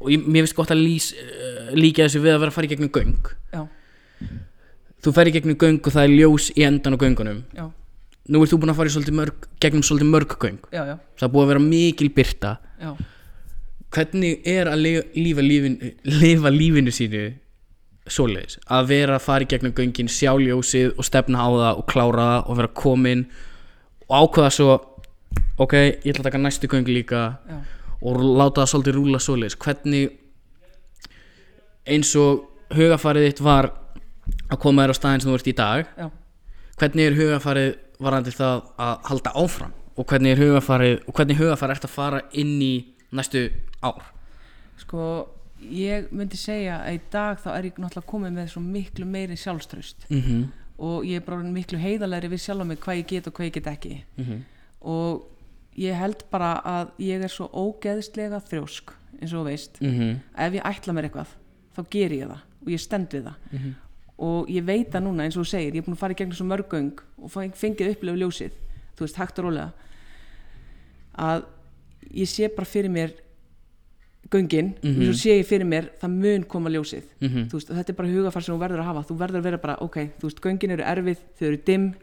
og 0.04 0.12
ég, 0.12 0.26
mér 0.26 0.44
finnst 0.44 0.58
gott 0.58 0.74
að 0.74 0.84
lýs, 0.84 1.12
uh, 1.16 1.72
líka 1.78 2.08
þessu 2.08 2.24
við 2.24 2.36
að 2.36 2.44
vera 2.44 2.52
að 2.52 2.58
fara 2.58 2.68
í 2.68 2.74
gegnum 2.74 2.92
göng. 2.94 3.32
Já, 3.54 3.62
þú 5.04 5.16
fer 5.16 5.30
í 5.30 5.36
gegnum 5.38 5.60
göng 5.60 5.80
og 5.80 5.96
það 5.96 6.08
er 6.08 6.16
ljós 6.18 6.50
í 6.56 6.66
endan 6.68 6.98
á 6.98 7.02
göngunum. 7.04 7.40
Já, 7.56 7.66
nú 8.34 8.44
ert 8.44 8.54
þú 8.54 8.60
búin 8.64 8.74
að 8.74 8.80
fara 8.82 8.92
í 8.92 8.96
svolítið 8.96 9.18
mörg, 9.20 9.48
gegnum 9.64 9.86
svolítið 9.86 10.12
mörg 10.12 10.36
göng. 10.44 10.60
Já, 10.76 10.84
já, 10.92 10.96
það 11.20 11.28
er 11.28 11.34
búið 11.36 11.46
að 11.46 11.54
vera 11.54 11.64
mikil 11.68 12.10
byrta 12.18 12.54
já. 12.82 12.92
hvernig 13.96 14.52
er 14.56 14.72
að 14.74 14.84
lifa, 14.84 15.08
lífa, 15.16 15.48
lífinu, 15.48 15.94
lifa 16.20 16.54
lífinu 16.54 16.96
sínu 16.96 17.26
svoleiðis? 18.12 18.60
Að 18.68 18.90
vera 18.92 19.20
að 19.20 19.28
fara 19.28 19.48
í 19.48 19.52
gegnum 19.54 19.76
göngin 19.78 20.12
sjá 20.12 20.34
ljósið 20.36 20.98
og 20.98 21.08
stefna 21.08 21.46
á 21.46 21.50
það 21.52 21.80
og 21.80 21.86
klára 21.92 22.30
það 22.32 22.50
og 22.50 22.60
vera 22.60 22.74
komin 22.84 23.28
og 24.10 24.18
ákveða 24.20 24.52
svo 24.52 24.74
ok, 25.58 25.74
ég 25.74 26.10
ætla 26.14 26.24
að 26.24 26.30
taka 26.30 26.42
næstu 26.42 26.68
göng 26.68 26.88
líka 26.88 27.22
já. 27.48 27.58
og 28.02 28.20
láta 28.22 28.64
það 28.64 28.72
svolítið 28.72 28.98
rúla 28.98 29.20
svoleiðis 29.20 29.60
hvernig 29.62 30.12
eins 31.86 32.16
og 32.16 32.50
hugafarið 32.74 33.30
þitt 33.30 33.44
var 33.44 33.72
að 34.50 34.60
koma 34.64 34.84
þér 34.84 34.96
á 34.96 35.00
staðin 35.00 35.24
sem 35.24 35.32
þú 35.32 35.38
ert 35.38 35.52
í 35.52 35.56
dag 35.58 35.86
já. 35.98 36.08
hvernig 36.80 37.10
er 37.10 37.20
hugafarið 37.20 37.72
varandi 38.04 38.34
það 38.34 38.66
að 38.82 38.96
halda 39.10 39.36
áfram 39.44 39.78
og 39.94 40.10
hvernig 40.10 40.34
er 40.34 40.42
hugafarið 40.42 40.98
og 41.06 41.14
hvernig 41.18 41.40
hugafarið 41.40 41.78
ert 41.78 41.88
að 41.88 41.96
fara 41.96 42.24
inn 42.32 42.58
í 42.62 42.74
næstu 43.14 43.46
ár 43.84 44.10
Sko, 44.82 45.28
ég 45.70 46.10
myndi 46.12 46.38
segja 46.40 46.80
að 46.82 46.98
í 46.98 47.02
dag 47.14 47.38
þá 47.40 47.50
er 47.54 47.68
ég 47.70 47.78
náttúrulega 47.78 48.10
komið 48.10 48.34
með 48.40 48.50
svo 48.56 48.64
miklu 48.64 49.06
meiri 49.06 49.38
sjálfströst 49.38 50.08
mm 50.10 50.22
-hmm. 50.22 50.48
og 50.78 51.06
ég 51.06 51.22
er 51.22 51.26
bara 51.28 51.44
miklu 51.44 51.78
heiðalegri 51.78 52.34
við 52.34 52.42
sjálf 52.42 52.66
mig 52.68 52.80
hvað 52.80 52.98
ég 52.98 53.08
get 53.08 53.28
og 53.28 53.34
hvað 53.34 53.46
ég 53.46 53.54
get 53.54 53.68
ekki 53.68 53.94
og 54.84 55.24
ég 55.78 55.96
held 55.98 56.24
bara 56.32 56.62
að 56.64 56.90
ég 57.00 57.24
er 57.24 57.28
svo 57.30 57.48
ógeðslega 57.50 58.40
þrjósk 58.50 58.92
eins 59.22 59.34
og 59.34 59.40
þú 59.42 59.46
veist 59.50 59.82
Mhm. 59.82 60.20
ef 60.38 60.54
ég 60.54 60.64
ætla 60.64 60.94
mér 60.94 61.10
eitthvað 61.10 61.28
þá 61.78 61.90
ger 61.90 62.12
ég 62.12 62.28
það 62.28 62.42
og 62.62 62.68
ég 62.68 62.80
stend 62.80 63.08
við 63.10 63.24
það 63.24 63.74
og 64.20 64.48
ég 64.50 64.64
veit 64.66 64.92
það 64.92 65.04
núna 65.04 65.24
eins 65.26 65.38
og 65.38 65.44
þú 65.46 65.50
segir 65.50 65.74
ég 65.74 65.78
er 65.78 65.82
búin 65.88 65.96
að 65.96 65.98
fara 66.04 66.14
í 66.14 66.16
gegnum 66.16 66.36
svo 66.36 66.46
mörgöng 66.46 67.00
og 67.22 67.32
feng- 67.32 67.56
fengið 67.56 67.96
upplöfu 67.96 68.18
ljósið 68.22 68.52
þú 68.96 69.00
veist, 69.00 69.16
hægt 69.18 69.40
og 69.40 69.46
rólega 69.46 69.72
að 71.18 71.44
ég 72.14 72.28
sé 72.30 72.48
bara 72.56 72.66
fyrir 72.66 72.90
mér 72.92 73.12
göngin 74.30 74.74
Mhm. 74.82 74.98
og 75.10 75.14
svo 75.14 75.14
sé 75.14 75.40
ég 75.42 75.46
fyrir 75.46 75.66
mér 75.66 75.90
það 76.00 76.10
mun 76.12 76.44
koma 76.44 76.70
ljósið 76.70 77.04
Mhm. 77.22 77.48
þú 77.50 77.52
veist, 77.54 77.70
þetta 77.70 77.90
er 77.90 77.94
bara 77.96 78.10
hugafar 78.10 78.44
sem 78.44 78.56
þú 78.56 78.60
verður 78.60 78.80
að 78.80 78.84
hafa 78.86 79.04
þú 79.08 79.18
verður 79.18 79.38
að 79.40 79.44
vera 79.44 79.58
bara, 79.58 79.78
ok, 79.82 79.96
þú 80.20 80.22
veist, 80.22 80.42
göngin 80.42 80.72
eru 80.72 80.84
erfið 80.84 81.18
þau 81.40 81.48
eru 81.48 81.58
dimm, 81.58 81.94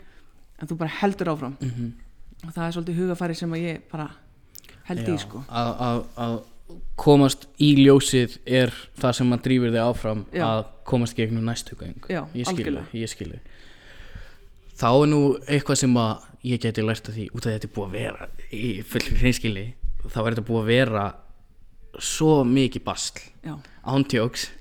en 0.61 0.66
þú 0.69 0.77
bara 0.77 0.90
heldur 0.90 1.27
áfram 1.29 1.57
Mhm. 1.61 1.93
Og 2.46 2.55
það 2.55 2.64
er 2.66 2.76
svolítið 2.76 3.00
hugafari 3.03 3.37
sem 3.38 3.53
að 3.57 3.64
ég 3.64 3.83
bara 3.90 4.09
held 4.88 5.09
í, 5.09 5.16
sko 5.20 5.42
að, 5.48 5.70
að, 5.87 6.03
að 6.24 6.37
komast 7.00 7.46
í 7.62 7.70
ljósið 7.81 8.37
er 8.46 8.72
það 9.00 9.16
sem 9.20 9.35
að 9.35 9.42
drýfur 9.46 9.74
þig 9.74 9.83
áfram 9.85 10.24
Já. 10.35 10.44
að 10.46 10.61
komast 10.90 11.16
gegnum 11.18 11.46
næstu 11.46 11.79
göng 11.79 12.07
Já, 12.11 12.22
ég 12.35 12.46
skil 12.46 12.57
algjörlega. 12.57 13.00
ég 13.00 13.11
skil 13.11 13.31
þig 13.35 13.57
þá 14.81 14.88
er 14.90 15.11
nú 15.11 15.22
eitthvað 15.46 15.81
sem 15.83 15.98
að 16.00 16.29
ég 16.50 16.62
geti 16.62 16.85
lært 16.85 17.11
af 17.11 17.16
því 17.16 17.26
út 17.35 17.46
af 17.46 17.57
þetta 17.57 17.68
er 17.68 17.74
búið 17.76 17.88
að 17.88 17.98
vera 17.98 18.29
í 18.57 18.70
fullri 18.87 19.18
hreinskili 19.20 19.66
þá 20.07 20.20
er 20.22 20.31
þetta 20.31 20.46
búið 20.48 20.62
að 20.62 20.70
vera 20.70 21.05
svo 21.98 22.42
mikið 22.46 22.85
bastl 22.87 23.22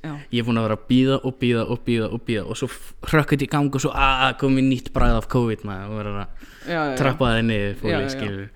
já, 0.01 0.13
ég 0.31 0.39
er 0.39 0.47
búin 0.47 0.59
að 0.59 0.65
vera 0.65 0.77
að 0.79 0.85
býða 0.89 1.17
og 1.27 1.35
býða 1.41 1.65
og 1.67 1.81
býða 1.85 2.07
og 2.15 2.23
býða 2.27 2.45
og 2.45 2.59
svo 2.59 2.69
hrökkut 3.11 3.43
í 3.45 3.49
gang 3.51 3.75
og 3.75 3.83
svo 3.83 3.91
að 3.93 4.37
komið 4.41 4.67
nýtt 4.69 4.91
bræð 4.95 5.17
af 5.19 5.27
COVID 5.33 5.65
maður. 5.67 5.89
Og 5.89 5.99
verður 5.99 6.19
að 6.23 6.95
trappa 6.99 7.33
það 7.33 7.41
niður 7.49 7.91
já. 7.91 7.99
skilur 8.13 8.47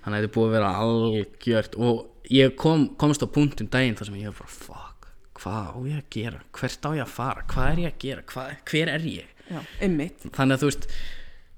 þannig 0.00 0.16
að 0.16 0.18
þetta 0.18 0.28
er 0.28 0.34
búið 0.36 0.48
að 0.48 0.54
vera 0.56 0.72
algjört 0.84 1.78
og 1.80 2.30
ég 2.30 2.54
kom, 2.60 2.86
komst 3.00 3.24
á 3.24 3.28
punktum 3.32 3.70
daginn 3.72 3.96
þar 3.98 4.10
sem 4.10 4.20
ég 4.20 4.30
var 4.30 4.38
bara 4.42 4.54
fuck, 4.54 5.08
hvað 5.40 5.72
á 5.72 5.78
ég 5.90 6.02
að 6.02 6.10
gera? 6.16 6.42
Hvert 6.56 6.86
á 6.86 6.90
ég 6.94 7.04
að 7.04 7.14
fara, 7.16 7.46
hvað 7.50 7.72
er 7.72 7.82
ég 7.82 7.94
að 7.94 8.04
gera? 8.04 8.26
Hvað, 8.30 8.52
hver 8.70 8.92
er 8.94 9.08
ég? 9.08 9.32
Já, 9.50 9.60
þannig 10.36 10.54
að 10.54 10.62
þú 10.62 10.70
veist 10.70 10.86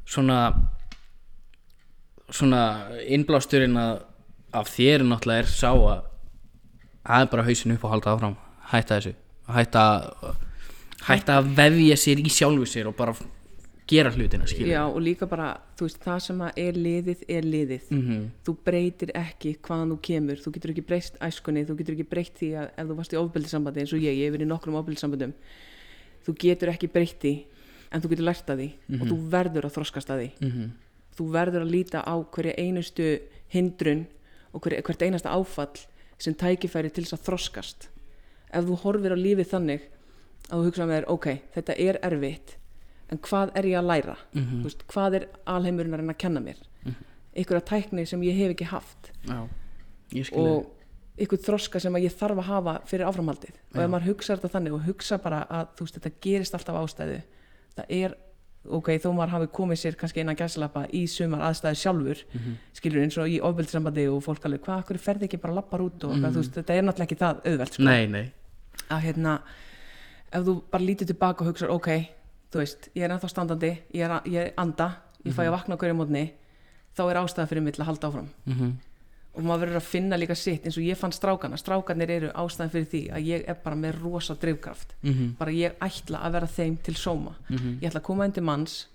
svona 0.09 0.39
svona 2.33 2.63
innblásturinn 3.13 3.77
af 3.77 4.71
þér 4.73 5.05
náttúrulega 5.05 5.45
er 5.45 5.51
sá 5.51 5.71
að 5.73 6.09
er 7.09 7.27
bara 7.31 7.43
hausin 7.47 7.73
upp 7.75 7.85
og 7.85 7.91
halda 7.91 8.15
áfram. 8.15 8.37
Hætta 8.73 8.99
þessu. 8.99 9.15
Hætta, 9.53 9.85
hætta 11.09 11.39
að 11.41 11.55
vefja 11.57 11.97
sér 11.99 12.21
í 12.23 12.31
sjálfu 12.31 12.67
sér 12.69 12.89
og 12.89 12.97
bara 12.97 13.15
gera 13.91 14.13
hlutina 14.15 14.47
skilur 14.47 14.71
já, 14.71 14.83
og 14.87 15.01
líka 15.03 15.27
bara, 15.29 15.49
þú 15.77 15.89
veist, 15.89 15.99
það 16.01 16.21
sem 16.23 16.39
að 16.47 16.61
er 16.63 16.79
liðið 16.79 17.25
er 17.29 17.43
liðið. 17.43 17.89
Mhm. 17.91 18.21
þú 18.47 18.57
breytir 18.65 19.11
ekki 19.19 19.57
hvaðan 19.59 19.91
þú 19.93 19.99
kemur. 20.09 20.37
Þú 20.37 20.53
getur 20.55 20.71
ekki 20.71 20.87
breyst 20.87 21.19
æskunni, 21.21 21.67
þú 21.67 21.77
getur 21.79 21.95
ekki 21.97 22.09
breytt 22.09 22.39
því 22.39 22.51
að 22.63 22.69
ef 22.77 22.87
þú 22.87 22.97
varst 22.97 23.13
í 23.13 23.21
ofbeldissambandi 23.21 23.81
eins 23.81 23.93
og 23.93 23.99
ég, 23.99 24.17
ég 24.17 24.31
hef 24.31 24.37
verið 24.39 24.47
í 24.47 24.53
nokkrum 24.53 24.79
ofbeldissambandum. 24.81 25.35
Þú 26.25 26.37
getur 26.39 26.69
ekki 26.73 26.93
breytt 26.93 27.19
því 27.21 27.35
en 27.93 28.01
þú 28.01 28.09
getur 28.15 28.25
lært 28.25 28.47
að 28.49 28.63
því 28.63 28.71
og 29.01 29.07
þú 29.11 29.17
verður 29.29 29.67
að 29.67 29.75
þroskast 29.77 30.09
að 30.15 30.23
því. 30.23 30.31
Mhm. 30.41 30.71
þú 31.13 31.25
verður 31.29 31.63
að 31.67 31.73
líta 31.75 32.01
á 32.01 32.15
hverja 32.25 32.55
einustu 32.57 33.21
hindrun 33.53 34.07
og 34.55 34.63
hver, 34.63 34.81
hvert 34.81 35.03
einasta 35.03 35.29
áfall 35.29 35.77
sem 36.23 36.35
tækifæri 36.39 36.93
til 36.95 37.05
þess 37.05 37.17
að 37.19 37.25
þroskast. 37.29 37.89
Ef 38.53 38.67
þú 38.69 38.79
horfir 38.85 39.15
á 39.15 39.19
lífið 39.19 39.49
þannig 39.53 39.87
að 40.49 40.59
þú 40.59 40.67
hugsa 40.67 40.87
með 40.87 40.99
þér, 40.99 41.09
ok, 41.15 41.29
þetta 41.57 41.79
er 41.87 41.99
erfitt 42.09 42.55
en 43.13 43.21
hvað 43.21 43.51
er 43.59 43.69
ég 43.69 43.79
að 43.81 43.89
læra? 43.91 44.15
Mhm. 44.33 44.61
Þú 44.61 44.69
veist, 44.69 44.85
hvað 44.89 45.17
er 45.19 45.27
alheimurinn 45.47 45.93
að 45.97 46.01
reyna 46.01 46.15
að 46.15 46.23
kenna 46.23 46.41
mér? 46.41 46.63
Einhverja 47.33 47.65
tækni 47.65 48.07
sem 48.07 48.23
ég 48.23 48.37
hef 48.37 48.53
ekki 48.55 48.69
haft. 48.69 49.11
Já, 49.25 49.49
og 50.37 50.67
einhver 51.19 51.41
þroska 51.41 51.81
sem 51.81 51.95
ég 52.01 52.13
þarf 52.13 52.41
að 52.41 52.49
hafa 52.49 52.75
fyrir 52.89 53.07
áframhaldið. 53.09 53.57
Og 53.75 53.81
ef 53.81 53.91
maður 53.91 54.09
hugsa 54.13 54.37
þetta 54.37 54.53
þannig 54.53 54.77
og 54.77 54.85
hugsa 54.87 55.19
bara 55.23 55.47
að 55.49 55.67
veist, 55.81 55.99
þetta 55.99 56.21
gerist 56.21 56.55
alltaf 56.55 56.77
ástæðu 56.83 57.23
það 57.77 57.87
er, 57.89 58.17
ok, 58.69 58.89
þó 59.03 59.09
maður 59.17 59.33
hafi 59.35 59.49
komið 59.57 59.79
sér 59.81 59.97
kannski 59.99 60.21
innan 60.23 60.37
gæslappa 60.39 60.85
í 60.95 61.03
sumar 61.11 61.41
aðstæðu 61.49 61.79
sjálfur, 61.81 62.23
skilur 62.79 63.03
eins 63.03 63.19
og 63.19 63.29
í 63.29 63.41
ofbeldssambandi 63.43 64.07
og 64.13 64.23
fólk 64.23 64.45
alveg, 64.47 64.63
hvað, 64.67 64.85
hverju 64.87 65.03
ferði 65.03 65.29
ekki 65.29 65.41
bara 65.43 65.57
lappar 65.59 65.83
út 65.83 66.05
og 66.05 66.15
mm 66.17 66.29
þú 66.33 66.43
veist, 66.43 66.55
þetta 66.61 66.75
er 66.77 66.87
náttúrulega 66.87 67.09
ekki 67.11 67.21
það 67.23 67.41
auðvelt 67.51 67.75
sko. 67.79 67.83
Nei, 67.83 68.07
nei. 68.07 68.33
Að 68.89 69.01
hérna 69.09 69.35
ef 70.33 70.45
þú 70.47 70.55
bara 70.71 70.85
lítið 70.85 71.11
tilbaka 71.13 71.45
og 71.45 71.51
hugsa 71.51 71.69
ok, 71.73 71.89
þú 72.53 72.63
veist, 72.63 72.89
ég 72.95 73.05
er 73.05 73.11
ennþá 73.17 73.29
standandi 73.33 73.73
ég 73.95 74.07
er, 74.07 74.15
ég 74.31 74.41
er 74.47 74.55
anda, 74.57 74.89
ég 75.25 75.35
fæ 75.35 75.43
að 75.47 75.55
vakna 75.57 75.75
á 75.77 75.81
hverju 75.83 75.99
mótni 75.99 76.25
þá 76.97 77.03
er 77.09 77.21
ástæða 77.23 77.49
fyrir 77.49 77.63
mig 77.63 77.75
til 77.75 77.83
að 77.83 77.91
halda 77.91 78.09
áfram. 78.09 78.29
Mhm. 78.47 78.73
Og 79.35 79.43
maður 79.43 79.63
verður 79.67 79.81
að 79.81 79.87
finna 79.89 80.17
líka 80.21 80.35
sitt 80.37 80.65
eins 80.67 80.77
og 80.77 80.85
ég 80.85 80.97
fann 81.01 81.13
strákana, 81.13 81.57
strákanir 81.57 82.11
eru 82.11 82.29
ástæðan 82.37 82.71
fyrir 82.75 82.89
því 82.93 83.03
að 83.17 83.27
ég 83.31 83.45
er 83.49 83.55
bara 83.65 83.77
með 83.77 84.03
rosa 84.03 84.35
drifkraft. 84.35 84.93
Mhm. 85.03 85.37
bara 85.39 85.51
ég 85.51 85.73
ætla 85.81 86.19
að 86.27 86.33
vera 86.33 86.47
þeim 86.47 86.77
til 86.83 86.95
sóma. 86.95 87.33
Ég 87.51 87.89
ætla 87.89 88.01
að 88.01 88.09
koma 88.11 88.25
inn 88.25 88.33
til 88.33 88.43
manns 88.45 88.87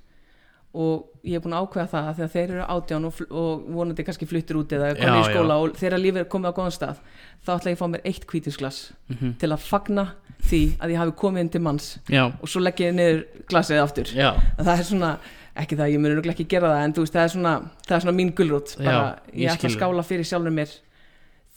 og 0.77 1.07
ég 1.25 1.35
er 1.39 1.41
búin 1.41 1.55
að 1.57 1.63
ákveða 1.65 1.89
það 1.89 2.07
að 2.09 2.17
þegar 2.19 2.31
þeir 2.33 2.51
eru 2.53 2.65
átján 2.75 3.05
og, 3.07 3.21
og 3.31 3.63
vonandi 3.73 4.03
kannski 4.05 4.27
fluttir 4.29 4.57
út 4.59 4.73
eða 4.75 4.91
komið 4.99 5.15
Já, 5.15 5.21
í 5.23 5.31
skóla 5.33 5.55
og 5.63 5.77
þeirra 5.79 5.97
líf 6.03 6.19
er 6.21 6.27
komið 6.29 6.51
á 6.53 6.57
góðan 6.59 6.75
stað 6.75 6.99
þá 7.47 7.51
ætla 7.55 7.71
ég 7.71 7.77
að 7.77 7.81
fá 7.81 7.87
mér 7.95 8.03
eitt 8.05 8.27
hvítisglas 8.29 8.79
Mhm. 9.09 9.31
til 9.39 9.49
að 9.49 9.63
fagna 9.63 10.03
því 10.43 10.61
að 10.77 10.91
ég 10.93 10.97
hafi 11.01 11.11
komið 11.17 11.39
inn 11.39 11.49
til 11.49 11.61
manns 11.61 11.87
Já, 12.11 12.25
og 12.27 12.47
svo 12.51 12.61
legg 12.61 12.75
ég 12.83 12.93
niður 12.93 13.23
glasið 13.49 13.81
aftur. 13.81 14.05
Já, 14.13 14.35
það 14.59 14.73
er 14.77 14.83
svona, 14.83 15.17
ekki 15.63 15.79
það, 15.79 15.91
ég 15.93 16.03
muni 16.03 16.17
nú 16.17 16.31
ekki 16.33 16.47
gera 16.51 16.71
það 16.73 16.85
en 16.85 16.95
þú 16.95 17.03
veist, 17.05 17.15
það 17.17 17.25
er 17.25 17.33
svona, 17.33 17.53
það 17.87 17.97
er 17.97 18.05
svona 18.05 18.17
mín 18.17 18.31
gulrót. 18.37 18.73
Bara, 18.79 18.93
Já, 18.93 19.35
ég 19.41 19.53
ætla 19.53 19.69
að 19.71 19.75
skála 19.75 20.05
fyrir 20.07 20.29
sjálfur 20.29 20.55
mér 20.57 20.73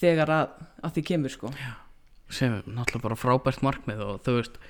þegar 0.00 0.34
að, 0.36 0.52
að 0.80 0.94
því 0.96 1.06
kemur 1.12 1.34
sko. 1.34 1.54
Sem 2.30 2.58
er 2.58 2.68
náttúrulega 2.68 3.06
bara 3.08 3.18
frábært 3.18 3.64
markmið 3.66 4.04
og 4.06 4.20
þú 4.26 4.36
veist 4.38 4.60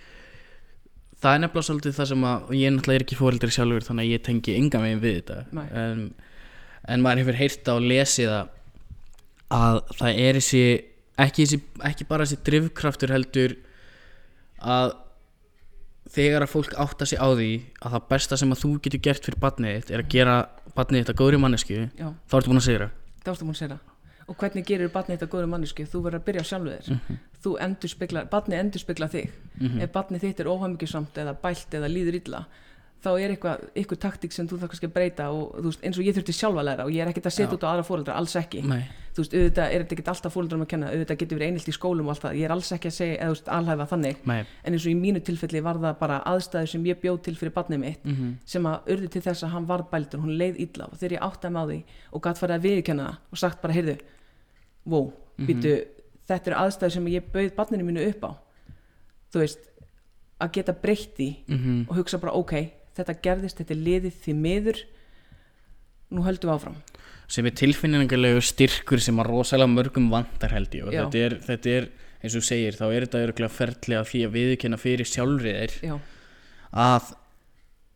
það 1.20 1.34
er 1.34 1.42
nefnilega 1.44 1.68
svolítið 1.68 1.98
það 1.98 2.10
sem 2.12 2.24
að 2.30 2.54
ég 2.56 2.72
náttúrulega 2.74 3.00
er 3.00 3.04
ekki 3.06 3.20
fóreldri 3.20 3.54
sjálfur 3.54 3.86
þannig 3.86 4.08
að 4.08 4.14
ég 4.14 4.24
tengi 4.26 4.56
enga 4.56 4.80
megin 4.82 5.02
við 5.04 5.18
þetta. 5.20 5.66
En, 5.82 6.06
en 6.88 7.04
maður 7.04 7.24
hefur 7.24 7.40
heyrt 7.42 7.70
á 7.70 7.74
lesið 7.84 8.32
að 8.38 8.56
að 9.50 9.80
það 9.98 10.20
er 10.24 10.38
þessi 10.38 10.64
ekki, 11.20 11.46
ekki 11.90 12.06
bara 12.08 12.26
þessi 12.26 12.44
drifkraftur 12.46 13.12
heldur 13.14 13.56
að 14.60 14.92
þegar 16.10 16.46
að 16.46 16.52
fólk 16.54 16.74
átta 16.82 17.06
sig 17.06 17.20
á 17.20 17.28
því 17.30 17.50
að 17.80 17.94
það 17.94 18.08
besta 18.14 18.40
sem 18.40 18.54
að 18.54 18.62
þú 18.64 18.72
getur 18.86 19.04
gert 19.06 19.28
fyrir 19.28 19.42
barnið 19.44 19.78
þitt 19.78 19.94
er 19.94 20.02
að 20.04 20.10
gera 20.16 20.36
barnið 20.74 21.04
þitt 21.04 21.14
að 21.14 21.20
góðri 21.22 21.40
mannesku 21.44 21.78
já, 21.78 22.08
þá 22.26 22.36
ertu 22.40 22.50
búin 22.50 22.62
að 22.62 22.68
segja 22.68 22.90
það 23.24 23.78
að 23.78 23.88
og 24.30 24.38
hvernig 24.38 24.66
gerir 24.66 24.90
barnið 24.94 25.18
þetta 25.18 25.30
góður 25.32 25.48
manneski 25.50 25.86
þú 25.90 26.02
verður 26.04 26.20
að 26.20 26.26
byrja 26.28 26.42
á 26.46 26.50
sjálfu 26.50 26.74
þér 26.74 27.20
þú 27.42 27.52
endur 27.66 27.90
spekla, 27.90 28.22
barnið 28.30 28.60
endur 28.62 28.82
spekla 28.84 29.08
þig 29.10 29.32
ef 29.82 29.92
barnið 29.94 30.26
þitt 30.26 30.42
er 30.42 30.50
óhæmyggisamt 30.52 31.18
eða 31.22 31.34
bælt 31.42 31.74
eða 31.78 31.90
líður 31.90 32.18
illa 32.20 32.42
þá 33.00 33.10
er 33.16 33.32
eitthvað, 33.34 33.62
eitthvað 33.72 34.00
taktík 34.02 34.34
sem 34.34 34.48
þú 34.48 34.58
þarf 34.60 34.70
kannski 34.74 34.88
að 34.88 34.96
breyta 34.96 35.24
og 35.32 35.54
þú 35.56 35.68
veist, 35.70 35.82
eins 35.86 35.98
og 35.98 36.04
ég 36.04 36.14
þurfti 36.16 36.34
sjálf 36.36 36.58
að 36.60 36.66
læra 36.68 36.84
og 36.84 36.92
ég 36.92 37.00
er 37.00 37.08
ekkert 37.10 37.28
að 37.30 37.36
setja 37.36 37.48
Já. 37.48 37.54
út 37.56 37.64
á 37.64 37.68
aðra 37.70 37.84
fóreldra, 37.88 38.16
alls 38.20 38.34
ekki. 38.36 38.60
Nei, 38.68 38.82
þú 39.16 39.20
veist, 39.22 39.34
auðvitað 39.38 39.66
er 39.66 39.78
þetta 39.84 39.94
ekki 39.96 40.04
alltaf 40.12 40.34
fóreldrum 40.36 40.64
að 40.64 40.70
kenna 40.72 40.86
auðvitað 40.92 41.20
getur 41.22 41.36
verið 41.38 41.48
einhilt 41.48 41.70
í 41.70 41.74
skólum 41.76 42.06
og 42.06 42.12
allt 42.14 42.24
það. 42.26 42.36
Ég 42.36 42.44
er 42.44 42.54
alls 42.54 42.70
ekki 42.76 42.88
að 42.90 42.96
segja, 42.98 43.16
eða 43.16 43.30
þú 43.30 43.34
veist, 43.36 43.48
alhæfa 43.56 43.84
þannig. 43.94 44.16
Nei. 44.28 44.42
En 44.64 44.72
eins 44.76 44.84
og 44.84 44.92
í 44.92 44.98
mínu 45.00 45.20
tilfelli 45.24 45.60
var 45.64 45.76
það 45.80 45.94
bara 46.02 46.16
aðstæður 46.28 46.70
sem 46.74 46.84
ég 46.90 47.00
bjóð 47.00 47.18
til 47.24 47.36
fyrir 47.40 47.56
barnið 47.56 47.80
mitt 47.86 48.02
mm 48.04 48.12
sem 48.50 48.64
að 48.66 48.76
urði 48.92 49.08
til 49.14 49.22
þess 49.22 49.42
að 49.44 49.52
hann 49.54 49.66
varð 49.66 49.86
bældur 49.90 50.20
hún 50.20 50.36
leið 50.36 50.56
illa. 50.60 50.84
Og 50.90 50.96
þegar 51.00 51.12
ég 51.16 51.22
átti 51.24 51.48
mig 51.50 51.60
á 51.60 51.64
því 51.70 51.80
og 52.12 52.20
farið 52.40 52.54
að 59.40 59.70
að 60.40 60.52
geta 60.56 60.74
breytt 60.76 61.16
því 61.16 61.30
-hmm. 61.48 61.80
og 61.88 61.96
hugsa 61.96 62.18
bara 62.18 62.32
ok, 62.32 62.52
þetta 63.00 63.24
gerðist, 63.26 63.60
þetta 63.60 63.76
er 63.76 63.82
liðið 63.88 64.20
því 64.24 64.36
miður 64.46 64.82
nú 66.10 66.24
höldum 66.26 66.50
við 66.50 66.56
áfram 66.56 66.78
sem 67.30 67.46
er 67.46 67.54
tilfinningarlegu 67.60 68.42
styrkur 68.42 69.02
sem 69.02 69.18
að 69.22 69.30
rosalega 69.30 69.70
mörgum 69.70 70.08
vantar 70.10 70.54
held 70.56 70.74
ég 70.74 70.88
og 70.88 70.94
þetta 70.94 71.24
er, 71.28 71.36
þetta 71.46 71.74
er, 71.76 71.88
eins 72.24 72.36
og 72.38 72.46
segir 72.46 72.78
þá 72.78 72.86
er 72.88 73.06
þetta 73.06 73.24
örgulega 73.28 73.54
ferðlega 73.54 74.06
fyrir 74.08 74.30
að 74.30 74.36
viðurkenna 74.38 74.80
fyrir 74.80 75.08
sjálfrið 75.08 75.58
þér 75.60 75.76
já, 75.86 75.94
að 76.88 77.12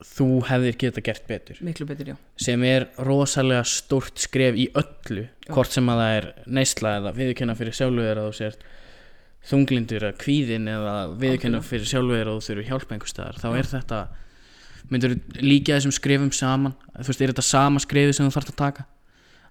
þú 0.05 0.29
hefðir 0.49 0.79
geta 0.79 1.03
gert 1.05 1.27
betur 1.29 1.61
miklu 1.65 1.87
betur, 1.89 2.13
já, 2.13 2.17
sem 2.41 2.63
er 2.69 2.89
rosalega 3.09 3.65
stórt 3.69 4.21
skref 4.23 4.57
í 4.59 4.69
öllu 4.77 5.27
Já. 5.27 5.53
hvort 5.55 5.75
sem 5.75 5.89
að 5.91 6.01
það 6.03 6.17
er 6.19 6.27
neysla 6.59 6.97
eða 7.01 7.15
viðurkenna 7.19 7.57
fyrir 7.59 7.79
sjálfur 7.79 8.09
þér 8.09 8.21
að 8.23 8.29
þú 8.29 8.37
sért 8.41 8.67
þunglindur 9.45 10.07
eða 10.09 10.19
kvíðin 10.21 10.69
eða 10.73 10.95
Algjörlega. 11.15 11.63
fyrir 11.69 11.89
sjálfur 11.91 12.21
þér 12.21 12.31
að 12.31 12.37
þú 12.39 12.47
þurfi 12.49 12.69
hjálp 12.71 12.95
einhver 12.95 13.13
staðar 13.13 13.41
þá 13.41 13.49
Já. 13.49 13.57
er 13.59 13.71
þetta 13.75 14.01
myndur 14.93 15.17
líka 15.41 15.77
þessum 15.77 15.95
skrefum 15.95 16.33
saman? 16.35 16.75
Þú 16.97 17.09
veist, 17.11 17.23
er 17.25 17.33
þetta 17.33 17.47
sama 17.47 17.83
skrefið 17.83 18.17
sem 18.19 18.29
þú 18.29 18.35
þarfst 18.37 18.53
að 18.55 18.61
taka? 18.61 18.87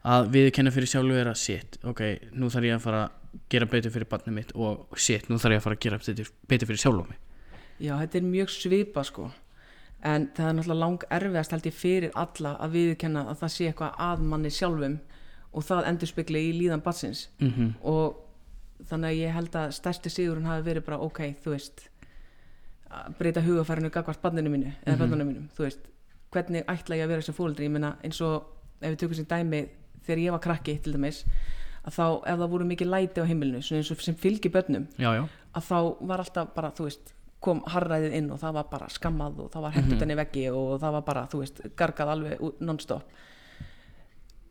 Að 0.03 0.31
viðurkenna 0.33 0.73
fyrir 0.75 0.91
sjálfur 0.91 1.19
þér 1.19 1.29
að 1.31 1.39
shit, 1.39 1.77
ok, 1.87 2.01
nú 2.35 2.49
þarf 2.51 2.67
ég 2.67 2.75
að 2.75 2.83
fara 2.83 3.03
að 3.05 3.43
gera 3.53 3.69
betur 3.71 3.93
fyrir 3.93 4.09
barnið 4.11 4.35
mitt 4.35 4.51
og 4.53 4.97
shit, 4.99 5.29
nú 5.29 5.39
þarf 5.39 5.55
ég 5.55 5.61
að 5.61 5.67
fara 5.67 5.77
að 5.77 5.85
gera 5.85 5.99
betur, 6.03 6.67
fyrir 6.67 6.81
sjálfur 6.83 7.07
mig. 7.07 7.21
Já, 7.79 7.95
þetta 8.01 8.19
er 8.19 8.27
mjög 8.27 8.51
svipa 8.53 9.05
sko. 9.07 9.29
En 10.03 10.27
það 10.35 10.49
er 10.49 10.57
náttúrulega 10.57 10.81
lang 10.81 11.05
erfiðast 11.15 11.55
held 11.55 11.69
ég 11.69 11.77
fyrir 11.79 12.11
alla 12.19 12.57
að 12.59 12.75
viðurkenna 12.75 13.23
að 13.31 13.39
það 13.39 13.53
sé 13.55 13.69
eitthvað 13.69 14.01
að 14.03 14.25
manni 14.33 14.51
sjálfum 14.51 14.99
og 15.53 15.65
það 15.69 15.87
endur 15.93 16.11
spekli 16.11 16.43
í 16.49 16.53
líðan 16.57 16.83
batsins 16.83 17.27
mm 17.39 17.71
og 17.87 18.19
þannig 18.89 19.09
að 19.13 19.19
ég 19.21 19.35
held 19.37 19.55
að 19.55 19.73
stærsti 19.77 20.11
sigurinn 20.11 20.49
hafi 20.49 20.65
verið 20.65 20.85
bara 20.87 20.99
ok, 21.05 21.19
þú 21.43 21.53
veist 21.53 21.85
að 22.93 23.17
breyta 23.19 23.41
hugafærinu 23.41 23.89
gagvart 23.91 24.21
barninu 24.21 24.49
mínu 24.53 24.71
eða 24.85 24.95
Mhm. 24.95 24.99
börnunum 25.01 25.27
mínum, 25.31 25.47
þú 25.57 25.63
veist. 25.65 25.79
Hvernig 26.31 26.65
ætla 26.65 26.95
ég 26.97 27.03
að 27.05 27.07
vera 27.07 27.21
sem 27.21 27.35
fóldri, 27.35 27.65
ég 27.67 27.71
meina 27.71 27.95
eins 28.03 28.21
og 28.21 28.43
ef 28.81 28.91
við 28.93 28.97
tökum 29.03 29.15
sem 29.15 29.25
dæmi 29.25 29.69
þegar 30.05 30.19
ég 30.23 30.31
var 30.31 30.39
krakki 30.39 30.77
til 30.83 30.93
dæmis, 30.93 31.23
að 31.85 31.93
þá 31.97 32.05
ef 32.27 32.39
það 32.39 32.49
voru 32.49 32.65
mikið 32.65 32.87
læti 32.89 33.21
á 33.21 33.25
heimilinu, 33.25 33.61
svona 33.61 33.79
eins 33.81 33.91
og 33.91 34.01
sem 34.01 34.15
fylgir 34.15 34.51
börnum, 34.51 34.87
já, 34.97 35.13
já, 35.15 35.27
að 35.55 35.63
þá 35.69 36.07
var 36.07 36.19
alltaf 36.19 36.53
bara, 36.55 36.71
þú 36.71 36.83
veist, 36.89 37.13
kom 37.41 37.61
harræðið 37.61 38.13
inn 38.13 38.31
og 38.31 38.39
það 38.39 38.53
var 38.53 38.63
bara 38.71 38.87
skammað 38.87 39.39
og 39.39 39.51
það 39.51 39.61
var 39.61 39.71
hendt 39.71 39.93
utan 39.93 40.11
í 40.11 40.15
veggi 40.15 40.45
og 40.51 40.79
það 40.79 40.91
var 40.91 41.01
bara, 41.01 41.27
þú 41.27 41.39
veist, 41.39 41.61
gargað 41.75 42.07
alveg 42.13 42.61
non-stop. 42.61 43.03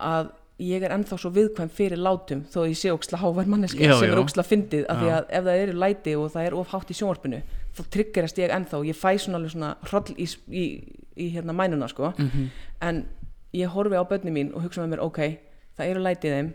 Að 0.00 0.30
ég 0.60 0.84
er 0.84 0.92
ennþá 0.94 1.18
svo 1.18 1.30
viðkvæm 1.32 1.70
fyrir 1.72 2.00
látum 2.00 2.44
þó 2.52 2.62
ég 2.68 2.76
sé 2.78 2.92
óksla 2.92 3.18
hávær 3.22 3.48
manneski 3.50 3.88
sem 3.88 4.10
er 4.10 4.20
óksla 4.20 4.44
fyndið 4.46 4.84
af 4.92 5.00
því 5.00 5.12
að 5.16 5.30
ef 5.38 5.46
það 5.48 5.62
eru 5.64 5.78
læti 5.80 6.16
og 6.18 6.32
það 6.34 6.48
er 6.48 6.56
of 6.60 6.74
hátt 6.74 6.92
í 6.92 6.98
sjónvarpinu 6.98 7.40
þá 7.72 7.82
tryggerast 7.96 8.38
ég 8.38 8.52
ennþá 8.52 8.78
og 8.78 8.90
ég 8.90 8.98
fæ 8.98 9.10
svona 9.18 9.40
svona 9.48 9.72
hroll 9.88 10.12
í, 10.16 10.28
í, 10.52 10.64
í 11.16 11.30
hérna 11.32 11.56
mænuna 11.56 11.88
sko. 11.88 12.12
Mm 12.18 12.50
en 12.82 13.04
ég 13.54 13.70
horfi 13.70 13.94
á 13.94 14.02
börni 14.02 14.32
mín 14.34 14.52
og 14.54 14.64
hugsa 14.64 14.82
með 14.82 14.96
mér 14.96 15.02
ok, 15.04 15.18
það 15.78 15.90
eru 15.92 16.02
læti 16.02 16.28
í 16.28 16.32
þeim 16.32 16.48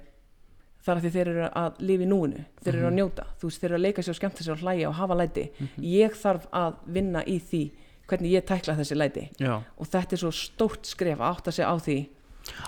þar 0.83 0.97
að 0.97 1.05
því 1.05 1.11
þeir 1.13 1.29
eru 1.31 1.49
að 1.61 1.79
lifa 1.79 2.03
í 2.03 2.07
núinu 2.07 2.43
þeir 2.63 2.73
eru 2.75 2.87
að 2.89 2.97
njóta, 2.97 3.25
þú 3.39 3.47
veist, 3.47 3.61
þeir 3.61 3.69
eru 3.69 3.77
að 3.77 3.85
leika 3.85 4.03
sér 4.03 4.13
og 4.13 4.19
skemmta 4.19 4.43
sér 4.43 4.55
og 4.55 4.63
hlæja 4.63 4.89
og 4.89 4.95
hafa 4.97 5.17
læti. 5.19 5.45
Ég 5.83 6.17
þarf 6.19 6.47
að 6.51 6.73
vinna 6.97 7.23
í 7.23 7.37
því 7.39 7.63
hvernig 8.07 8.35
ég 8.37 8.45
tækla 8.47 8.75
þessi 8.77 8.97
læti. 8.97 9.25
Já. 9.39 9.53
Og 9.77 9.87
þetta 9.87 10.15
er 10.15 10.21
svo 10.23 10.31
stórt 10.35 10.87
skref 10.87 11.19
að 11.19 11.31
átta 11.31 11.51
sig 11.55 11.67
á 11.67 11.75
því 11.75 11.97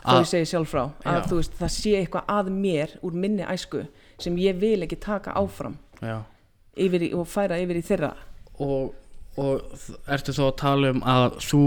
Að- 0.06 0.20
ég 0.22 0.28
segi 0.32 0.46
sjálf 0.52 0.70
frá 0.74 0.84
að 1.06 1.20
Já. 1.20 1.28
þú 1.30 1.36
veist, 1.40 1.54
það 1.60 1.72
sé 1.76 1.92
eitthvað 2.00 2.26
að 2.36 2.50
mér 2.56 2.96
úr 3.04 3.14
minni 3.14 3.44
æsku 3.44 3.86
sem 4.20 4.36
ég 4.38 4.60
vil 4.60 4.82
ekki 4.84 5.00
taka 5.00 5.32
áfram 5.40 5.78
já. 6.02 6.24
yfir 6.78 7.02
í, 7.10 7.14
og 7.14 7.28
færa 7.28 7.58
yfir 7.60 7.78
í 7.80 7.84
þeirra. 7.86 8.14
Og, 8.60 8.94
og 9.38 9.62
ertu 10.08 10.32
þá 10.36 10.44
að 10.50 10.56
tala 10.58 10.90
um 10.92 11.02
að 11.08 11.38
þú 11.40 11.64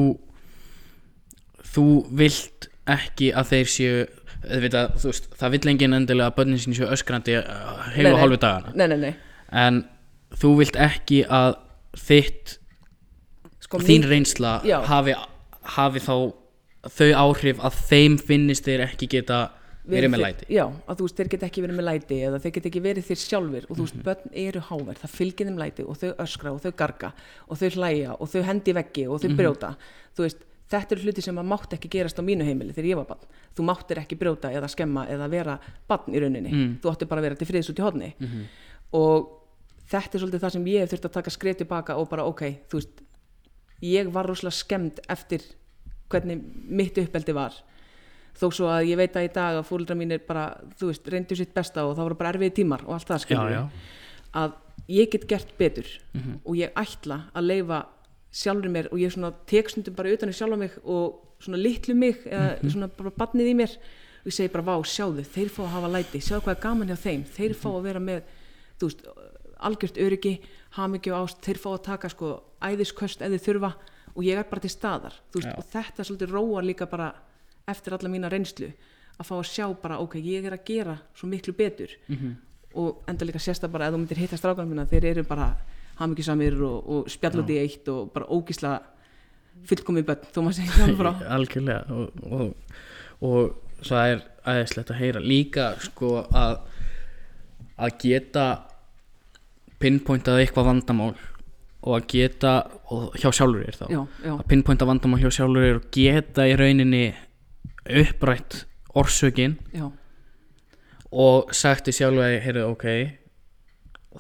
þú 1.73 1.87
vilt 2.19 2.69
ekki 2.91 3.31
að 3.39 3.51
þeir 3.53 3.71
séu 3.71 4.07
þú 4.43 5.07
veist, 5.07 5.29
það 5.39 5.53
vill 5.55 5.71
enginn 5.71 5.95
endilega 5.97 6.33
að 6.33 6.37
börnin 6.41 6.59
sín 6.61 6.75
séu 6.77 6.89
öskrandi 6.91 7.37
Nei, 7.39 7.93
heilu 7.95 8.11
og 8.17 8.19
hálfu 8.25 8.39
dagana. 8.43 8.73
Nei, 8.75 8.87
nei, 8.91 8.97
nei, 8.99 9.13
en 9.53 9.85
þú 10.35 10.51
vilt 10.59 10.77
ekki 10.83 11.21
að 11.31 11.55
þitt 12.03 12.57
sko 13.63 13.79
þín 13.79 14.03
mín- 14.03 14.09
reynsla 14.11 14.57
Já. 14.67 14.81
hafi, 14.89 15.15
hafi 15.77 16.03
þá 16.03 16.15
þau 16.83 17.11
áhrif 17.15 17.59
að 17.63 17.77
þeim 17.89 18.17
finnist 18.19 18.65
þeir 18.67 18.81
ekki 18.89 19.09
geta 19.09 19.51
verið 19.87 20.11
með 20.13 20.19
þeir- 20.19 20.27
læti. 20.27 20.47
Já, 20.55 20.65
að 20.87 20.97
þú 20.99 21.03
veist, 21.07 21.17
þeir 21.17 21.29
geta 21.33 21.47
ekki 21.47 21.63
verið 21.63 21.77
með 21.79 21.87
læti 21.89 22.17
eða 22.23 22.39
þeir 22.43 22.53
geta 22.57 22.69
ekki 22.71 22.83
verið 22.83 23.05
þeir 23.09 23.21
sjálfur 23.23 23.65
og 23.71 23.77
þú 23.77 23.83
veist, 23.87 24.03
börn 24.07 24.31
eru 24.35 24.61
háver, 24.69 24.95
það 25.03 25.11
fylgir 25.19 25.47
þeim 25.49 25.59
læti 25.59 25.83
og 25.87 25.97
þau 25.99 26.13
öskra 26.23 26.53
og 26.55 26.61
þau 26.63 26.73
garga 26.77 27.13
og 27.49 27.59
þau 27.59 27.71
hlæja 27.77 28.17
og 28.21 28.29
þau 28.31 28.43
hendi 28.47 28.73
veggi 28.79 29.07
og 29.09 29.21
þau 29.23 29.37
brjóta. 29.37 29.77
Þú 30.17 30.23
veist, 30.27 30.39
þetta 30.71 30.93
eru 30.97 31.03
hluti 31.03 31.23
sem 31.23 31.37
að 31.37 31.51
mátt 31.51 31.75
ekki 31.77 31.91
gerast 31.91 32.19
á 32.19 32.23
mínu 32.23 32.45
heimili 32.47 32.73
þegar 32.73 32.89
ég 32.93 32.97
var 32.97 33.05
barn. 33.11 33.27
Þú 33.59 33.67
máttir 33.69 33.99
ekki 34.01 34.17
brjóta 34.19 34.51
eða 34.55 34.71
skemma 34.71 35.07
eða 35.11 35.29
vera 35.31 35.59
barn 35.89 36.15
í 36.15 36.19
rauninni, 36.23 36.51
Mm. 36.53 36.79
þú 36.81 36.91
átti 36.95 37.09
bara 37.09 37.21
að 37.21 37.25
vera 37.29 37.35
til 37.37 37.47
friðis 37.47 37.71
út 37.71 37.79
í 37.79 37.83
hodni 37.83 38.15
og 38.93 39.29
þetta 39.91 40.15
er 40.15 40.21
svolítið 40.23 40.41
það 40.41 40.53
sem 40.53 40.65
ég 40.65 40.81
hef 40.81 40.91
þurft 40.95 41.09
að 41.09 41.13
taka 41.19 41.31
skref 41.31 41.57
tilbaka 41.59 41.97
og 41.99 42.09
bara 42.09 42.25
ok, 42.25 42.43
þú 42.71 42.79
veist 42.81 43.03
ég 43.83 44.13
var 44.13 44.27
rosalega 44.27 44.57
skemmt 44.57 45.01
eftir 45.11 45.43
hvernig 46.13 46.39
mitt 46.69 46.99
uppeldi 47.03 47.35
var. 47.37 47.55
Þó 48.39 48.47
svo 48.55 48.69
að 48.73 48.87
ég 48.89 48.97
veit 49.01 49.17
að 49.19 49.27
í 49.29 49.33
dag 49.35 49.59
að 49.59 49.67
fólkdra 49.69 49.97
mínir 49.99 50.23
bara, 50.27 50.47
þú 50.81 50.89
veist, 50.89 51.09
reyndu 51.13 51.37
sitt 51.37 51.53
besta 51.55 51.85
og 51.85 51.97
það 51.97 52.07
voru 52.09 52.19
bara 52.23 52.33
erfiði 52.33 52.55
tímar 52.63 52.85
og 52.87 52.95
allt 52.97 53.09
það 53.11 53.19
já, 53.19 53.25
skilur 53.27 53.51
já, 53.53 53.63
að 54.41 54.55
ég 54.89 55.11
get 55.13 55.27
gert 55.29 55.51
betur 55.59 55.89
Mhm. 56.15 56.39
og 56.45 56.55
ég 56.57 56.73
ætla 56.75 57.19
að 57.35 57.47
leifa 57.51 57.87
sjálfur 58.33 58.71
mér 58.73 58.87
og 58.93 58.99
ég 58.99 59.13
svona 59.13 59.33
tek 59.47 59.69
stundum 59.69 59.95
bara 59.95 60.09
utan 60.13 60.29
í 60.31 60.33
sjálfa 60.33 60.57
mig 60.59 60.71
og 60.85 61.21
svona 61.41 61.61
litlu 61.61 61.95
mig 61.95 62.25
eða 62.25 62.63
Mhm. 62.63 62.71
svona 62.73 62.89
bara 62.97 63.11
badnið 63.11 63.51
í 63.53 63.55
mér 63.55 63.77
og 63.77 64.27
ég 64.27 64.33
segi 64.33 64.49
bara 64.53 64.65
vá, 64.65 64.81
sjáðu, 64.83 65.25
þeir 65.27 65.49
fá 65.51 65.63
að 65.65 65.75
hafa 65.75 65.89
læti. 65.93 66.19
Sjáðu 66.21 66.41
hvað 66.43 66.57
er 66.57 66.63
gaman 66.63 66.89
hjá 66.89 66.97
þeim, 66.97 67.25
þeir 67.25 67.55
fá 67.55 67.69
að 67.69 67.83
vera 67.83 68.01
með 68.01 68.23
þú 68.81 68.89
veist, 68.89 69.03
algjört 69.61 69.97
öryggi 69.99 70.39
hamingju 70.73 71.13
og 71.13 71.29
ást, 71.29 71.41
þeir 71.43 71.59
fá 71.59 71.71
að 71.77 71.83
taka 71.85 72.09
sko 72.09 72.43
æðisköst 72.63 73.21
eða 73.21 73.39
þurfa 73.39 73.75
og 74.15 74.25
ég 74.27 74.39
er 74.39 74.49
bara 74.49 74.61
til 74.61 74.73
staðar, 74.73 75.15
veist, 75.35 75.53
og 75.57 75.69
þetta 75.73 76.05
svolítið 76.05 76.35
róar 76.35 76.67
líka 76.67 76.89
bara 76.91 77.13
eftir 77.69 77.95
alla 77.97 78.11
mína 78.13 78.31
reynslu 78.33 78.73
að 79.19 79.29
fá 79.29 79.35
að 79.39 79.49
sjá 79.51 79.67
bara, 79.83 80.01
ok, 80.03 80.17
ég 80.21 80.47
er 80.49 80.57
að 80.57 80.65
gera 80.67 80.97
svo 81.15 81.29
miklu 81.31 81.55
betur. 81.57 81.93
Mhm. 82.09 82.33
og 82.75 83.03
enda 83.07 83.27
líka 83.27 83.37
sérsta 83.37 83.69
bara 83.69 83.87
að 83.87 83.93
þú 83.93 83.99
myndir 84.01 84.17
hitta 84.17 84.37
strákanum 84.37 84.71
minna 84.71 84.87
þeir 84.89 85.05
eru 85.05 85.23
bara 85.29 85.51
hamingjusamir 85.99 86.55
og, 86.65 86.87
og 86.89 87.11
spjall 87.13 87.43
út 87.43 87.51
í 87.53 87.59
eitt 87.61 87.89
og 87.93 88.13
bara 88.15 88.25
ógísla 88.33 88.79
fullkomi 89.69 90.03
börn, 90.03 90.25
þó 90.33 90.39
maður 90.41 90.57
segja 90.57 90.79
það 90.79 90.95
frá. 90.97 91.11
Algjörlega 91.37 91.83
og, 91.93 92.23
og, 92.25 92.55
og 93.21 93.85
það 93.85 94.15
er 94.15 94.23
aðeinslegt 94.55 94.95
að 94.95 95.01
heyra 95.03 95.21
líka 95.21 95.67
sko 95.85 96.15
að 96.33 96.63
að 97.83 97.99
geta 98.07 98.47
pinpointað 99.83 100.43
eitthvað 100.43 100.69
vandamál 100.69 101.13
og 101.83 101.97
að 101.99 102.07
geta 102.13 102.53
og 102.95 103.17
hjá 103.19 103.29
sjálfur 103.35 103.65
er 103.67 103.79
þá. 103.79 103.87
Já, 103.91 104.01
já, 104.23 104.35
að 104.37 104.47
pinpointa 104.53 104.87
vandamál 104.89 105.21
hjá 105.23 105.33
sjálfur 105.35 105.67
er 105.67 105.81
og 105.81 105.89
geta 105.95 106.47
í 106.47 106.55
rauninni 106.59 107.05
upprætt 108.03 108.63
orsökin 108.95 109.57
já, 109.75 109.89
og 111.11 111.53
sagt 111.57 111.91
í 111.91 111.97
sjálfu 111.97 112.23
að 112.23 112.39
heyrðu 112.45 112.67
ok 112.71 112.87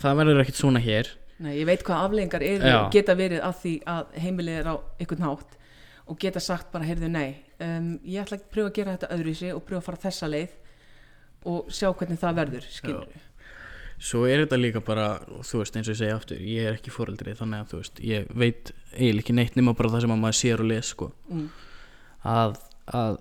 það 0.00 0.18
verður 0.22 0.42
ekkert 0.42 0.60
svona 0.60 0.82
hér. 0.82 1.10
Nei, 1.42 1.56
ég 1.58 1.66
veit 1.68 1.82
hvað 1.84 2.06
afleggingar 2.06 2.44
eru, 2.46 2.72
geta 2.94 3.16
verið 3.18 3.42
að 3.44 3.58
því 3.62 3.72
að 3.90 4.16
heimilið 4.24 4.58
er 4.60 4.70
á 4.70 4.74
einhvern 5.00 5.26
hátt 5.26 5.58
og 6.12 6.18
geta 6.20 6.42
sagt 6.42 6.70
bara, 6.72 6.86
heyrðu, 6.86 7.08
nei. 7.12 7.42
Um, 7.62 7.94
ég 8.06 8.22
ætla 8.24 8.38
að 8.38 8.48
pröfa 8.52 8.70
að 8.70 8.78
gera 8.78 8.94
þetta 8.96 9.10
öðruvísi 9.16 9.50
og 9.54 9.62
pröfa 9.66 9.82
að 9.82 9.86
fara 9.88 10.02
þessa 10.02 10.30
leið 10.30 10.56
og 11.52 11.70
sjá 11.74 11.88
hvernig 11.90 12.20
það 12.22 12.38
verður, 12.38 12.66
skilur 12.70 13.20
svo 14.02 14.24
er 14.26 14.42
þetta 14.42 14.58
líka 14.58 14.82
bara 14.84 15.08
þú 15.46 15.60
veist 15.60 15.76
eins 15.78 15.88
og 15.88 15.94
ég 15.94 16.00
segi 16.00 16.14
aftur 16.14 16.40
ég 16.42 16.68
er 16.68 16.78
ekki 16.78 16.92
fóreldri 16.94 17.34
þannig 17.38 17.62
að 17.62 17.68
þú 17.72 17.82
veist 17.82 18.00
ég 18.02 18.32
veit 18.34 18.72
eiginlega 18.96 19.22
ekki 19.22 19.36
neitt 19.38 19.58
nema 19.58 19.74
bara 19.78 19.92
það 19.92 20.06
sem 20.06 20.14
að 20.14 20.22
maður 20.24 20.38
sér 20.40 20.62
og 20.64 20.68
les 20.72 20.90
sko. 20.94 21.12
Mm. 21.30 21.44
að, 22.32 22.56
að 23.02 23.20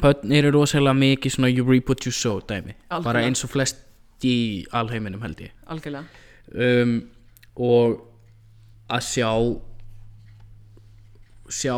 börn 0.00 0.36
eru 0.36 0.52
rosalega 0.56 0.96
mikið 0.96 1.36
svona 1.36 1.52
you 1.52 1.64
reap 1.68 1.88
what 1.88 2.04
you 2.06 2.12
sow 2.12 2.40
dæmi. 2.40 2.76
Algjörlega. 2.76 3.04
bara 3.08 3.24
eins 3.24 3.44
og 3.44 3.52
flest 3.52 3.80
í 4.24 4.66
alheiminum 4.76 5.24
held 5.24 5.40
ég. 5.46 5.56
Um, 6.50 6.94
og 7.56 8.00
að 8.90 9.04
sjá 9.06 9.30
sjá 11.50 11.74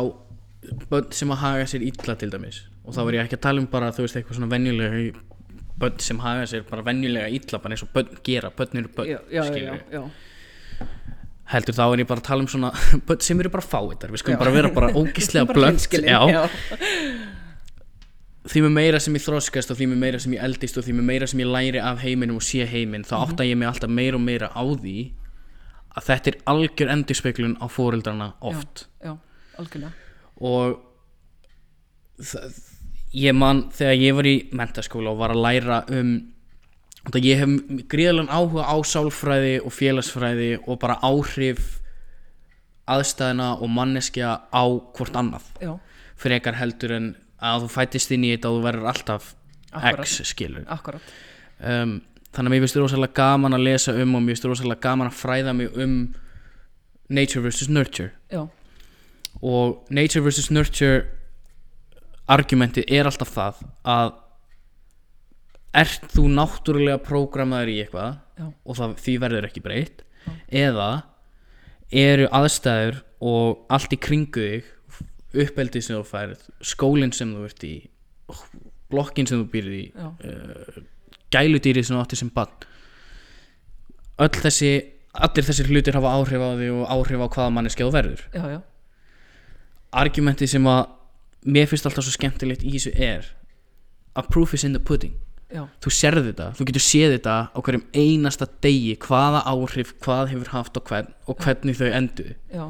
börn 0.91 1.11
sem 1.15 1.31
að 1.33 1.43
haga 1.43 1.67
sér 1.71 1.87
illa 1.87 2.15
til 2.19 2.31
dæmis. 2.33 2.63
Og 2.83 2.95
þá 2.95 3.05
er 3.05 3.17
ég 3.17 3.27
ekki 3.27 3.39
að 3.39 3.45
tala 3.47 3.63
um 3.63 3.69
bara 3.71 3.91
þú 3.95 4.05
veist 4.05 4.19
eitthvað 4.19 4.39
svona 4.39 4.51
venjulega 4.51 4.91
börn 5.79 5.99
sem 6.03 6.19
haga 6.23 6.45
sér 6.49 6.65
bara 6.69 6.85
venjulega 6.85 7.31
illa 7.33 7.59
bara 7.63 7.75
eins 7.75 7.83
og 7.85 7.91
börn 7.95 8.19
gera, 8.25 8.51
börn 8.53 8.81
eru 8.81 8.91
börn 8.95 9.09
já, 9.09 9.19
já, 9.31 9.43
já, 9.43 9.63
já, 9.63 9.79
já. 9.91 10.87
heldur 11.53 11.77
þá 11.77 11.83
er 11.85 12.03
ég 12.03 12.09
bara 12.09 12.23
að 12.23 12.27
tala 12.29 12.45
um 12.45 12.51
svona 12.51 12.73
börn 13.07 13.23
sem 13.25 13.39
eru 13.43 13.53
bara 13.53 13.65
fáitar, 13.65 14.13
við 14.13 14.23
skulum 14.23 14.41
bara 14.43 14.55
vera 14.55 14.73
bara 14.73 14.91
ógislega 15.01 15.47
Bara 15.49 15.59
blönd 15.59 15.87
já, 16.05 16.19
já. 16.29 16.43
því 18.53 18.63
með 18.67 18.77
meira 18.77 19.01
sem 19.03 19.17
ég 19.17 19.25
þroskast 19.25 19.73
og 19.73 19.79
því 19.79 19.89
með 19.93 20.05
meira 20.05 20.21
sem 20.23 20.37
ég 20.37 20.45
eldist 20.45 20.77
og 20.77 20.85
því 20.87 20.97
með 20.99 21.09
meira 21.09 21.27
sem 21.31 21.43
ég 21.43 21.51
læri 21.51 21.81
af 21.81 22.03
heiminum 22.03 22.39
og 22.41 22.45
sé 22.45 22.65
heiminn 22.69 23.07
þá 23.07 23.17
átta 23.23 23.47
ég 23.47 23.59
mig 23.59 23.69
alltaf 23.71 23.91
meira 23.91 24.19
og 24.19 24.25
meira 24.25 24.51
á 24.51 24.63
því 24.63 24.97
að 25.93 26.07
þetta 26.09 26.31
er 26.31 26.37
algjör 26.49 26.91
endurspeglun 26.95 27.57
á 27.61 27.65
fóreldrana 27.69 28.31
oft. 28.41 28.87
já, 29.03 29.13
algjörlega. 29.61 29.91
Og 30.41 30.79
það, 32.17 32.55
ég 33.13 33.35
man 33.37 33.67
þegar 33.73 33.99
ég 34.01 34.15
var 34.17 34.29
í 34.29 34.35
mentaskóla 34.55 35.13
og 35.13 35.19
var 35.21 35.33
að 35.35 35.43
læra 35.45 35.79
um 35.93 36.13
það 37.11 37.27
ég 37.27 37.41
hef 37.41 37.83
gríðalega 37.91 38.31
áhuga 38.31 38.65
á 38.67 38.75
sálfræði 38.87 39.57
og 39.63 39.75
félagsfræði 39.75 40.51
og 40.63 40.79
bara 40.81 40.99
áhrif 41.03 41.79
aðstæðina 42.89 43.53
og 43.59 43.69
manneskja 43.71 44.31
á 44.51 44.63
hvort 44.95 45.15
annað. 45.19 45.45
Já, 45.63 45.75
frekar 46.19 46.57
heldur 46.59 46.95
en 46.95 47.13
að 47.43 47.65
þú 47.65 47.69
fættist 47.75 48.11
inn 48.15 48.25
í 48.27 48.33
þetta 48.33 48.51
og 48.51 48.59
þú 48.59 48.65
verður 48.67 48.89
alltaf 48.91 49.29
Akkúrat. 49.73 50.05
X 50.05 50.21
skilur 50.29 50.67
akkurat. 50.69 51.13
Um, 51.57 51.97
þannig 52.33 52.49
að 52.49 52.53
mér 52.53 52.63
finnst 52.63 52.77
rosalega 52.77 53.17
gaman 53.17 53.57
að 53.57 53.65
lesa 53.65 53.95
um 53.97 54.17
og 54.17 54.21
mér 54.21 54.35
finnst 54.35 54.45
rosalega 54.51 54.83
gaman 54.85 55.09
að 55.09 55.17
fræða 55.17 55.55
mig 55.57 55.73
um 55.73 55.95
nature 57.09 57.41
versus 57.43 57.69
nurture. 57.69 58.11
Já, 58.31 58.45
og 59.41 59.87
nature 59.89 60.23
versus 60.23 60.51
nurture 60.51 61.03
argumentið 62.31 62.91
er 62.93 63.09
alltaf 63.09 63.31
það 63.33 63.63
að 63.93 64.11
ert 65.83 66.05
þú 66.13 66.27
náttúrulega 66.37 67.01
prógramaður 67.03 67.73
í 67.73 67.79
eitthvað 67.83 68.19
Já. 68.37 68.45
og 68.47 68.77
það, 68.77 68.93
því 69.03 69.15
verður 69.23 69.47
ekki 69.49 69.63
breytt 69.65 70.03
eða 70.53 70.89
eru 72.03 72.29
aðstæður 72.33 73.01
og 73.23 73.65
allt 73.73 73.95
í 73.95 73.99
kringu 74.01 74.45
þig 75.33 75.43
uppeldið 75.43 75.85
sem 75.85 75.97
þú 75.97 76.05
færð 76.07 76.47
skólinn 76.63 77.13
sem 77.15 77.33
þú 77.33 77.47
ert 77.49 77.65
í 77.65 77.73
blokkin 78.93 79.27
sem 79.29 79.41
þú 79.41 79.49
býrð 79.49 79.77
í 79.79 79.83
já, 79.89 80.07
gæludýrið 81.33 81.87
sem 81.87 81.97
þú 81.97 82.03
átti 82.03 82.19
sem 82.21 82.31
bann 82.33 82.67
öll 84.21 84.35
þessi 84.37 84.73
allir 85.13 85.45
þessir 85.45 85.69
hlutir 85.69 85.97
hafa 85.97 86.13
áhrif 86.17 86.41
á 86.41 86.49
því 86.57 86.69
og 86.73 86.83
áhrif 86.89 87.21
á 87.21 87.27
hvaða 87.27 87.53
manneskja 87.53 87.87
þú 87.87 87.93
verður. 87.93 88.21
Já, 88.33 88.43
já, 88.55 88.59
argumentið 90.03 90.53
sem 90.55 90.69
að 90.69 90.83
mér 91.45 91.67
finnst 91.69 91.87
alltaf 91.87 92.05
svo 92.05 92.15
skemmtilegt 92.15 92.63
í 92.63 92.75
þessu 92.75 92.93
er 92.95 93.27
að 94.17 94.29
proof 94.33 94.53
is 94.53 94.65
in 94.67 94.75
the 94.75 94.81
pudding. 94.81 95.15
Já, 95.53 95.67
þú 95.85 95.91
sérð 95.93 96.27
þetta, 96.31 96.47
þú 96.57 96.65
getur 96.69 96.81
séð 96.81 97.11
þetta 97.13 97.33
á 97.53 97.57
hverjum 97.61 97.83
einasta 97.93 98.47
degi 98.65 98.95
hvaða 99.03 99.43
áhrif 99.51 99.91
hvað 100.01 100.31
hefur 100.31 100.49
haft 100.49 100.79
og, 100.79 100.87
hvern, 100.89 101.11
og 101.29 101.43
hvernig 101.43 101.77
þau 101.77 101.91
enduðu. 101.93 102.33
Já, 102.49 102.63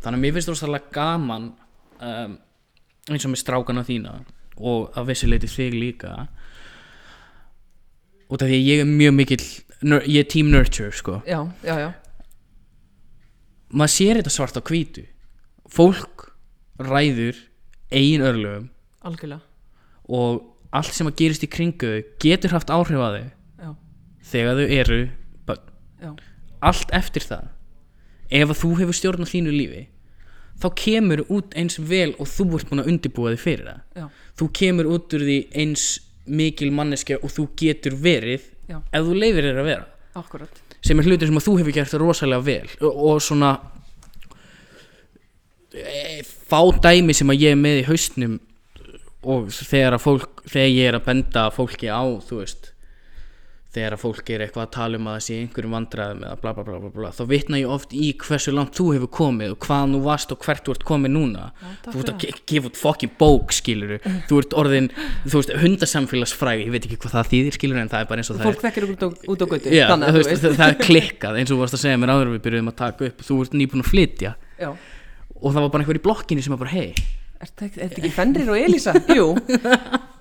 þannig 0.00 0.16
að 0.16 0.22
mér 0.22 0.36
finnst 0.36 0.52
rosalega 0.52 0.94
gaman 0.94 1.50
um, 2.00 2.38
eins 3.10 3.26
og 3.26 3.34
með 3.34 3.42
strákana 3.42 3.84
þína 3.84 4.14
og 4.56 4.96
að 4.96 5.10
vissi 5.10 5.28
leiti 5.28 5.50
þig 5.50 5.76
líka 5.76 6.14
út 8.32 8.40
af 8.40 8.48
því 8.48 8.56
að 8.56 8.68
ég 8.70 8.84
er 8.84 8.88
mjög 8.88 9.16
mikill 9.18 9.44
ég 10.08 10.20
er 10.22 10.30
team 10.32 10.48
nurture 10.48 10.94
sko. 10.96 11.18
Já, 11.28 11.42
já, 11.66 11.76
já, 11.82 11.90
maður 13.74 13.94
sér 13.98 14.20
þetta 14.20 14.32
svart 14.32 14.56
á 14.56 14.62
hvítu. 14.64 15.04
Fólk 15.68 16.30
ræður 16.80 17.36
eigin 17.94 18.24
örlögum. 18.24 18.68
Algjörlega. 19.04 19.40
Og 20.08 20.42
allt 20.74 20.94
sem 20.96 21.08
að 21.08 21.18
gerist 21.20 21.46
í 21.46 21.50
kringu 21.50 21.90
þau 21.90 22.12
getur 22.24 22.54
haft 22.56 22.72
áhrif 22.74 23.00
á 23.00 23.08
þau 23.14 23.24
já, 23.24 23.70
þegar 24.30 24.60
þau 24.60 24.76
eru 24.78 25.00
börn. 25.48 25.66
Já, 26.02 26.10
allt 26.70 26.94
eftir 26.96 27.26
það 27.28 27.50
ef 28.34 28.50
að 28.50 28.60
þú 28.62 28.70
hefur 28.80 28.98
stjórn 28.98 29.28
á 29.28 29.32
þínu 29.32 29.54
lífi 29.54 29.84
þá 30.62 30.68
kemur 30.78 31.24
út 31.34 31.54
eins 31.58 31.78
vel 31.78 32.14
og 32.18 32.30
þú 32.30 32.48
ert 32.58 32.70
búin 32.70 32.82
að 32.82 32.90
undirbúa 32.92 33.32
þig 33.34 33.42
fyrir 33.42 33.70
það. 33.70 33.80
Já, 33.98 34.04
þú 34.38 34.50
kemur 34.60 34.90
út 34.94 35.16
úr 35.16 35.24
því 35.28 35.38
eins 35.62 35.86
mikil 36.24 36.70
manneskja 36.72 37.20
og 37.20 37.32
þú 37.34 37.48
getur 37.58 37.96
verið 38.00 38.46
Já. 38.70 38.78
ef 38.80 39.02
þú 39.04 39.16
leifir 39.18 39.50
þér 39.50 39.60
að 39.60 39.70
vera. 39.72 39.88
Akkurat 40.14 40.60
sem 40.84 41.00
er 41.00 41.08
hlutir 41.08 41.30
sem 41.30 41.40
að 41.40 41.46
þú 41.46 41.54
hefur 41.60 41.76
gert 41.78 41.96
rosalega 42.00 42.44
vel 42.44 42.68
og, 42.84 42.98
og 43.08 43.20
svona 43.24 43.54
e, 45.72 46.20
fá 46.44 46.60
dæmi 46.84 47.16
sem 47.16 47.32
að 47.32 47.46
ég 47.46 47.56
er 47.56 47.60
með 47.60 47.80
í 47.82 47.88
haustnum 47.88 48.38
og 49.24 49.48
þegar 49.54 49.96
að 49.96 50.04
fólk 50.04 50.44
þegar 50.44 50.70
ég 50.74 50.88
er 50.90 50.98
að 50.98 51.06
benda 51.08 51.48
fólki 51.54 51.88
á 51.88 52.04
þú 52.24 52.40
veist 52.42 52.74
þegar 53.74 53.96
að 53.96 54.02
fólk 54.04 54.30
er 54.30 54.42
eitthvað 54.44 54.64
að 54.64 54.72
tala 54.76 54.98
um 55.00 55.06
að 55.10 55.16
það 55.16 55.24
sé 55.26 55.36
einhverjum 55.40 55.72
vandræðum 55.74 56.20
eða 56.26 56.36
bla 56.42 56.52
bla 56.54 56.64
bla 56.66 56.76
bla 56.82 56.90
bla 56.94 57.10
þá 57.14 57.22
vitna 57.30 57.58
ég 57.58 57.72
oft 57.74 57.94
í 57.96 58.10
hversu 58.22 58.54
langt 58.54 58.76
þú 58.78 58.86
hefur 58.94 59.10
komið 59.18 59.54
og 59.56 59.60
hvað 59.64 59.88
nú 59.90 60.00
varst 60.04 60.34
og 60.34 60.44
hvert 60.44 60.62
þú 60.66 60.76
ert 60.76 60.86
komið 60.86 61.14
núna. 61.16 61.48
Takk 61.82 61.96
þú 61.96 62.02
ert 62.04 62.12
að 62.12 62.42
gefa 62.52 62.70
út 62.70 62.78
fokkin 62.78 63.14
bók 63.18 63.54
skiluru 63.56 63.98
þú 64.30 64.40
ert 64.42 64.56
orðin, 64.62 64.90
þú 65.26 65.40
veist, 65.40 65.54
hundasamfélagsfræði 65.64 66.68
ég 66.68 66.74
veit 66.76 66.86
ekki 66.86 67.00
hvað 67.02 67.16
það 67.18 67.30
þýðir 67.34 67.58
skiluru 67.58 67.82
en 67.82 67.92
það 67.92 68.04
er 68.04 68.10
bara 68.12 68.22
eins 68.22 68.30
og 68.30 68.38
það 68.38 68.46
er 68.46 68.52
fólk 68.52 68.66
þekkir 68.68 68.88
út 68.88 69.06
út 69.34 69.42
á 69.42 69.46
götu. 69.54 69.74
Veist, 69.74 70.44
það, 70.44 70.58
það 70.60 70.66
er 70.68 70.80
klikkað 70.84 71.40
eins 71.40 71.50
og 71.50 71.56
þú 71.56 71.62
varst 71.64 71.78
að 71.80 71.86
segja 71.88 72.02
mér 72.02 72.14
áður 72.14 72.34
við 72.36 72.44
byrjuðum 72.46 72.70
að 72.70 72.80
taka 72.84 73.10
upp 73.10 73.26
þú 73.26 73.40
ert 73.42 73.58
nýbúin 73.58 73.82
að 73.82 73.90
flytja. 73.90 74.36
Já, 74.54 74.70
og 75.44 75.52
það 75.52 75.66
var 75.66 75.70
bara 75.74 75.84
einhver 75.84 76.00
í 76.00 76.04
blokkinni 76.04 76.44
sem 76.44 76.54
var 76.56 76.64
bara 76.64 76.74
hei 76.74 76.88
er 77.44 77.50
þetta 77.76 78.00
ekki 78.00 78.10
Fenrir 78.14 78.50
og 78.52 78.58
Elísa? 78.58 78.94
Jú, 79.18 79.32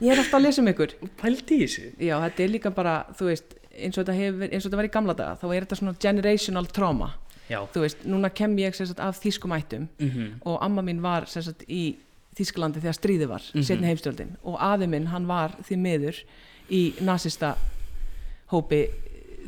ég 0.04 0.12
er 0.12 0.20
alltaf 0.20 0.38
að 0.40 0.46
lesa 0.48 0.64
um 0.64 0.70
ykkur. 0.72 0.96
Pældi 1.20 1.56
í 1.56 1.66
þessu? 1.66 1.90
Já, 2.04 2.16
þetta 2.26 2.44
er 2.44 2.52
líka 2.52 2.72
bara, 2.76 2.96
þú 3.18 3.30
veist 3.30 3.54
eins 3.74 3.98
og 3.98 4.04
þetta, 4.04 4.16
hefur, 4.18 4.50
eins 4.50 4.64
og 4.64 4.70
þetta 4.70 4.80
var 4.82 4.88
í 4.88 4.94
gamla 4.94 5.16
daga 5.18 5.38
þá 5.42 5.46
er 5.50 5.66
þetta 5.66 5.78
svona 5.80 5.94
generational 6.04 6.70
trauma. 6.74 7.12
Já, 7.50 7.60
þú 7.74 7.84
veist, 7.84 8.04
núna 8.08 8.32
kem 8.34 8.56
ég 8.62 8.76
sagt, 8.78 9.02
af 9.04 9.20
þýskum 9.24 9.54
ættum 9.56 9.88
mhm, 10.00 10.28
og 10.48 10.60
amma 10.64 10.84
mín 10.86 11.04
var 11.04 11.30
sagt, 11.32 11.66
í 11.68 11.84
Þýskalandi 12.34 12.82
þegar 12.82 12.96
stríði 12.98 13.26
var, 13.30 13.44
mm 13.54 13.66
setni 13.68 13.86
heimstjöldin. 13.86 14.32
Og 14.50 14.56
afi 14.58 14.88
minn, 14.90 15.04
hann 15.12 15.28
var 15.30 15.52
því 15.68 15.76
miður 15.84 16.22
í 16.74 16.80
nasista 17.06 17.52
hópi 18.50 18.88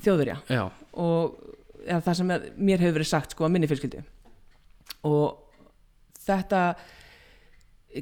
þjóðverja. 0.05 0.36
Já, 0.53 0.67
og 1.01 1.39
eða, 1.82 2.03
það 2.05 2.19
sem 2.19 2.30
mér 2.30 2.84
hefur 2.86 2.99
verið 2.99 3.09
sagt 3.09 3.34
sko 3.34 3.47
að 3.47 3.55
minni 3.55 3.69
fjölskyldu. 3.71 4.03
Og 5.09 5.44
þetta 6.26 6.61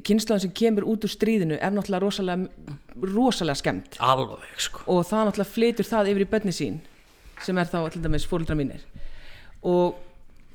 kynnslóðin 0.04 0.42
sem 0.46 0.54
kemur 0.56 0.86
út 0.90 1.04
úr 1.06 1.12
stríðinu 1.12 1.58
er 1.60 1.70
náttúrulega 1.74 2.02
rosalega, 2.02 2.72
rosalega 3.14 3.60
skemmt. 3.60 3.98
Alveg 4.02 4.58
sko. 4.58 4.82
Og 4.90 5.04
það 5.06 5.28
náttúrulega 5.28 5.54
flytur 5.54 5.88
það 5.88 6.10
yfir 6.10 6.24
í 6.24 6.30
bönni 6.32 6.54
sín 6.54 6.80
sem 7.44 7.58
er 7.58 7.70
þá 7.70 7.78
til 7.94 8.02
dæmis 8.02 8.26
fóruldra 8.26 8.56
mínir. 8.58 8.82
Og 9.62 9.94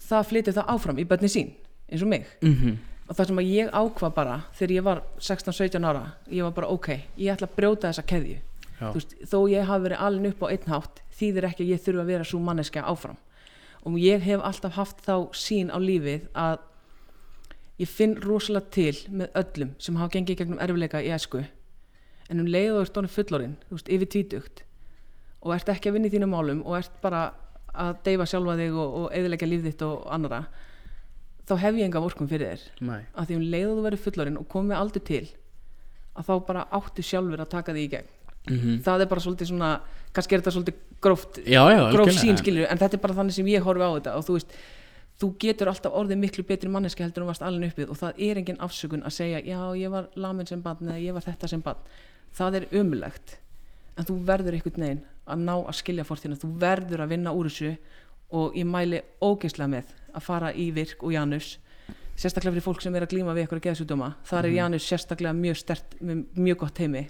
það 0.10 0.30
flytur 0.34 0.58
það 0.60 0.74
áfram 0.76 1.00
í 1.00 1.08
bönni 1.08 1.32
sín 1.32 1.54
eins 1.90 2.04
og 2.04 2.12
mig. 2.12 2.28
Mhm, 2.44 2.78
og 3.08 3.16
það 3.16 3.32
sem 3.32 3.42
að 3.42 3.52
ég 3.54 3.72
ákvað 3.72 4.14
bara 4.14 4.36
þegar 4.54 4.76
ég 4.76 4.84
var 4.84 5.04
16-17 5.20 5.88
ára 5.88 6.04
ég 6.30 6.44
var 6.44 6.52
bara 6.52 6.68
ok, 6.68 6.90
ég 7.18 7.34
ætla 7.34 7.48
að 7.48 7.56
brjóta 7.56 7.90
þessa 7.90 8.06
keðju. 8.06 8.38
Veist, 8.80 9.16
þó 9.28 9.40
ég 9.52 9.66
hafi 9.68 9.84
verið 9.90 10.00
alin 10.06 10.30
upp 10.30 10.44
á 10.44 10.48
einn 10.52 10.70
hátt 10.72 11.02
þýðir 11.20 11.50
ekki 11.50 11.66
að 11.66 11.72
ég 11.74 11.82
þurfa 11.84 12.04
að 12.06 12.12
vera 12.14 12.24
svo 12.28 12.40
manneskja 12.40 12.84
áfram. 12.88 13.18
Og 13.88 13.96
ég 14.00 14.22
hef 14.24 14.44
alltaf 14.44 14.76
haft 14.76 15.02
þá 15.04 15.32
sín 15.36 15.72
á 15.72 15.78
lífið 15.80 16.28
að 16.36 16.60
ég 17.80 17.90
finn 17.90 18.16
rosalega 18.24 18.72
til 18.76 18.96
með 19.10 19.36
öllum 19.42 19.76
sem 19.82 20.00
hafa 20.00 20.14
gengið 20.18 20.42
gegnum 20.42 20.62
erfileika 20.64 21.02
í 21.04 21.12
æsku. 21.16 21.44
En 22.30 22.42
um 22.44 22.50
leið 22.50 22.76
og 22.76 22.82
ert 22.86 22.98
donið 22.98 23.16
fullorinn 23.16 23.56
þú 23.70 23.78
veist, 23.78 23.92
yfir 23.96 24.10
tvítugt 24.14 24.64
og 25.40 25.54
ert 25.56 25.72
ekki 25.72 25.90
að 25.90 25.96
vinna 25.98 26.10
í 26.10 26.14
þínum 26.14 26.34
málum 26.36 26.64
og 26.68 26.78
ert 26.82 27.00
bara 27.02 27.30
að 27.80 28.02
deyfa 28.06 28.28
sjálfa 28.28 28.58
þig 28.60 28.76
og, 28.76 28.98
og 29.00 29.08
eðilegja 29.16 29.50
líf 29.50 29.64
þitt 29.66 29.86
og 29.88 30.04
annara 30.12 30.44
þá 31.50 31.56
hef 31.64 31.80
ég 31.80 31.88
enga 31.88 32.02
vorkum 32.04 32.30
fyrir 32.30 32.52
þér. 32.52 32.66
Næ, 32.86 32.96
að 33.16 33.30
því 33.30 33.38
um 33.40 33.46
leið 33.54 33.70
og 33.70 33.78
þú 33.78 33.86
verður 33.88 34.04
fullorinn 34.06 34.40
og 34.42 34.50
komið 34.52 34.78
aldur 34.78 35.06
til 35.08 35.24
að 36.20 36.28
þá 36.28 36.34
bara 36.50 36.66
áttu 36.76 37.06
sjálfur 37.06 37.42
að 37.42 37.54
taka 37.56 37.74
því 37.74 37.86
í 37.86 37.92
gegn. 37.96 38.12
Mhm, 38.50 38.76
það 38.86 39.04
er 39.04 39.10
bara 39.12 39.24
svolítið 39.24 39.50
svona 39.52 39.72
kannski 40.16 40.36
er 40.36 40.42
þetta 40.42 40.54
svolítið 40.56 40.78
gróft 41.04 41.40
já, 41.44 41.62
já, 41.70 41.80
gróf 41.94 42.08
algjörlega. 42.08 42.22
sín 42.22 42.40
skilur 42.40 42.68
en 42.70 42.80
þetta 42.82 42.98
er 42.98 43.02
bara 43.04 43.18
þannig 43.20 43.36
sem 43.36 43.50
ég 43.52 43.66
horfi 43.66 43.86
á 43.86 43.92
þetta 43.98 44.14
og 44.18 44.26
þú 44.26 44.38
veist 44.38 44.56
þú 45.20 45.30
getur 45.42 45.72
alltaf 45.72 45.96
orðið 46.00 46.22
miklu 46.22 46.46
betri 46.48 46.72
manneski 46.72 47.04
heldur 47.04 47.24
en 47.24 47.28
þú 47.28 47.32
varst 47.34 47.46
alveg 47.46 47.74
uppið 47.74 47.92
og 47.92 48.00
það 48.00 48.22
er 48.30 48.40
engin 48.42 48.60
afsökun 48.64 49.06
að 49.08 49.16
segja 49.18 49.42
já 49.44 49.60
ég 49.76 49.94
var 49.94 50.10
lamin 50.16 50.48
sem 50.48 50.62
barn 50.64 50.88
eða 50.88 51.04
ég 51.04 51.16
var 51.18 51.26
þetta 51.28 51.52
sem 51.52 51.64
barn. 51.66 51.80
Það 52.36 52.60
er 52.60 52.68
umulegt 52.80 53.38
en 53.98 54.08
þú 54.08 54.20
verður 54.30 54.58
einhvern 54.58 54.86
veginn 54.86 55.02
að 55.30 55.42
ná 55.46 55.56
að 55.58 55.80
skilja 55.82 56.08
fórtina 56.08 56.40
þú 56.40 56.52
verður 56.62 57.04
að 57.04 57.16
vinna 57.16 57.34
úr 57.36 57.50
þessu 57.50 57.74
og 58.40 58.56
ég 58.58 58.70
mæli 58.70 59.02
ógeðslega 59.20 59.74
með 59.74 59.92
að 60.14 60.26
fara 60.26 60.54
í 60.54 60.70
virk 60.74 61.04
og 61.04 61.14
Janus 61.14 61.58
sérstaklega 62.20 62.56
fyrir 62.56 62.66
fólk 62.66 62.84
sem 62.84 62.96
er 62.96 63.06
að 63.06 63.16
glíma 63.16 63.36
við 63.36 63.46
eitthvað 63.46 63.66
geðsjúdóma 63.68 64.14
þar 64.28 64.48
er 64.48 64.56
Janus 64.56 64.88
sérstaklega 64.88 65.36
mjög 65.36 65.60
stert 65.60 65.98
með 66.00 66.24
mjög 66.38 66.62
gott 66.64 66.82
heimi 66.82 67.06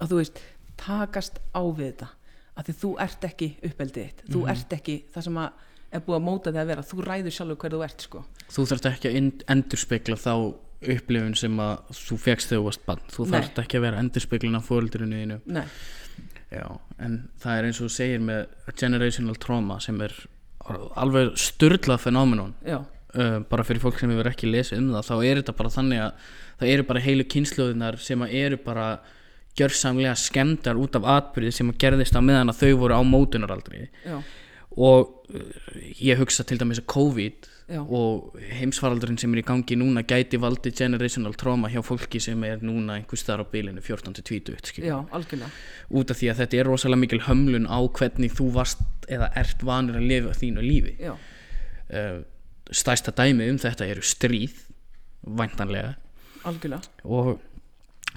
að 0.00 0.12
þú 0.12 0.20
veist, 0.20 0.40
takast 0.80 1.40
á 1.56 1.62
við 1.64 1.86
þetta 1.86 2.08
að 2.56 2.68
því 2.68 2.74
þú 2.80 2.90
ert 3.04 3.26
ekki 3.28 3.48
uppeldið 3.68 4.06
þitt. 4.06 4.22
Þú 4.32 4.42
ert 4.52 4.74
ekki 4.76 4.96
það 5.12 5.26
sem 5.26 5.40
að 5.42 5.64
er 5.96 6.06
búið 6.06 6.18
að 6.20 6.26
móta 6.26 6.52
þig 6.52 6.62
að 6.62 6.70
vera. 6.70 6.86
Þú 6.86 7.04
ræður 7.06 7.36
sjálfur 7.36 7.60
hver 7.62 7.76
þú 7.76 7.82
ert 7.86 8.06
sko. 8.06 8.22
Þú 8.52 8.68
þarft 8.70 8.88
ekki 8.92 9.10
að 9.10 9.44
endur 9.56 9.82
spekla 9.82 10.20
þá 10.20 10.32
upplifun 10.84 11.36
sem 11.38 11.60
að 11.62 11.92
þú 11.96 12.18
fegst 12.20 12.50
þegar 12.50 12.60
þú 12.60 12.66
varst 12.66 12.82
bann 12.86 13.04
þú 13.12 13.28
þarft 13.32 13.60
ekki 13.62 13.78
að 13.78 13.86
vera 13.86 14.00
endur 14.02 14.24
speklun 14.24 14.58
af 14.58 14.66
fóreldrinu 14.68 15.20
þínu 15.22 15.38
Já, 16.46 16.66
en 17.02 17.16
það 17.42 17.56
er 17.58 17.66
eins 17.66 17.78
og 17.80 17.88
þú 17.88 17.94
segir 17.96 18.20
með 18.22 18.42
generational 18.78 19.34
trauma 19.42 19.80
sem 19.82 19.96
er 20.04 20.14
alveg 20.98 21.32
styrlað 21.42 22.04
fenómenon. 22.04 22.52
Já, 22.66 22.78
uh, 23.18 23.38
bara 23.50 23.64
fyrir 23.66 23.82
fólk 23.82 23.98
sem 23.98 24.12
hefur 24.14 24.30
ekki 24.30 24.50
lesið 24.50 24.78
um 24.78 24.92
það 24.94 25.08
þá 25.08 25.14
er 25.16 25.40
þetta 25.40 25.56
bara 25.58 25.72
þannig 25.74 26.02
að 26.04 26.30
það 26.60 26.72
eru 26.76 26.86
bara 26.92 27.02
heilu 27.02 27.26
kynnslóðinar 27.34 27.98
sem 28.02 28.22
eru 28.28 28.60
bara 28.62 28.86
gjörsamlega 29.58 30.14
skemmdar 30.20 30.78
út 30.78 30.98
af 31.00 31.10
atbyrði 31.16 31.52
sem 31.56 31.74
gerðist 31.80 32.14
á 32.14 32.22
meðan 32.22 32.52
að 32.52 32.62
þau 32.62 32.72
voru 32.84 33.00
á 33.00 33.02
mótunaraldri. 33.02 33.88
Já, 34.06 34.20
og 34.76 35.12
uh, 35.34 35.52
ég 35.98 36.18
hugsa 36.20 36.44
til 36.46 36.60
dæmis 36.60 36.80
að 36.82 36.88
COVID 36.92 37.48
Já. 37.66 37.80
og 37.82 38.36
heimsfaraldurinn 38.60 39.18
sem 39.18 39.32
er 39.34 39.40
í 39.40 39.46
gangi 39.46 39.74
núna 39.74 40.04
gæti 40.06 40.38
valdi 40.38 40.70
generational 40.70 41.34
trauma 41.34 41.66
hjá 41.72 41.80
fólki 41.82 42.20
sem 42.22 42.44
er 42.46 42.60
núna 42.62 43.00
einhvers 43.00 43.24
þar 43.26 43.42
á 43.42 43.44
bylinu 43.50 43.82
14-20 43.82 44.60
skilur 44.70 44.86
já, 44.86 44.98
algjörlega. 45.10 45.50
Út 45.90 46.12
af 46.14 46.20
því 46.20 46.30
að 46.30 46.42
þetta 46.42 46.60
er 46.60 46.70
rosalega 46.70 47.02
mikil 47.02 47.24
hömlun 47.26 47.66
á 47.66 47.78
hvernig 47.98 48.36
þú 48.38 48.52
varst 48.54 48.84
eða 49.10 49.32
ert 49.34 49.64
vanur 49.66 49.98
að 49.98 50.06
lifa 50.12 50.36
þínu 50.38 50.62
lífi. 50.62 50.94
Já, 51.02 51.16
uh, 51.16 52.20
stæsta 52.70 53.14
dæmi 53.14 53.48
um 53.50 53.58
þetta 53.58 53.88
eru 53.90 54.04
stríð 54.06 54.62
væntanlega. 55.26 55.96
Algjörlega. 56.46 56.86
Og 57.02 57.40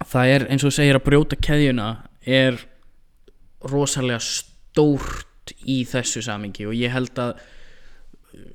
það 0.06 0.36
er 0.36 0.46
eins 0.54 0.68
og 0.68 0.76
segir 0.76 1.00
að 1.00 1.08
brjóta 1.08 1.40
keðjuna 1.42 1.90
er 2.22 2.62
rosalega 3.66 4.22
stórt 4.22 5.26
í 5.66 5.82
þessu 5.90 6.24
samingi 6.26 6.68
og 6.70 6.78
ég 6.78 6.94
held 6.94 7.20
að 7.22 7.36
uh, 7.40 8.48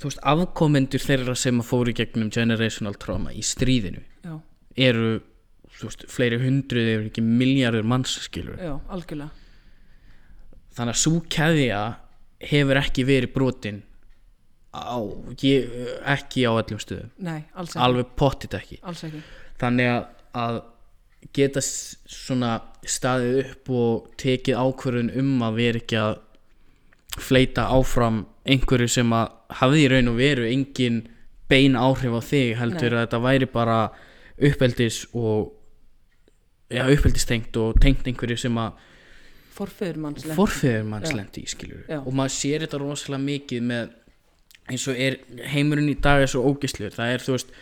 þú 0.00 0.10
veist 0.10 0.24
afkomendur 0.34 1.04
þeirra 1.04 1.36
sem 1.38 1.62
að 1.62 1.70
fóru 1.70 1.94
gegnum 1.96 2.32
generational 2.34 2.96
trauma 3.00 3.34
í 3.34 3.44
stríðinu 3.44 4.04
já, 4.24 4.36
eru 4.88 5.16
þú 5.74 5.88
veist, 5.88 6.06
fleiri 6.10 6.42
hundruð 6.42 6.92
ef 6.92 7.08
ekki 7.10 7.24
miljardur 7.24 7.86
manns 7.86 8.18
skilur 8.26 8.60
já, 8.60 8.76
algjörlega. 8.88 9.42
Þannig 10.74 10.96
að 10.96 11.02
svo 11.04 11.18
keðja 11.30 11.80
hefur 12.42 12.80
ekki 12.80 13.04
verið 13.06 13.34
brotin 13.34 13.82
á, 14.74 14.98
ég, 15.38 15.70
ekki 16.10 16.44
á 16.50 16.52
öllum 16.58 16.80
stöðum. 16.82 17.10
Nei, 17.22 17.44
alveg 17.54 18.10
pottit 18.18 18.56
ekki. 18.58 18.80
Ekki. 18.82 19.22
Þannig 19.60 19.90
að, 19.92 20.08
að 20.34 20.58
geta 21.32 21.60
svona 21.64 22.52
staðið 22.84 23.38
upp 23.44 23.70
og 23.70 24.08
tekið 24.20 24.58
ákvörðun 24.60 25.12
um 25.20 25.42
að 25.46 25.56
vera 25.60 25.80
ekki 25.80 25.98
að 26.00 26.14
fleita 27.24 27.68
áfram 27.70 28.24
einhverju 28.44 28.88
sem 28.90 29.12
að 29.14 29.30
hafði 29.60 29.84
í 29.84 29.90
raun 29.92 30.10
og 30.10 30.16
veru 30.18 30.46
engin 30.50 31.02
bein 31.48 31.76
áhrif 31.78 32.16
á 32.18 32.20
þig 32.24 32.56
heldur 32.58 32.90
Nei. 32.90 32.98
að 32.98 33.04
þetta 33.06 33.20
væri 33.24 33.48
bara 33.54 33.78
uppeldis 34.48 35.04
og 35.14 35.52
já, 36.74 36.82
uppeldistengt 36.90 37.56
og 37.60 37.78
tengt 37.80 38.06
einhverju 38.10 38.36
sem 38.44 38.58
að 38.58 38.72
forföður 39.54 40.00
manns 40.02 40.24
lent- 40.26 40.34
forfeður 40.36 40.88
manns 40.90 41.12
Já. 41.12 41.16
lendi 41.20 41.44
í 41.44 41.50
skilur 41.52 41.84
Já. 41.86 42.00
og 42.02 42.10
maður 42.18 42.34
sér 42.34 42.64
þetta 42.66 42.80
rosalega 42.82 43.22
mikið 43.28 43.62
með 43.70 43.92
eins 44.74 44.88
og 44.90 44.98
er 44.98 45.18
heimurinn 45.52 45.92
í 45.92 45.96
dag 46.02 46.24
er 46.24 46.32
svo 46.32 46.42
ógislur 46.50 46.90
það 46.96 47.12
er 47.14 47.22
þú 47.22 47.36
veist 47.36 47.52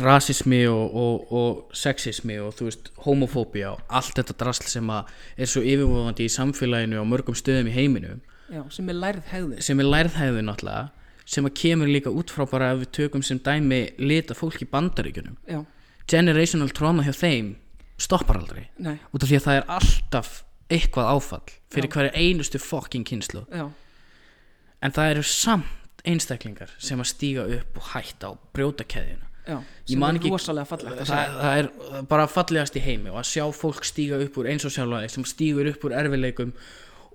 rasismi 0.00 0.62
og, 0.70 0.94
og, 0.96 1.32
og 1.32 1.76
sexismi 1.76 2.38
og 2.42 2.54
þú 2.58 2.68
veist 2.68 2.90
homofóbía 3.06 3.72
og 3.74 3.82
allt 3.88 4.18
þetta 4.18 4.36
drasl 4.42 4.70
sem 4.70 4.92
að 4.92 5.12
er 5.36 5.50
svo 5.50 5.62
yfirvofandi 5.64 6.26
í 6.26 6.32
samfélaginu 6.32 7.00
og 7.02 7.10
mörgum 7.10 7.38
stöðum 7.38 7.70
í 7.70 7.76
heiminum. 7.76 8.22
Já, 8.52 8.62
sem 8.70 8.88
er 8.92 8.98
lærið 9.02 9.30
hegðun. 9.32 9.62
Sem 9.66 9.82
er 9.82 9.90
lærðhæðu 9.90 10.46
náttúrulega 10.46 10.88
sem 11.26 11.46
að 11.48 11.56
kemur 11.58 11.90
líka 11.90 12.12
út 12.14 12.30
frá 12.30 12.44
bara 12.46 12.70
ef 12.74 12.84
við 12.84 12.92
tökum 13.00 13.22
sem 13.26 13.40
dæmi 13.42 13.80
lita 13.98 14.34
fólk 14.38 14.60
í 14.62 14.68
bandaríkjunum. 14.70 15.38
Já, 15.50 15.64
generational 16.06 16.70
trauma 16.70 17.02
hjá 17.02 17.16
þeim 17.18 17.56
stoppar 17.98 18.38
aldrei. 18.38 18.68
Nei, 18.78 19.00
út 19.10 19.24
af 19.24 19.32
því 19.32 19.40
að 19.40 19.48
það 19.48 19.58
er 19.58 19.72
alltaf 19.78 20.36
eitthvað 20.72 21.10
áfall 21.14 21.50
fyrir 21.70 21.88
Já. 21.88 21.94
hverja 21.94 22.22
einustu 22.22 22.60
fucking 22.62 23.06
kynslu 23.06 23.44
en 23.46 24.94
það 24.94 25.12
eru 25.14 25.24
samt 25.26 26.02
einstaklingar 26.06 26.72
sem 26.78 27.00
að 27.02 27.10
stíga 27.12 27.46
upp 27.56 27.78
og 27.80 27.90
hætta 27.92 28.32
og 28.34 28.50
brjóta 28.54 28.86
keðjuna 28.86 29.30
já 29.46 29.56
Ég 29.88 29.98
man 29.98 30.16
ekki- 30.18 30.30
það, 30.32 31.06
það 31.06 31.58
er 31.60 31.68
bara 32.10 32.26
fallegast 32.26 32.76
í 32.76 32.82
heimi 32.82 33.10
og 33.12 33.20
að 33.20 33.28
sjá 33.30 33.44
fólk 33.54 33.84
stíga 33.86 34.18
upp 34.24 34.36
úr 34.40 34.48
eins 34.50 34.64
og 34.66 34.72
sjálfa 34.74 35.02
þeir 35.04 35.14
sem 35.14 35.24
stígur 35.24 35.68
upp 35.70 35.84
úr 35.86 35.94
erfileikum 36.00 36.52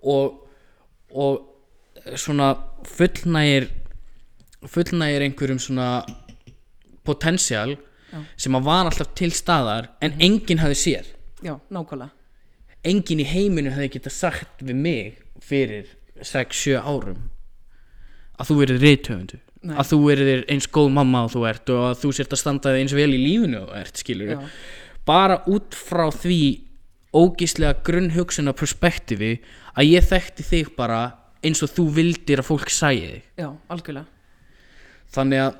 og, 0.04 0.48
og 1.12 1.48
svona 2.16 2.54
fullnægir 2.88 3.68
fullnægir 4.68 5.26
einhverjum 5.28 5.60
svona 5.60 5.90
potensial 7.04 7.76
Já. 8.12 8.24
sem 8.38 8.56
að 8.58 8.66
var 8.68 8.86
alltaf 8.90 9.14
til 9.16 9.32
staðar 9.32 9.88
en 10.04 10.18
enginn 10.20 10.60
hafði 10.62 10.76
séð. 10.78 11.06
Já, 11.42 11.56
nákvæmlega. 11.72 12.12
Enginn 12.84 13.22
í 13.24 13.28
heiminu 13.30 13.72
hefði 13.72 13.92
geta 13.96 14.12
sagt 14.14 14.62
við 14.62 14.76
mig 14.76 15.18
fyrir 15.42 15.88
6-7 16.22 16.76
árum 16.82 17.22
að 18.38 18.50
þú 18.52 18.58
verið 18.62 18.84
reythöfundu 18.86 19.40
Nei. 19.62 19.76
að 19.78 19.92
þú 19.92 19.98
verið 20.08 20.44
eins 20.50 20.66
góð 20.74 20.88
mamma 20.96 21.24
og 21.28 21.34
þú 21.36 21.46
ert 21.46 21.70
og 21.70 21.84
að 21.92 22.00
þú 22.02 22.12
sért 22.18 22.32
að 22.34 22.42
standa 22.42 22.72
eins 22.80 22.96
vel 22.98 23.12
í 23.14 23.20
lífinu 23.22 23.60
og 23.68 23.76
ert 23.78 24.00
skilur 24.02 24.32
Já. 24.34 24.40
bara 25.06 25.42
út 25.46 25.78
frá 25.78 26.08
því 26.10 26.42
ógíslega 27.14 27.82
grunnhugsuna 27.86 28.56
perspektífi 28.58 29.36
að 29.76 29.92
ég 29.92 30.08
þekkti 30.08 30.46
þig 30.48 30.72
bara 30.78 31.02
eins 31.46 31.62
og 31.66 31.74
þú 31.76 31.88
vildir 31.98 32.42
að 32.42 32.48
fólk 32.48 32.72
sæði 32.74 33.08
þig. 33.12 33.24
Já, 33.42 33.50
algjörlega. 33.74 34.08
Þannig 35.12 35.44
að 35.44 35.60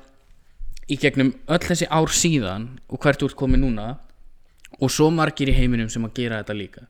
í 0.92 0.98
gegnum 1.02 1.32
öll 1.52 1.62
þessi 1.62 1.88
ár 1.90 2.14
síðan 2.14 2.68
og 2.88 3.02
hvert 3.02 3.22
ert 3.22 3.38
komið 3.38 3.62
núna 3.64 3.88
og 4.80 4.90
svo 4.90 5.10
margir 5.14 5.52
í 5.52 5.56
heiminum 5.56 5.90
sem 5.92 6.04
að 6.06 6.16
gera 6.18 6.40
þetta 6.42 6.56
líka 6.58 6.86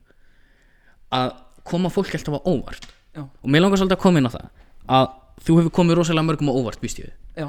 að 1.12 1.34
koma 1.68 1.90
fólk 1.92 2.14
alltaf 2.16 2.40
á 2.40 2.48
óvart. 2.48 2.86
Já, 3.12 3.26
og 3.26 3.50
mér 3.50 3.66
langar 3.66 3.80
svolítið 3.80 3.98
að 3.98 4.04
koma 4.06 4.22
inn 4.22 4.30
á 4.30 4.32
það 4.32 4.46
að 4.96 5.10
þú 5.42 5.58
hefur 5.60 5.74
komið 5.80 5.98
rosalega 5.98 6.28
mörgum 6.30 6.52
á 6.52 6.58
óvart 6.58 6.82
býst 6.82 7.02
ég 7.02 7.10
við. 7.10 7.18
Já, 7.42 7.48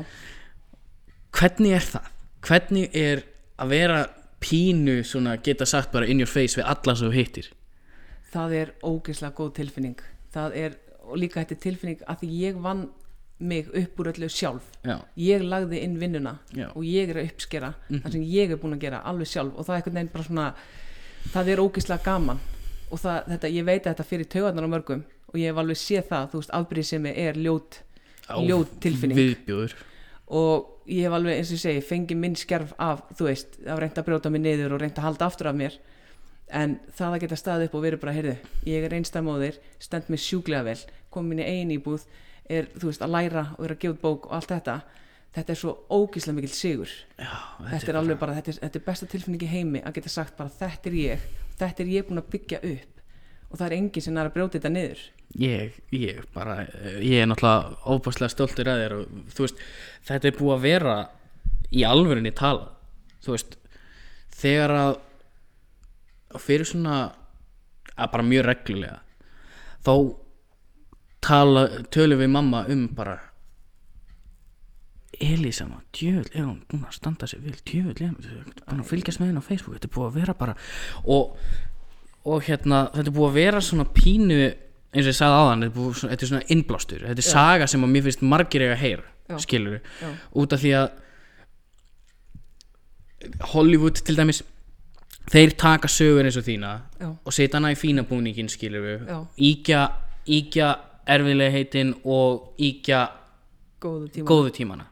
hvernig 1.34 1.78
er 1.78 1.88
það? 1.94 2.14
hvernig 2.44 2.96
er 2.96 3.24
að 3.62 3.74
vera 3.74 4.00
pínu 4.44 5.02
svona 5.08 5.38
geta 5.44 5.66
sagt 5.70 5.94
bara 5.94 6.08
in 6.10 6.20
your 6.20 6.30
face 6.30 6.60
við 6.60 6.68
alla 6.68 6.96
sem 6.96 7.10
þú 7.10 7.16
hittir? 7.16 7.52
Það 8.34 8.56
er 8.58 8.74
ógeðslega 8.84 9.38
góð 9.38 9.54
tilfinning. 9.60 10.02
Það 10.34 10.58
er, 10.60 10.76
líka 11.20 11.44
þetta 11.44 11.60
tilfinning 11.64 12.04
að 12.10 12.26
ég 12.28 12.60
vann 12.60 12.88
mig 13.44 13.70
upp 13.76 14.00
úr 14.00 14.12
öllu 14.14 14.30
sjálf. 14.32 14.66
Já, 14.86 14.98
ég 15.20 15.44
lagði 15.44 15.82
inn 15.84 15.98
vinnuna 16.00 16.38
Já. 16.56 16.70
og 16.72 16.84
ég 16.88 17.12
er 17.12 17.22
að 17.22 17.32
uppskera 17.32 17.74
það 17.90 18.12
sem 18.16 18.26
ég 18.30 18.54
er 18.54 18.60
búin 18.62 18.76
að 18.78 18.86
gera 18.86 19.02
alveg 19.10 19.30
sjálf 19.32 19.58
og 19.58 19.68
það 19.68 19.74
er 19.74 19.82
einhvern 19.82 20.00
veginn 20.00 20.14
bara 20.14 20.28
svona 20.28 20.48
það 21.34 21.52
er 21.54 21.64
ógeðslega 21.64 22.06
gaman. 22.08 22.44
Og 22.94 23.02
það, 23.02 23.20
þetta, 23.32 23.50
ég 23.50 23.66
veit 23.66 23.82
að 23.82 23.90
þetta 23.90 24.08
fyrir 24.10 24.30
taugarnar 24.30 24.68
á 24.70 24.74
mörgum 24.76 25.06
og 25.32 25.40
ég 25.40 25.50
hef 25.50 25.60
alveg 25.64 25.80
séð 25.82 26.10
það, 26.12 26.28
þú 26.32 26.42
veist, 26.42 26.54
afbrýðsemi 26.60 27.14
er 27.24 27.40
ljót 27.42 27.80
ljót 28.30 28.78
tilfinning. 28.84 29.20
viðbjóður. 29.20 29.76
Og 30.34 30.90
ég 30.90 31.08
hef 31.08 31.16
alveg 31.18 31.40
eins 31.40 31.52
og 31.54 31.62
segi 31.62 31.84
fengið 31.86 32.20
minn 32.20 32.38
skerf 32.40 32.74
af, 32.82 33.04
þú 33.18 33.28
veist 33.28 33.60
af 33.68 33.82
reynd 33.82 34.00
að 34.00 34.08
brjóta 34.08 34.32
mig 34.34 34.44
niður 34.44 34.76
og 34.76 34.82
reynd 34.84 34.98
að 34.98 35.08
halda 35.08 35.28
aftur 35.28 35.52
af 35.52 35.60
mér. 35.60 35.78
En 36.54 36.78
það 36.94 37.16
að 37.16 37.22
geta 37.24 37.40
staðið 37.40 37.70
upp 37.70 37.78
og 37.78 37.86
verið 37.86 38.02
bara, 38.02 38.16
heyrðu, 38.18 38.34
ég 38.70 38.84
er 38.86 38.98
einstæðmóðir 38.98 39.62
stend 39.82 40.10
mér 40.12 40.22
sjúklega 40.22 40.68
vel, 40.68 40.80
kom 41.10 41.30
minni 41.30 41.46
eigin 41.46 41.72
íbúð 41.78 42.04
er, 42.52 42.68
þú 42.76 42.90
veist, 42.92 43.06
að 43.06 43.16
læra 43.16 43.46
og 43.58 43.64
er 43.66 43.76
að 43.76 43.82
gefa 43.86 44.02
bók 44.04 44.28
og 44.28 44.36
allt 44.38 44.52
þetta. 44.52 44.82
Þetta 45.34 45.54
er 45.54 45.58
svo 45.58 45.72
ógíslega 45.90 46.38
mikill 46.38 46.54
sigur. 46.54 46.92
Já, 47.18 47.32
þetta 47.72 47.90
er 47.90 47.98
alveg 48.04 48.20
bara, 48.22 48.36
þetta 48.38 48.52
er, 48.52 48.60
þetta 48.68 48.80
er 48.80 48.86
besta 48.86 49.08
tilfinning 49.10 49.46
í 49.48 49.50
heimi 49.50 49.82
að 49.82 49.96
geta 49.98 50.12
sagt 50.14 50.36
bara, 50.38 50.54
þetta 50.60 50.92
er 50.92 51.00
ég 51.00 51.32
þetta 51.60 51.84
er 51.84 51.94
ég 51.94 52.08
búin 52.08 52.22
að 52.22 52.32
byggja 52.34 52.60
upp 52.72 52.93
og 53.54 53.60
það 53.60 53.68
er 53.68 53.76
enginn 53.78 54.06
sem 54.06 54.18
er 54.18 54.30
að 54.30 54.36
brjóta 54.36 54.58
þetta 54.58 54.74
niður. 54.74 55.02
Ég, 55.38 55.78
ég 55.94 56.22
bara 56.34 56.60
ég 57.02 57.22
er 57.22 57.30
náttúrulega 57.30 57.78
óbúslega 57.90 58.34
stoltur 58.34 58.70
að 58.70 58.82
þér 58.84 58.96
og 58.98 59.18
þú 59.34 59.46
veist, 59.46 59.62
þetta 60.10 60.30
er 60.30 60.38
búið 60.38 60.56
að 60.56 60.66
vera 60.68 60.96
í 61.74 61.86
alvörinni 61.88 62.34
tala 62.38 62.70
þú 63.24 63.36
veist, 63.36 63.58
þegar 64.34 64.74
að 64.78 64.94
fyrir 66.44 66.70
svona 66.70 66.98
að 67.94 68.12
bara 68.14 68.26
mjög 68.26 68.48
reglulega 68.50 69.00
þá 69.86 69.94
tala, 71.24 71.68
tölum 71.94 72.24
við 72.24 72.34
mamma 72.34 72.66
um 72.74 72.88
bara 72.96 73.20
Elísa 75.24 75.68
maður, 75.70 75.86
djöfull 75.94 76.32
er 76.34 76.48
hún 76.48 76.64
búin 76.68 76.88
að 76.88 76.96
standa 76.98 77.28
sér 77.30 77.44
vel, 77.44 77.54
djöfull 77.70 77.94
er 77.94 78.10
hún 78.10 78.18
búin 78.66 78.82
að 78.82 78.90
fylgjast 78.90 79.22
með 79.22 79.30
henni 79.30 79.44
á 79.46 79.50
Facebook, 79.50 79.78
þetta 79.78 79.90
er 79.90 79.94
búið 79.94 80.10
að 80.10 80.18
vera 80.18 80.36
bara 80.40 80.56
og, 81.06 81.38
og 82.26 82.44
hérna 82.48 82.86
þetta 82.94 83.10
er 83.10 83.16
búið 83.18 83.30
að 83.30 83.40
vera 83.40 83.62
svona 83.64 83.86
pínu 83.94 84.38
eins 84.94 85.08
og 85.08 85.10
ég 85.10 85.18
sagði 85.18 85.40
áðan, 85.42 85.64
þetta 85.64 85.72
er, 85.72 85.76
búið, 85.78 85.96
svona, 85.98 86.14
þetta 86.14 86.26
er 86.26 86.32
svona 86.32 86.52
innblástur, 86.54 87.06
þetta 87.08 87.24
er 87.24 87.28
saga 87.28 87.68
sem 87.68 87.84
að 87.84 87.94
mér 87.96 88.06
finnst 88.08 88.26
margir 88.34 88.66
eiga 88.68 89.00
Já. 89.24 89.38
skilur 89.40 89.80
Já. 89.80 90.10
út 90.36 90.54
af 90.54 90.60
því 90.60 90.72
að 90.78 90.90
Hollywood 93.54 94.02
til 94.04 94.18
dæmis 94.18 94.44
þeir 95.32 95.54
taka 95.58 95.88
sögur 95.88 96.28
eins 96.28 96.38
og 96.38 96.44
þína 96.44 96.72
já, 97.00 97.10
og 97.24 97.34
setja 97.34 97.58
hana 97.60 97.72
í 97.72 97.78
fína 97.80 98.04
búningin 98.04 98.52
skilur 98.52 98.84
við 98.84 99.06
Já. 99.08 99.20
íkja, 99.40 99.84
íkja 100.28 100.72
erfiðlega 101.08 101.56
heitin 101.56 101.94
og 102.04 102.60
íkja 102.60 103.06
góðu 103.84 104.10
tíma 104.12 104.28
góðu 104.28 104.52
tímana. 104.56 104.86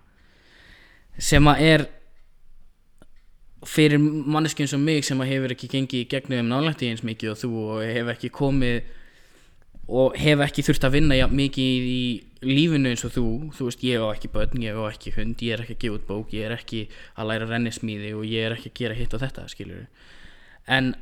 Sem 1.20 1.48
að 1.48 1.62
er 1.68 1.86
fyrir 3.68 4.02
manneskjum 4.02 4.70
sem 4.72 4.82
mig 4.82 5.06
sem 5.06 5.20
hefur 5.22 5.54
ekki 5.54 5.70
gengið 5.70 6.04
í 6.04 6.10
gegnum 6.10 6.50
nálægt 6.50 6.82
í 6.82 6.90
eins 6.90 7.04
mikið 7.06 7.34
og 7.36 7.40
þú 7.44 7.52
og 7.68 7.84
hef 7.86 8.12
ekki 8.16 8.32
komið 8.34 8.82
og 9.92 10.18
hef 10.18 10.42
ekki 10.46 10.64
þurft 10.66 10.88
að 10.88 10.96
vinna 10.96 11.28
mikið 11.28 11.90
í 11.92 12.04
lífinu 12.48 12.90
eins 12.90 13.04
og 13.06 13.14
þú. 13.14 13.26
Þú 13.54 13.68
veist 13.68 13.84
ég 13.86 14.02
á 14.02 14.08
ekki 14.10 14.32
börn, 14.34 14.64
ég 14.64 14.78
á 14.78 14.84
ekki 14.88 15.14
hund 15.18 15.44
ég 15.46 15.54
er 15.54 15.66
ekki 15.66 15.76
að 15.76 15.84
gefa 15.84 16.00
út 16.00 16.08
bók, 16.08 16.34
ég 16.34 16.48
er 16.48 16.56
ekki 16.56 16.86
að 17.20 17.32
læra 17.32 17.50
rennismíði 17.50 18.16
og 18.18 18.26
ég 18.26 18.48
er 18.48 18.56
ekki 18.56 18.72
að 18.72 18.80
gera 18.82 18.98
hitt 18.98 19.14
og 19.18 19.22
þetta 19.22 19.48
skilur 19.52 19.86
en 20.72 20.94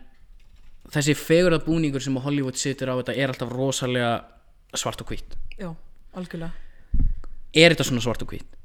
þessi 0.94 1.16
fegurða 1.18 1.62
búningur 1.66 2.04
sem 2.04 2.18
Hollywood 2.24 2.60
situr 2.60 2.94
á 2.94 3.00
þetta 3.00 3.16
er 3.16 3.34
alltaf 3.34 3.52
rosalega 3.54 4.14
svart 4.78 5.04
og 5.04 5.12
hvitt 5.12 5.36
já, 5.60 5.70
algjörlega. 6.18 6.54
Er 7.54 7.74
þetta 7.74 7.88
svona 7.90 8.04
svart 8.06 8.24
og 8.24 8.34
hvít 8.34 8.59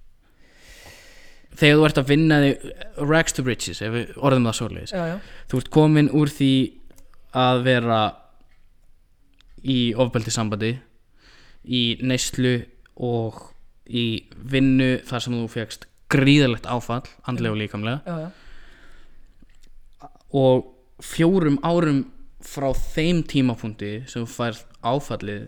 þegar 1.59 1.79
þú 1.79 1.87
ert 1.89 2.01
að 2.03 2.11
vinna 2.11 2.41
þig 2.43 2.69
rags 3.09 3.37
to 3.37 3.45
riches, 3.47 3.83
ef 3.83 3.95
við 3.95 4.13
orðum 4.19 4.49
það 4.51 4.59
já, 4.93 5.17
þú 5.51 5.63
ert 5.63 5.73
komin 5.75 6.13
úr 6.15 6.33
því 6.33 6.53
að 7.35 7.65
vera 7.67 8.01
í 9.65 9.79
ofbeldi 9.97 10.35
sambandi 10.35 10.73
í 11.65 11.83
neyslu 12.05 12.57
og 13.01 13.51
í 13.89 14.25
vinnu 14.37 14.99
þar 15.09 15.25
sem 15.25 15.37
þú 15.37 15.47
fegst 15.53 15.87
gríðalegt 16.15 16.67
áfall, 16.71 17.05
andlega 17.27 17.55
og 17.55 17.61
líkamlega. 17.63 18.01
Já, 18.05 18.29
já, 18.29 18.31
og 20.35 20.71
fjórum 21.05 21.59
árum 21.63 22.05
frá 22.45 22.73
þeim 22.75 23.23
tímapunkti 23.29 23.93
sem 24.11 24.25
þú 24.25 24.31
færð 24.35 24.63
áfallið 24.85 25.45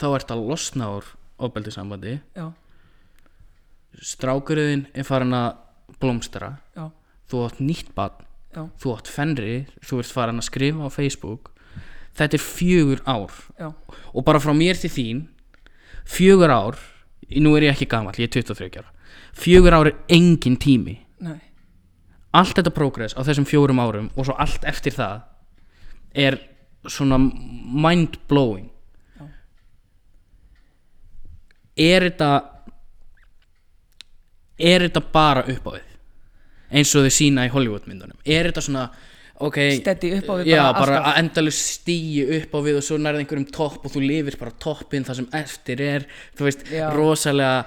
þá 0.00 0.06
ert 0.14 0.34
að 0.34 0.44
losna 0.50 0.90
úr 0.98 1.08
ofbeldi 1.40 1.72
sambandi 1.74 2.18
já, 2.36 2.50
strákurinn 3.98 4.86
er 4.94 5.06
farin 5.08 5.34
að 5.36 5.58
blómstara 6.00 6.54
já, 6.76 6.90
þú 7.30 7.44
átt 7.46 7.60
nýtt 7.64 7.90
barn. 7.96 8.26
Já, 8.50 8.64
þú 8.82 8.94
átt 8.96 9.10
fenri, 9.10 9.56
þú 9.86 10.00
ert 10.02 10.14
farin 10.14 10.40
að 10.42 10.48
skrifa 10.48 10.86
á 10.86 10.90
Facebook. 10.90 11.52
Þetta 12.18 12.36
er 12.36 12.42
fjögur 12.42 13.02
ár. 13.06 13.34
Já, 13.58 13.68
og 14.14 14.24
bara 14.26 14.40
frá 14.42 14.54
mér 14.56 14.78
til 14.80 14.90
þín 14.90 15.20
fjögur 16.10 16.50
ár 16.50 16.80
nú 17.38 17.54
er 17.54 17.68
ég 17.68 17.76
ekki 17.76 17.86
gamall, 17.90 18.16
ég 18.18 18.26
er 18.26 18.42
23 18.42 18.80
ára. 18.80 18.90
Fjögur 19.38 19.76
ár 19.76 19.92
er 19.92 20.00
engin 20.10 20.58
tími. 20.58 20.96
Nei, 21.22 21.38
allt 22.36 22.58
þetta 22.58 22.72
progress 22.74 23.16
á 23.18 23.22
þessum 23.26 23.46
fjórum 23.48 23.82
árum 23.82 24.10
og 24.14 24.26
svo 24.26 24.36
allt 24.38 24.64
eftir 24.68 24.94
það 24.94 25.22
er 26.14 26.38
svona 26.86 27.18
mind 27.20 28.16
blowing 28.30 28.70
Já. 29.18 29.26
er 31.76 32.06
þetta 32.08 32.30
er 34.60 34.84
þetta 34.88 35.02
bara 35.12 35.44
upp 35.48 35.66
á 35.66 35.70
við 35.76 35.86
eins 36.70 36.92
og 36.94 37.06
þau 37.06 37.14
sína 37.14 37.46
í 37.48 37.50
Hollywood 37.50 37.86
myndunum. 37.90 38.18
Er 38.24 38.46
þetta 38.50 38.62
svona 38.62 38.84
ok, 39.40 39.56
Steady 39.80 40.12
upp 40.18 40.28
á 40.30 40.34
við 40.38 40.50
já, 40.52 40.60
bara 40.72 40.80
bara 41.00 41.14
endalus 41.18 41.58
stíu 41.80 42.26
upp 42.36 42.52
á 42.54 42.58
við 42.62 42.78
og 42.78 42.84
svo 42.86 42.98
nærði 43.00 43.24
einhverjum 43.24 43.48
topp 43.56 43.86
og 43.88 43.94
þú 43.94 44.02
lifir 44.04 44.36
bara 44.38 44.54
toppin 44.62 45.06
það 45.08 45.18
sem 45.22 45.28
eftir 45.40 45.82
er. 45.82 46.06
Þú 46.38 46.46
veist, 46.46 46.62
Já. 46.70 46.84
rosalega 46.94 47.64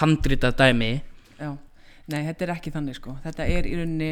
handrita 0.00 0.50
dæmi. 0.56 0.90
Já. 1.38 1.52
Nei, 2.08 2.22
þetta 2.24 2.46
er 2.46 2.54
ekki 2.56 2.72
þannig 2.74 2.96
sko. 2.98 3.14
Þetta 3.22 3.46
er 3.52 3.68
í 3.68 3.76
rauninni 3.78 4.10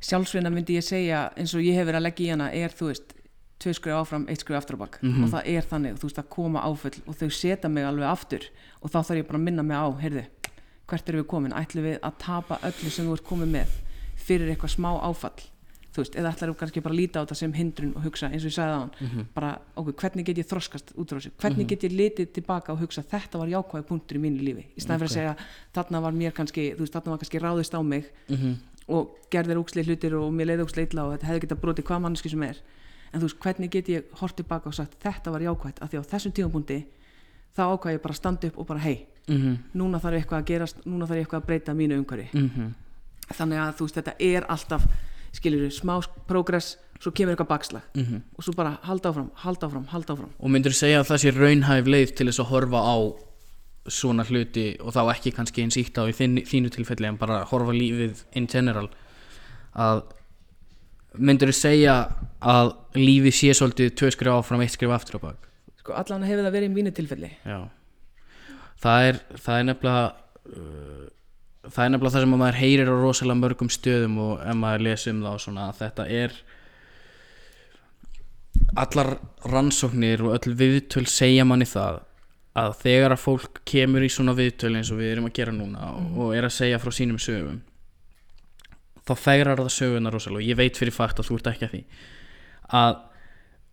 sjálfsvinna 0.00 0.50
myndi 0.50 0.78
ég 0.78 0.84
segja 0.86 1.26
eins 1.36 1.54
og 1.54 1.62
ég 1.62 1.76
hef 1.76 1.86
verið 1.86 2.00
að 2.00 2.06
leggja 2.08 2.26
í 2.26 2.30
hana 2.32 2.50
er 2.56 2.72
þú 2.74 2.88
veist, 2.90 3.14
tvö 3.60 3.74
skrif 3.76 3.94
áfram 4.00 4.24
eitt 4.32 4.40
skrif 4.40 4.56
aftur 4.56 4.80
á 4.80 4.82
bak. 4.82 4.98
Mhm. 5.02 5.24
og 5.24 5.30
það 5.36 5.42
er 5.52 5.62
þannig, 5.68 5.98
þú 6.00 6.08
veist, 6.08 6.18
að 6.18 6.28
koma 6.32 6.62
áföll 6.64 6.98
og 7.06 7.14
þau 7.20 7.28
setja 7.30 7.68
mig 7.68 7.84
alveg 7.84 8.08
aftur 8.08 8.48
og 8.82 8.90
þá 8.90 8.98
þarf 9.04 9.18
ég 9.20 9.26
bara 9.28 9.38
að 9.38 9.44
minna 9.44 9.62
mig 9.62 9.76
á, 9.76 9.86
heyrðu 10.00 10.24
hvert 10.90 11.08
erum 11.08 11.22
við 11.24 11.30
komin, 11.30 11.52
ætlum 11.56 11.84
við 11.86 11.96
að 12.02 12.18
tapa 12.18 12.58
öllu 12.66 12.90
sem 12.90 13.06
þú 13.08 13.16
ert 13.16 13.24
komið 13.30 13.50
með 13.56 13.78
fyrir 14.20 14.52
eitthvað 14.52 14.74
smá 14.76 14.90
áfall? 15.00 15.40
Þú 15.90 16.02
veist, 16.04 16.14
eða 16.20 16.30
ætlar 16.30 16.50
þú 16.52 16.54
kannski 16.60 16.80
bara 16.84 16.94
að 16.94 16.98
líta 17.00 17.18
á 17.18 17.22
þetta 17.26 17.34
sem 17.40 17.52
hindrun 17.52 17.94
og 17.98 18.04
hugsa 18.06 18.28
eins 18.30 18.44
og 18.44 18.50
ég 18.52 18.54
sagði 18.54 18.74
á 18.74 18.80
hann 18.80 18.90
Mhm. 19.00 19.24
bara, 19.34 19.48
ok, 19.76 19.88
hvernig 19.98 20.24
get 20.24 20.38
ég 20.38 20.46
þroskast 20.46 20.92
út 20.94 21.08
frá 21.10 21.18
þessu? 21.18 21.30
Hvernig 21.40 21.66
get 21.66 21.82
ég 21.82 21.90
litið 21.98 22.32
tilbaka 22.32 22.72
og 22.72 22.78
hugsa 22.78 23.02
þetta 23.02 23.38
var 23.42 23.48
jákvæði 23.50 23.86
punktur 23.88 24.16
í 24.16 24.20
mínu 24.22 24.38
lífi. 24.40 24.64
Í 24.76 24.80
staðan 24.80 25.00
fyrir 25.02 25.10
að 25.10 25.18
segja, 25.18 25.36
þarna 25.74 26.00
var 26.02 26.12
mér 26.12 26.32
kannski 26.32 26.74
þú 26.76 26.78
veist, 26.86 26.92
þarna 26.94 27.10
var 27.10 27.18
kannski 27.18 27.40
ráðist 27.42 27.74
á 27.74 27.80
mig 27.82 28.04
mm 28.28 28.56
og 28.90 29.10
gerðir 29.30 29.58
úksleik 29.62 29.86
hlutir 29.86 30.14
og 30.18 30.32
mér 30.34 30.46
leiði 30.50 30.64
úksleik 30.66 30.90
illa 30.92 31.04
og 31.06 31.12
þetta 31.18 31.26
hefði 31.28 31.40
getað 31.46 31.60
brotið 31.62 31.84
hvað 31.86 32.00
manneski 32.02 32.28
sem 32.30 32.42
er. 32.42 32.56
En 33.12 33.20
þú 33.20 33.26
veist, 33.28 33.38
hvernig 33.38 33.70
get 33.70 33.86
ég 33.88 34.02
hort 34.18 34.34
tilbaka 34.36 34.66
og 34.66 34.74
sagt 34.74 34.96
þetta 34.98 35.30
var 35.30 35.40
jákvætt, 35.40 35.78
af 35.82 35.90
því 35.90 35.98
á 36.02 36.10
þessum 36.10 36.32
tímapunkti 36.34 36.84
þá 37.56 37.62
ákvæði 37.78 37.94
ég 37.98 38.02
bara 38.02 38.14
að 38.14 38.16
standa 38.16 38.46
upp 38.48 38.58
og 38.58 38.66
bara 38.66 38.78
hei, 38.80 39.06
-hmm. 39.36 39.56
núna 39.74 39.98
þarf 40.00 40.20
eitthvað 40.20 40.40
að 40.40 40.46
gerast 40.46 40.86
núna 40.86 41.06
þarf 41.06 41.18
eitthvað 41.22 41.40
að 41.40 41.46
breyta 41.46 41.74
mínu 41.74 41.98
umhverfi. 41.98 42.28
Mm 42.32 42.74
þannig 43.36 43.62
að 43.62 43.72
þú 43.78 43.86
veist, 43.86 43.98
þetta 43.98 44.14
er 44.26 44.46
alltaf 44.50 44.86
skilur 45.36 45.64
við, 45.64 45.74
smá 45.76 45.94
progress 46.28 46.74
svo 47.00 47.12
kemur 47.16 47.34
eitthvað 47.34 47.48
bakslag. 47.48 47.82
-hmm. 47.94 48.22
og 48.36 48.44
svo 48.44 48.52
bara 48.52 48.78
halda 48.82 49.10
áfram, 49.10 49.30
halda 49.34 49.66
áfram, 49.66 49.86
halda 49.86 50.12
áfram. 50.12 50.30
Og 50.38 50.50
myndur 50.50 50.72
segja 50.72 51.00
að 51.00 51.08
það 51.10 51.20
sé 51.22 51.30
raunhæf 51.30 51.86
leið 51.86 52.14
til 52.14 52.26
þess 52.26 52.40
að 52.40 52.50
horfa 52.50 52.80
á 52.80 52.96
svona 53.88 54.24
hluti 54.24 54.76
og 54.80 54.92
þá 54.92 55.14
ekki 55.14 55.32
kannski 55.32 55.62
eins 55.62 55.76
ítt 55.76 55.96
á 55.96 56.04
í 56.04 56.12
þín, 56.12 56.44
þínu 56.44 56.70
tilfelli 56.70 57.06
en 57.06 57.16
bara 57.16 57.44
horfa 57.44 57.72
lífið 57.72 58.24
in 58.34 58.46
general? 58.46 58.88
Að 59.74 60.02
myndur 61.16 61.52
segja 61.52 62.12
að 62.40 62.74
lífið 62.94 63.34
sé 63.34 63.54
svolítið 63.54 63.94
tvö 63.94 64.10
skrif 64.10 64.32
áfram, 64.32 64.60
eitt 64.60 64.72
skrif 64.72 64.90
aftur 64.90 65.16
á 65.16 65.32
bak? 65.32 65.48
Sko 65.78 65.92
allan 65.92 66.22
hefur 66.22 66.44
það 66.44 66.52
verið 66.52 66.70
í 66.70 66.74
mínu 66.74 66.92
tilfelli. 66.92 67.30
Já 67.44 67.70
Það 68.80 69.08
er, 69.08 69.18
það 69.36 69.58
er 69.58 69.66
nefnilega 69.68 70.04
uh, 70.56 71.08
það 71.68 71.82
er 71.84 71.92
nefnilega 71.92 72.14
það 72.14 72.24
sem 72.24 72.36
að 72.36 72.42
maður 72.42 72.60
heyrir 72.60 72.92
á 72.92 72.94
rosalega 72.96 73.40
mörgum 73.42 73.72
stöðum 73.72 74.20
og 74.24 74.32
ef 74.40 74.56
maður 74.56 74.86
lesi 74.86 75.12
um 75.12 75.24
það 75.24 75.36
og 75.36 75.42
svona 75.44 75.66
að 75.68 75.80
þetta 75.82 76.06
er 76.20 76.38
allar 78.80 79.10
rannsóknir 79.50 80.22
og 80.24 80.36
öll 80.38 80.54
viðtöl 80.58 81.04
segja 81.10 81.44
manni 81.46 81.68
það 81.68 82.00
að 82.60 82.72
þegar 82.80 83.14
að 83.14 83.22
fólk 83.22 83.60
kemur 83.68 84.04
í 84.04 84.10
svona 84.10 84.34
viðtöl 84.38 84.72
eins 84.74 84.90
og 84.90 84.98
við 85.00 85.12
erum 85.12 85.28
að 85.28 85.36
gera 85.38 85.54
núna 85.54 85.92
og, 85.94 86.08
og 86.16 86.32
er 86.36 86.48
að 86.48 86.56
segja 86.56 86.80
frá 86.82 86.94
sínum 86.94 87.20
sögum 87.22 87.60
þá 89.06 89.14
fegrar 89.18 89.60
það 89.60 89.76
söguna 89.76 90.12
rosalega 90.12 90.42
og 90.42 90.50
ég 90.50 90.58
veit 90.58 90.80
fyrir 90.80 90.94
fakt 90.94 91.20
að 91.20 91.30
þú 91.30 91.38
ert 91.38 91.52
ekki 91.52 91.68
að 91.68 91.76
því 91.76 91.82
að 92.80 92.98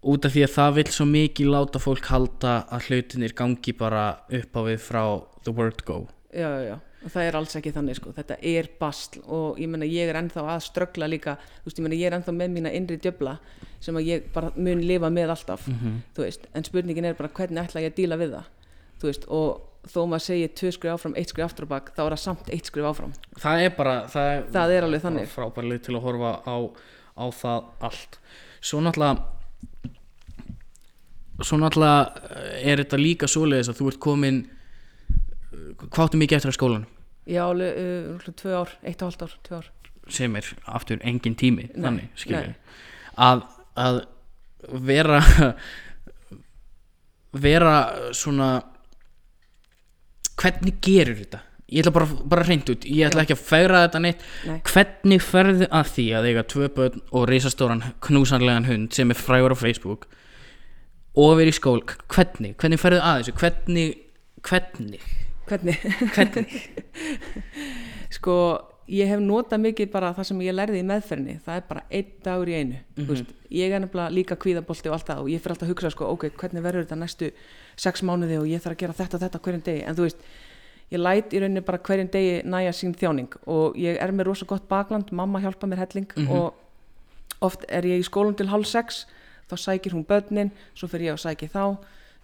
út 0.08 0.26
af 0.28 0.34
því 0.36 0.44
að 0.48 0.54
það 0.56 0.76
vil 0.80 0.88
svo 0.96 1.06
mikið 1.12 1.50
láta 1.54 1.80
fólk 1.84 2.06
halda 2.12 2.52
að 2.74 2.88
hlutinir 2.90 3.34
gangi 3.38 3.74
bara 3.78 4.04
upp 4.40 4.56
á 4.56 4.62
við 4.68 4.78
frá 4.84 5.04
the 5.44 5.54
word 5.56 5.84
go. 5.88 5.98
Já, 6.32 6.50
já, 6.64 6.76
og 7.06 7.12
það 7.14 7.28
er 7.30 7.38
alls 7.40 7.56
ekki 7.60 7.72
þannig 7.76 7.98
sko. 8.00 8.12
þetta 8.16 8.36
er 8.44 8.68
bastl 8.80 9.22
og 9.26 9.60
ég 9.62 9.70
meina 9.72 9.88
ég 9.88 10.10
er 10.12 10.20
ennþá 10.20 10.44
að 10.54 10.66
ströggla 10.68 11.08
líka 11.10 11.38
veist, 11.66 11.78
ég 11.80 11.86
meina 11.86 11.96
ég 12.00 12.10
er 12.12 12.18
ennþá 12.18 12.34
með 12.36 12.52
mína 12.58 12.74
innri 12.76 12.98
djöfla 13.02 13.38
sem 13.80 13.96
að 13.96 14.10
ég 14.12 14.28
bara 14.36 14.52
mun 14.56 14.82
lifa 14.84 15.10
með 15.14 15.32
alltaf 15.36 15.64
þú 15.70 16.24
veist, 16.26 16.48
en 16.54 16.68
spurningin 16.68 17.06
er 17.08 17.16
bara 17.18 17.32
hvernig 17.32 17.64
ætla 17.64 17.84
ég 17.86 17.94
að 17.94 17.98
díla 18.02 18.20
við 18.20 18.36
það 18.36 19.08
veist, 19.08 19.28
og 19.32 19.64
þó 19.88 20.02
maður 20.12 20.26
segir 20.28 20.52
tvö 20.60 20.72
skrif 20.76 20.94
áfram, 20.98 21.16
eitt 21.16 21.32
skrif 21.32 21.46
aftur 21.48 21.68
á 21.70 21.74
bak 21.78 21.94
þá 21.96 22.02
er 22.04 22.16
það 22.18 22.24
samt 22.26 22.50
eitt 22.52 22.68
skrif 22.68 22.90
áfram. 22.90 23.14
Það 23.40 23.64
er 23.64 23.74
bara 23.78 23.96
það 24.12 24.32
er, 24.34 24.44
Það 24.52 24.74
er 24.76 24.88
alveg 24.90 25.04
þannig. 25.06 25.30
frábær 25.32 25.68
leið 25.72 25.82
til 25.88 25.96
að 25.96 26.04
horfa 26.10 26.32
á, 26.44 26.56
á 27.16 27.26
það 27.40 27.70
allt. 27.88 28.18
Svo 28.60 28.82
náttúrulega 28.84 29.96
svo 31.46 31.56
náttúrulega 31.62 32.00
eh, 32.34 32.72
er 32.72 32.78
þetta 32.84 32.98
líka 33.02 33.26
svoleiðis 33.30 33.70
að 33.72 33.78
þú 33.82 33.86
ert 33.92 34.02
komin 34.04 34.38
eh, 34.46 34.50
hvað 35.88 36.04
áttu 36.08 36.18
mikið 36.22 36.38
eftir 36.40 36.52
að 36.54 36.60
skólan 36.60 36.86
já, 37.28 37.44
uh, 37.44 38.30
tvö 38.40 38.52
ár, 38.62 38.70
eitt 38.84 39.02
og 39.02 39.06
hálft 39.10 39.26
ár 39.26 39.34
tvö 39.46 39.54
ár, 39.60 39.68
sem 40.10 40.32
er 40.40 40.46
aftur 40.66 40.98
engin 41.04 41.36
tími 41.38 41.66
Nei, 41.74 41.82
þannig, 41.84 42.08
nei. 42.32 42.56
að, 43.28 43.40
að 43.76 43.96
vera 44.88 45.20
vera 47.48 47.76
svona 48.16 48.50
hvernig 50.38 50.76
gerur 50.84 51.18
þetta? 51.20 51.40
Ég 51.68 51.84
ætla 51.84 51.92
bara, 51.98 52.08
bara 52.32 52.46
reynd 52.48 52.70
út, 52.72 52.86
ég 52.88 53.10
ætla 53.10 53.26
ekki 53.26 53.36
að 53.36 53.42
fegra 53.44 53.82
þetta 53.84 54.00
neitt. 54.00 54.22
Nei. 54.48 54.60
hvernig 54.70 55.22
ferðu 55.26 55.68
að 55.68 55.90
því 55.98 56.06
að 56.16 56.28
eiga 56.30 56.44
tvö 56.54 56.70
börn 56.78 57.02
og 57.12 57.26
risastóran 57.28 57.84
knúsanlegan 58.06 58.70
hund 58.70 58.96
sem 58.96 59.12
er 59.12 59.20
frægur 59.20 59.52
á 59.52 59.58
Facebook 59.60 60.08
og 61.18 61.38
vera 61.40 61.52
í 61.52 61.56
skól 61.56 61.82
hvernig, 62.14 62.56
hvernig 62.62 62.82
ferðu 62.82 63.02
að 63.02 63.22
þessu? 63.22 63.36
Hvernig, 63.42 63.94
hvernig? 64.46 65.06
Hvernig? 65.48 65.86
Hvernig, 66.14 66.58
sko 68.18 68.36
ég 68.88 69.10
hef 69.12 69.22
notað 69.24 69.64
mikið 69.66 69.90
bara 69.92 70.14
það 70.16 70.30
sem 70.30 70.42
ég 70.46 70.56
lærði 70.56 70.82
í 70.82 70.88
meðferðinni. 70.88 71.38
Það 71.44 71.60
er 71.60 71.64
bara 71.70 71.84
einn 71.92 72.12
dagur 72.24 72.52
í 72.52 72.56
einu 72.56 72.78
mm 72.78 73.08
veist, 73.12 73.32
ég 73.52 73.72
er 73.72 73.84
nefnilega 73.84 74.14
líka 74.14 74.38
kvíðabolti 74.40 74.92
og 74.92 74.98
allt 74.98 75.10
það 75.10 75.24
og 75.24 75.32
ég 75.32 75.44
fyrir 75.44 75.56
alltaf 75.56 75.68
að 75.68 75.74
hugsa 75.74 75.92
sko, 75.94 76.12
ok, 76.16 76.28
hvernig 76.40 76.64
verður 76.64 76.86
þetta 76.86 77.00
næstu 77.00 77.32
sex 77.76 78.04
mánuði 78.04 78.40
og 78.42 78.48
ég 78.48 78.64
þarf 78.64 78.76
að 78.76 78.82
gera 78.84 78.98
þetta 78.98 79.18
og 79.18 79.24
þetta 79.26 79.42
hverjum 79.46 79.66
degi. 79.68 79.84
En 79.84 79.98
þú 79.98 80.08
veist, 80.08 80.24
ég 80.92 81.04
læt 81.04 81.36
í 81.36 81.42
rauninni 81.44 81.66
bara 81.68 81.82
hverjum 81.90 82.12
degi 82.14 82.40
næja 82.48 82.74
sín 82.76 82.96
þjáning 82.96 83.38
og 83.46 83.78
ég 83.80 84.00
er 84.04 84.16
með 84.16 84.30
rosa 84.32 84.48
gott 84.48 84.68
bakland, 84.68 85.12
mamma 85.12 85.44
hjálpa 85.44 85.68
mér 85.68 85.84
helling 85.86 86.12
og 86.28 87.44
oft 87.44 87.68
er 87.68 87.86
ég 87.88 88.02
í 88.02 88.08
skólum 88.08 88.36
til 88.38 88.50
hálf 88.52 88.68
sex 88.68 89.06
þá 89.48 89.56
sækir 89.64 89.96
hún 89.96 90.06
börnin, 90.08 90.52
svo 90.76 90.90
fyrir 90.92 91.12
ég 91.12 91.18
að 91.18 91.24
sækja 91.26 91.50
þá. 91.54 91.64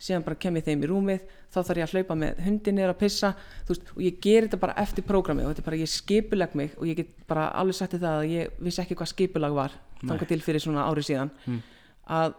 Síðan 0.03 0.23
bara 0.25 0.35
kem 0.35 0.57
ég 0.59 0.65
þeim 0.65 0.83
í 0.83 0.87
rúmið. 0.89 1.25
Þá 1.53 1.59
þarf 1.61 1.79
ég 1.79 1.85
að 1.87 1.93
hlaupa 1.95 2.15
með 2.19 2.39
hundin 2.43 2.79
er 2.81 2.91
að 2.91 2.97
pissa 3.03 3.29
veist, 3.67 3.91
og 3.93 4.01
ég 4.03 4.15
ger 4.19 4.47
þetta 4.47 4.59
bara 4.63 4.77
eftir 4.81 5.05
prógrami 5.07 5.45
og 5.45 5.51
þetta 5.53 5.61
er 5.61 5.67
bara, 5.67 5.79
ég 5.79 5.91
skipuleg 5.91 6.55
mig 6.59 6.73
og 6.79 6.87
ég 6.89 6.97
get 6.97 7.11
bara 7.29 7.45
alveg 7.61 7.77
sagt 7.77 7.93
það 8.01 8.17
að 8.17 8.31
ég 8.33 8.57
vissi 8.65 8.81
ekki 8.83 8.97
hvað 8.99 9.11
skipulag 9.13 9.53
var 9.55 9.75
þangað 10.01 10.31
til 10.33 10.39
fyrir 10.43 10.63
svona 10.65 10.87
ári 10.89 11.05
síðan. 11.05 11.31
Að 12.09 12.33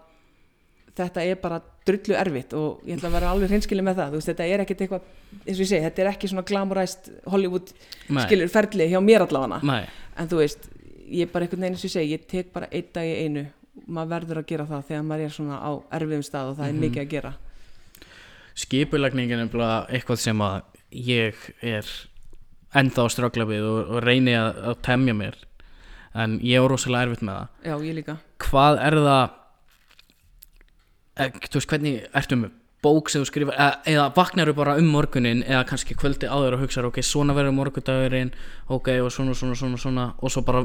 þetta 0.98 1.24
er 1.24 1.40
bara 1.42 1.60
drullu 1.86 2.14
erfitt 2.18 2.52
og 2.58 2.84
ég 2.86 2.98
ætla 2.98 3.08
að 3.10 3.16
vera 3.16 3.30
alveg 3.34 3.50
hreinskilið 3.54 3.86
með 3.88 3.98
það. 4.02 4.12
Veist, 4.18 4.28
þetta 4.30 4.46
er 4.50 4.62
ekkit 4.64 4.84
eitthvað, 4.84 5.08
eins 5.40 5.56
og 5.56 5.64
ég 5.64 5.70
segi, 5.72 5.82
þetta 5.86 6.02
er 6.04 6.10
ekki 6.12 6.30
svona 6.30 6.44
glamoræst 6.50 7.10
Hollywood 7.32 7.72
Nei. 8.10 8.22
skilur 8.26 8.52
ferli 8.52 8.90
hjá 8.92 9.00
mér 9.02 9.24
allavega. 9.26 9.60
En 10.18 10.30
þú 10.30 10.42
veist, 10.42 10.68
ég 11.08 11.26
er 11.26 11.32
bara 11.32 11.48
veginn 11.48 11.70
eins 11.70 11.82
og 11.82 11.88
ég 11.88 11.94
segi, 11.96 12.14
ég 12.18 12.26
tek 12.30 12.52
bara 12.54 12.68
einn 12.70 12.90
dag 12.94 13.08
í 13.10 13.16
einu 13.24 13.46
maður 13.86 14.12
verður 14.14 14.40
að 14.40 14.48
gera 14.52 14.68
það 14.70 14.86
þegar 14.90 15.06
maður 15.08 15.26
er 15.26 15.34
svona 15.34 15.60
á 15.60 15.70
erfiðum 15.98 16.26
stað 16.26 16.50
og 16.50 16.58
það 16.60 16.70
er 16.70 16.80
mikið 16.84 17.02
að 17.04 17.12
gera. 17.14 17.32
Skipulagningin 18.54 19.44
er 19.44 19.62
eitthvað 19.90 20.20
sem 20.22 20.44
að 20.46 20.58
ég 20.94 21.46
er 21.60 21.88
enda 22.74 23.06
á 23.06 23.08
ströggla 23.10 23.46
við 23.48 23.66
og, 23.66 23.80
og 23.96 24.04
reyni 24.04 24.34
að, 24.38 24.60
að 24.70 24.80
temja 24.86 25.14
mér 25.16 25.38
en 26.14 26.36
ég 26.46 26.60
er 26.60 26.70
rosalega 26.70 27.08
erfitt 27.08 27.24
með 27.26 27.40
það. 27.40 27.48
Já, 27.66 27.74
ég 27.88 27.96
líka, 27.98 28.18
hvað 28.44 28.82
er 28.82 28.98
það 29.02 29.24
e, 31.18 31.26
þú 31.48 31.58
veist 31.58 31.72
hvernig 31.72 32.06
ertu 32.20 32.38
með 32.38 32.54
bók 32.84 33.10
sem 33.10 33.24
þú 33.24 33.30
skrifar 33.30 33.58
e, 33.58 33.68
eða 33.94 34.06
vaknar 34.16 34.50
þú 34.50 34.56
bara 34.58 34.76
um 34.80 34.90
morgunin 34.92 35.42
eða 35.46 35.64
kannski 35.70 35.96
kvöldi 35.98 36.30
áður 36.30 36.58
og 36.58 36.64
hugsaður 36.64 36.90
ok, 36.90 37.02
svona 37.06 37.36
verður 37.36 37.56
morgundagurinn 37.58 38.34
ok, 38.68 38.92
og 39.02 39.12
svona, 39.14 39.36
svona, 39.38 39.58
svona, 39.58 39.80
svona 39.80 40.08
og 40.18 40.34
svo 40.34 40.44
bara, 40.46 40.64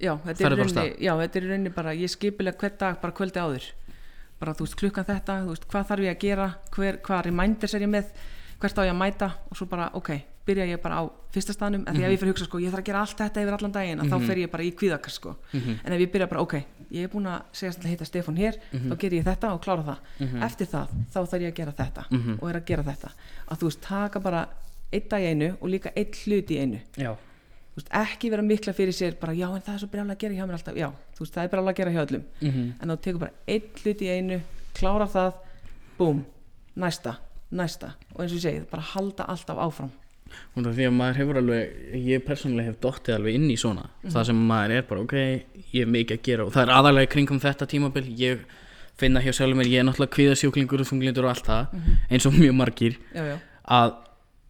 já, 0.00 0.12
þetta 0.26 0.46
er 0.46 0.56
rauninni 0.56 0.86
já, 1.06 1.12
þetta 1.22 1.38
er 1.40 1.48
í 1.48 1.50
rauninni 1.50 1.74
bara, 1.74 1.96
ég 1.96 2.12
skipilega 2.12 2.60
hvern 2.60 2.78
dag 2.78 3.02
bara 3.02 3.16
kvöldi 3.16 3.42
áður. 3.42 3.68
Bara 4.36 4.52
þú 4.52 4.66
veist 4.66 4.78
klukkan 4.80 5.08
þetta, 5.08 5.40
þú 5.46 5.52
veist 5.54 5.68
hvað 5.72 5.90
þarf 5.90 6.06
ég 6.06 6.16
að 6.16 6.24
gera? 6.26 6.48
Hver, 6.76 7.02
hvað 7.06 7.26
reminders 7.30 7.74
er 7.76 7.86
ég 7.86 7.92
með? 7.92 8.10
Hvert 8.60 8.80
á 8.80 8.82
ég 8.84 8.92
að 8.92 9.00
mæta? 9.00 9.30
Og 9.50 9.60
svo 9.60 9.68
bara, 9.70 9.90
ok 9.96 10.16
byrja 10.46 10.66
ég 10.70 10.82
bara 10.82 11.02
á 11.02 11.04
fyrsta 11.34 11.54
staðnum, 11.56 11.84
en 11.88 11.96
því 11.96 12.04
ef 12.06 12.12
ég 12.14 12.20
fyrir 12.20 12.30
að 12.30 12.36
hugsa 12.36 12.46
sko, 12.46 12.60
ég 12.62 12.70
þarf 12.70 12.82
að 12.84 12.88
gera 12.88 13.00
allt 13.02 13.20
þetta 13.20 13.42
yfir 13.42 13.56
allan 13.56 13.72
daginn 13.74 14.02
mm 14.02 14.10
þá 14.12 14.26
fer 14.28 14.40
ég 14.40 14.50
bara 14.52 14.62
í 14.66 14.70
kvíðakast 14.78 15.18
sko. 15.18 15.32
en 15.52 15.92
ef 15.92 16.00
ég 16.04 16.12
byrja 16.12 16.28
bara, 16.30 16.42
ok, 16.46 16.54
ég 16.94 17.02
er 17.02 17.10
búin 17.10 17.26
að 17.26 17.42
segja 17.52 17.72
að 17.74 17.88
heita 17.90 18.06
Stefán 18.06 18.38
hér, 18.38 18.58
þá 18.70 18.94
ger 19.02 19.16
ég 19.18 19.24
þetta 19.26 19.52
og 19.52 19.62
klára 19.64 19.82
það. 19.82 19.98
Eftir 20.46 20.70
það, 20.70 20.94
þá 21.10 21.18
þarf 21.18 21.42
ég 21.42 21.50
að 21.50 21.56
gera 21.58 21.74
þetta 21.80 22.06
og 22.38 22.48
er 22.50 22.60
að 22.60 22.66
gera 22.70 22.86
þetta. 22.86 23.10
Að 23.48 23.58
þú 23.58 23.70
veist, 23.70 23.82
taka 23.82 24.22
bara 24.22 24.44
einn 24.92 25.08
dag 25.10 25.22
í 25.26 25.30
einu 25.32 25.50
og 25.60 25.68
líka 25.68 25.90
einn 25.96 26.14
hlut 26.22 26.50
í 26.54 26.60
einu. 26.62 26.80
Já, 26.96 27.10
veist, 27.76 27.90
ekki 28.00 28.30
vera 28.32 28.44
mikla 28.46 28.72
fyrir 28.76 28.96
sér 28.96 29.18
bara, 29.20 29.34
já, 29.36 29.46
en 29.50 29.64
það 29.64 29.74
er 29.74 29.82
svo 29.82 29.90
brjálega 29.92 30.16
að 30.16 30.24
gera 30.24 30.38
hjá 30.38 30.46
mér 30.46 30.56
alltaf. 30.58 30.78
Já, 30.80 30.88
veist, 31.18 31.34
það 31.34 31.44
er 31.44 31.52
brjálega 31.52 31.74
að 31.74 31.80
gera 31.82 31.94
hjá 31.94 32.02
öllum. 32.06 32.24
Mhm. 32.40 32.64
En 32.80 32.88
þá 32.88 32.96
tekur 33.04 33.20
bara 33.20 33.32
einn 33.46 33.68
hlut 33.82 34.02
í 34.02 34.10
einu 34.16 34.40
klára 34.76 35.06
það, 35.12 35.32
búm 35.98 36.24
næsta, 36.76 37.16
næsta. 37.52 37.94
Og 38.14 38.24
eins 38.24 38.32
og 38.32 38.38
ég 38.38 38.44
segi, 38.44 38.66
bara 38.70 38.82
halda 38.82 39.28
alltaf 39.28 39.58
áfram. 39.58 39.90
Er 40.56 40.62
því 40.74 40.86
að 40.88 40.94
maður 40.96 41.18
hefur 41.20 41.38
alveg 41.38 41.98
ég 42.02 42.24
persónulega 42.26 42.72
hef 42.72 42.78
dottið 42.82 43.14
alveg 43.14 43.36
inn 43.38 43.50
í 43.52 43.56
svona. 43.56 43.84
Það 44.04 44.24
sem 44.26 44.40
maður 44.48 44.72
er 44.74 44.86
bara 44.88 45.02
ok, 45.04 45.14
ég 45.70 45.84
hef 45.84 45.92
mikið 45.94 46.16
að 46.16 46.24
gera 46.26 46.46
og 46.46 46.52
það 46.52 46.64
er 46.64 46.72
aðalega 46.74 47.12
kringum 47.12 47.40
þetta 47.40 47.68
tímabil. 47.70 48.04
Ég 48.18 48.42
finna 48.98 49.22
hjá 49.22 49.32
sjálfur 49.36 49.58
mér, 49.60 49.70
ég 49.70 49.82
er 49.82 49.86
náttúrulega 49.86 50.14
kvíðasjúklingur 50.16 50.82
og 50.82 50.88
þunglindur 50.88 51.28
og 51.28 51.34
allt 51.34 51.46
það 51.46 51.76
eins 52.10 52.26
og 52.28 52.36
mjög 52.36 52.54
margir 52.56 52.96
já, 53.12 53.22
já, 53.28 53.36
að 53.76 53.94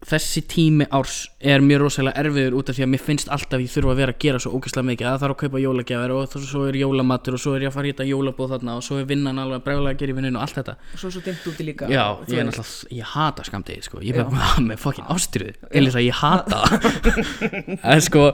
þessi 0.07 0.43
tími 0.47 0.87
árs 0.95 1.17
er 1.43 1.63
mjög 1.65 1.83
rosalega 1.83 2.23
erfiður 2.23 2.57
út 2.61 2.71
af 2.71 2.77
því 2.77 2.85
að 2.85 2.91
mér 2.93 3.03
finnst 3.03 3.31
alltaf 3.35 3.63
ég 3.63 3.73
þurfa 3.73 3.93
að 3.93 4.01
vera 4.01 4.15
að 4.15 4.21
gera 4.23 4.41
svo 4.43 4.53
ógeðslega 4.55 4.89
mikið. 4.91 5.07
Að 5.07 5.15
það 5.15 5.23
þarf 5.25 5.35
að 5.35 5.41
kaupa 5.43 5.63
jólagjafir 5.63 6.15
og 6.15 6.37
svo 6.47 6.63
er 6.69 6.79
jólamatur 6.81 7.37
og 7.37 7.43
svo 7.43 7.55
er 7.57 7.65
ég 7.67 7.73
að 7.73 7.77
fara 7.77 7.91
í 7.91 7.95
þetta 7.95 8.09
jólabóð 8.11 8.53
þarna 8.55 8.77
og 8.79 8.85
svo 8.87 9.01
er 9.01 9.09
vinnan 9.11 9.41
alveg 9.43 9.65
bregðlega 9.67 9.97
að 9.97 10.03
gera 10.03 10.15
í 10.15 10.19
vinninu 10.21 10.39
og 10.39 10.47
allt 10.47 10.61
þetta. 10.61 10.77
Og 10.93 11.03
svo 11.03 11.11
er 11.11 11.17
svo 11.17 11.25
dimmt 11.27 11.49
úti 11.51 11.67
líka. 11.67 11.91
Já, 11.91 12.05
ég 12.31 12.43
er 12.43 12.49
náttúrulega, 12.51 12.91
ég 13.01 13.15
hata 13.17 13.47
skamdegið 13.51 13.89
sko. 13.89 14.03
Ég 14.07 14.21
er 14.21 14.31
bara 14.31 14.63
með 14.63 14.83
fokkin 14.83 15.09
ástriðu 15.13 15.55
Elisa, 15.71 16.03
ég 16.05 16.21
hata 16.21 16.63
En 17.95 18.05
sko 18.05 18.29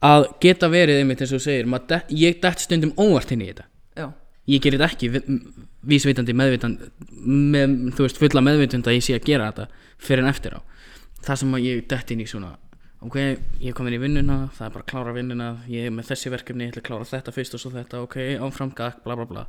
Að 0.00 0.30
geta 0.40 0.70
verið 0.72 1.02
einmitt 1.02 1.24
eins 1.24 1.34
og 1.36 1.42
segir 1.44 1.68
Ég 2.14 2.40
dett 2.40 2.62
stundum 2.62 2.94
óvart 2.96 3.34
inn 3.34 3.44
í 3.44 3.50
þetta 3.50 3.69
Ég 4.50 4.62
gerir 4.64 4.80
þetta 4.80 4.88
ekki 4.94 5.10
vi- 5.14 5.40
vísvitandi 5.94 6.34
meðvitandi 6.36 6.88
með, 7.54 7.76
Þú 7.96 8.06
veist, 8.06 8.18
fulla 8.20 8.42
meðvitandi 8.44 8.90
að 8.90 8.96
ég 8.98 9.04
sé 9.06 9.14
að 9.18 9.28
gera 9.28 9.50
þetta 9.52 9.68
Fyrir 10.00 10.24
en 10.24 10.30
eftir 10.32 10.56
á. 10.56 10.60
Það 11.26 11.36
sem 11.42 11.54
ég 11.60 11.86
dett 11.88 12.10
inn 12.14 12.24
í 12.24 12.28
svona 12.28 12.56
Ok, 13.00 13.14
ég 13.16 13.70
er 13.70 13.76
komin 13.76 13.94
í 13.96 14.00
vinnuna, 14.00 14.50
það 14.56 14.66
er 14.66 14.72
bara 14.74 14.84
að 14.84 14.90
klára 14.92 15.14
vinnuna 15.16 15.46
Ég 15.72 15.86
er 15.88 15.94
með 15.94 16.10
þessi 16.10 16.32
verkefni, 16.34 16.66
ég 16.66 16.74
ætla 16.74 16.82
að 16.82 16.88
klára 16.90 17.08
þetta 17.08 17.32
fyrst 17.32 17.54
og 17.56 17.60
svo 17.62 17.70
þetta 17.72 18.02
Ok, 18.04 18.16
áfram 18.44 18.74
gakk, 18.76 19.00
bla 19.06 19.16
bla 19.16 19.24
bla. 19.30 19.46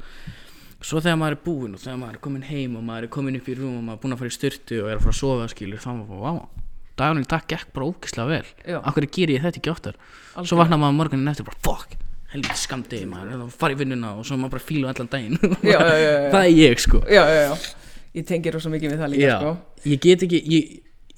Svo 0.82 0.98
þegar 1.04 1.18
maður 1.22 1.36
er 1.36 1.42
búinn 1.46 1.74
og 1.76 1.82
þegar 1.84 1.98
maður 2.02 2.16
er 2.16 2.22
komin 2.26 2.46
heim 2.48 2.76
og 2.80 2.84
maður 2.88 3.04
er 3.06 3.12
komin 3.14 3.36
upp 3.38 3.50
í 3.52 3.56
rúm 3.60 3.76
og 3.78 3.84
maður 3.86 3.98
er 3.98 4.02
búinn 4.06 4.16
að 4.16 4.22
fara 4.24 4.32
í 4.32 4.38
styrtu 4.38 4.80
og 4.82 4.88
er 4.90 4.96
að 4.98 5.04
fara 5.04 5.14
að 5.14 5.20
sofa 5.20 5.50
skilur 5.52 5.84
þá 5.84 5.90
maður 5.92 6.08
bara, 6.10 6.32
vá, 6.32 6.64
dagurinn 7.02 7.28
í 7.28 7.30
dag 7.30 7.44
gekk 7.52 7.68
bara 7.76 7.90
ógislega 7.92 8.32
vel. 8.32 8.80
Akkur 8.82 9.06
ger 9.14 9.30
ég 9.36 9.44
þetta 9.46 9.62
ekki 9.62 9.72
oftar? 9.76 10.00
Svo 10.42 10.58
vaknar 10.58 10.80
maður 10.82 10.98
morgunin 10.98 11.30
eftir 11.30 11.46
bara, 11.46 11.60
fuck, 11.68 11.94
helviti 12.32 12.62
skamdegi 12.62 13.08
maður 13.10 13.34
er 13.36 13.44
að 13.44 13.56
fara 13.60 13.76
í 13.76 13.80
vinnuna 13.82 14.14
og 14.18 14.26
svo 14.28 14.38
er 14.38 14.42
maður 14.44 14.56
bara 14.56 14.66
fílu 14.68 14.88
allan 14.90 15.10
daginn. 15.12 15.38
Já, 15.68 15.78
já, 15.78 15.98
já. 16.00 16.30
Það 16.34 16.46
er 16.46 16.54
ég 16.56 16.84
sko. 16.84 17.02
Já, 17.12 17.24
já, 17.28 17.42
já. 17.48 17.92
Ég 18.12 18.28
tengir 18.28 18.56
rosa 18.56 18.72
mikið 18.72 18.92
við 18.92 19.02
það 19.02 19.12
líka 19.14 19.28
Já, 19.28 19.36
sko. 19.40 19.52
ég 19.88 20.02
get 20.04 20.26
ekki, 20.28 20.40
ég, 20.52 20.72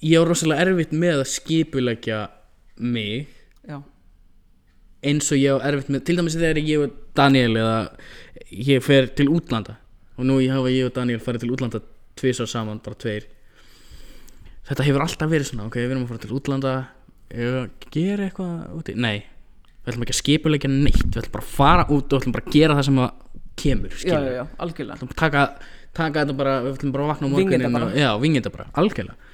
ég 0.05 0.21
á 0.21 0.23
rosalega 0.29 0.65
erfitt 0.67 0.93
með 1.03 1.23
að 1.23 1.29
skipulegja 1.33 2.19
mig. 2.77 3.31
Já, 3.69 3.79
eins 5.09 5.31
og 5.33 5.41
ég 5.41 5.57
á 5.57 5.65
erfitt 5.69 5.89
með 5.93 6.05
til 6.09 6.17
dæmis 6.19 6.37
þegar 6.37 6.61
ég 6.61 6.85
og 6.85 6.97
Daniel 7.17 7.57
eða 7.61 7.77
ég 8.53 8.85
fer 8.85 9.09
til 9.17 9.29
útlanda 9.33 9.79
og 10.13 10.27
nú 10.29 10.37
ég 10.43 10.53
hafa 10.53 10.69
ég 10.69 10.85
og 10.85 10.93
Daniel 10.93 11.21
farið 11.23 11.45
til 11.45 11.53
útlanda 11.55 11.81
tvisar 12.19 12.49
saman, 12.49 12.81
bara 12.85 12.97
tveir. 13.01 13.25
Þetta 14.69 14.85
hefur 14.85 15.05
alltaf 15.07 15.31
verið 15.33 15.49
svona 15.49 15.65
ok, 15.67 15.79
við 15.81 15.95
erum 15.95 16.05
að 16.05 16.13
fara 16.13 16.23
til 16.23 16.35
útlanda 16.37 16.73
gera 17.33 18.27
eitthvað 18.29 18.77
úti, 18.77 18.93
nei 18.93 19.23
við 19.83 19.91
ætlum 19.91 20.05
ekki 20.05 20.15
að 20.15 20.19
skipulegja 20.21 20.71
neitt 20.71 21.03
við 21.03 21.19
ætlum 21.21 21.35
bara 21.35 21.45
að 21.45 21.53
fara 21.57 21.85
út 21.89 22.07
og 22.07 22.13
við 22.13 22.21
ætlum 22.21 22.35
bara 22.37 22.45
að 22.47 22.55
gera 22.55 22.77
það 22.79 22.87
sem 22.89 22.99
að 23.03 23.11
kemur 23.59 23.95
já, 23.99 24.15
já, 24.15 24.31
já, 24.39 24.43
algjörlega. 24.63 24.97
Við 24.97 25.03
ætlum 25.03 25.17
taka, 25.19 25.43
taka 25.93 26.23
þetta 26.23 26.37
bara 26.39 26.55
við 26.63 26.73
ætlum 26.77 26.93
bara 26.95 27.05
að 27.05 27.11
vakna 27.13 27.29
á 27.29 27.33
morgunin 27.33 27.79
og, 27.79 27.95
já, 27.99 28.09
vingita 28.23 28.53
bara, 28.53 28.67
algjörlega. 28.79 29.31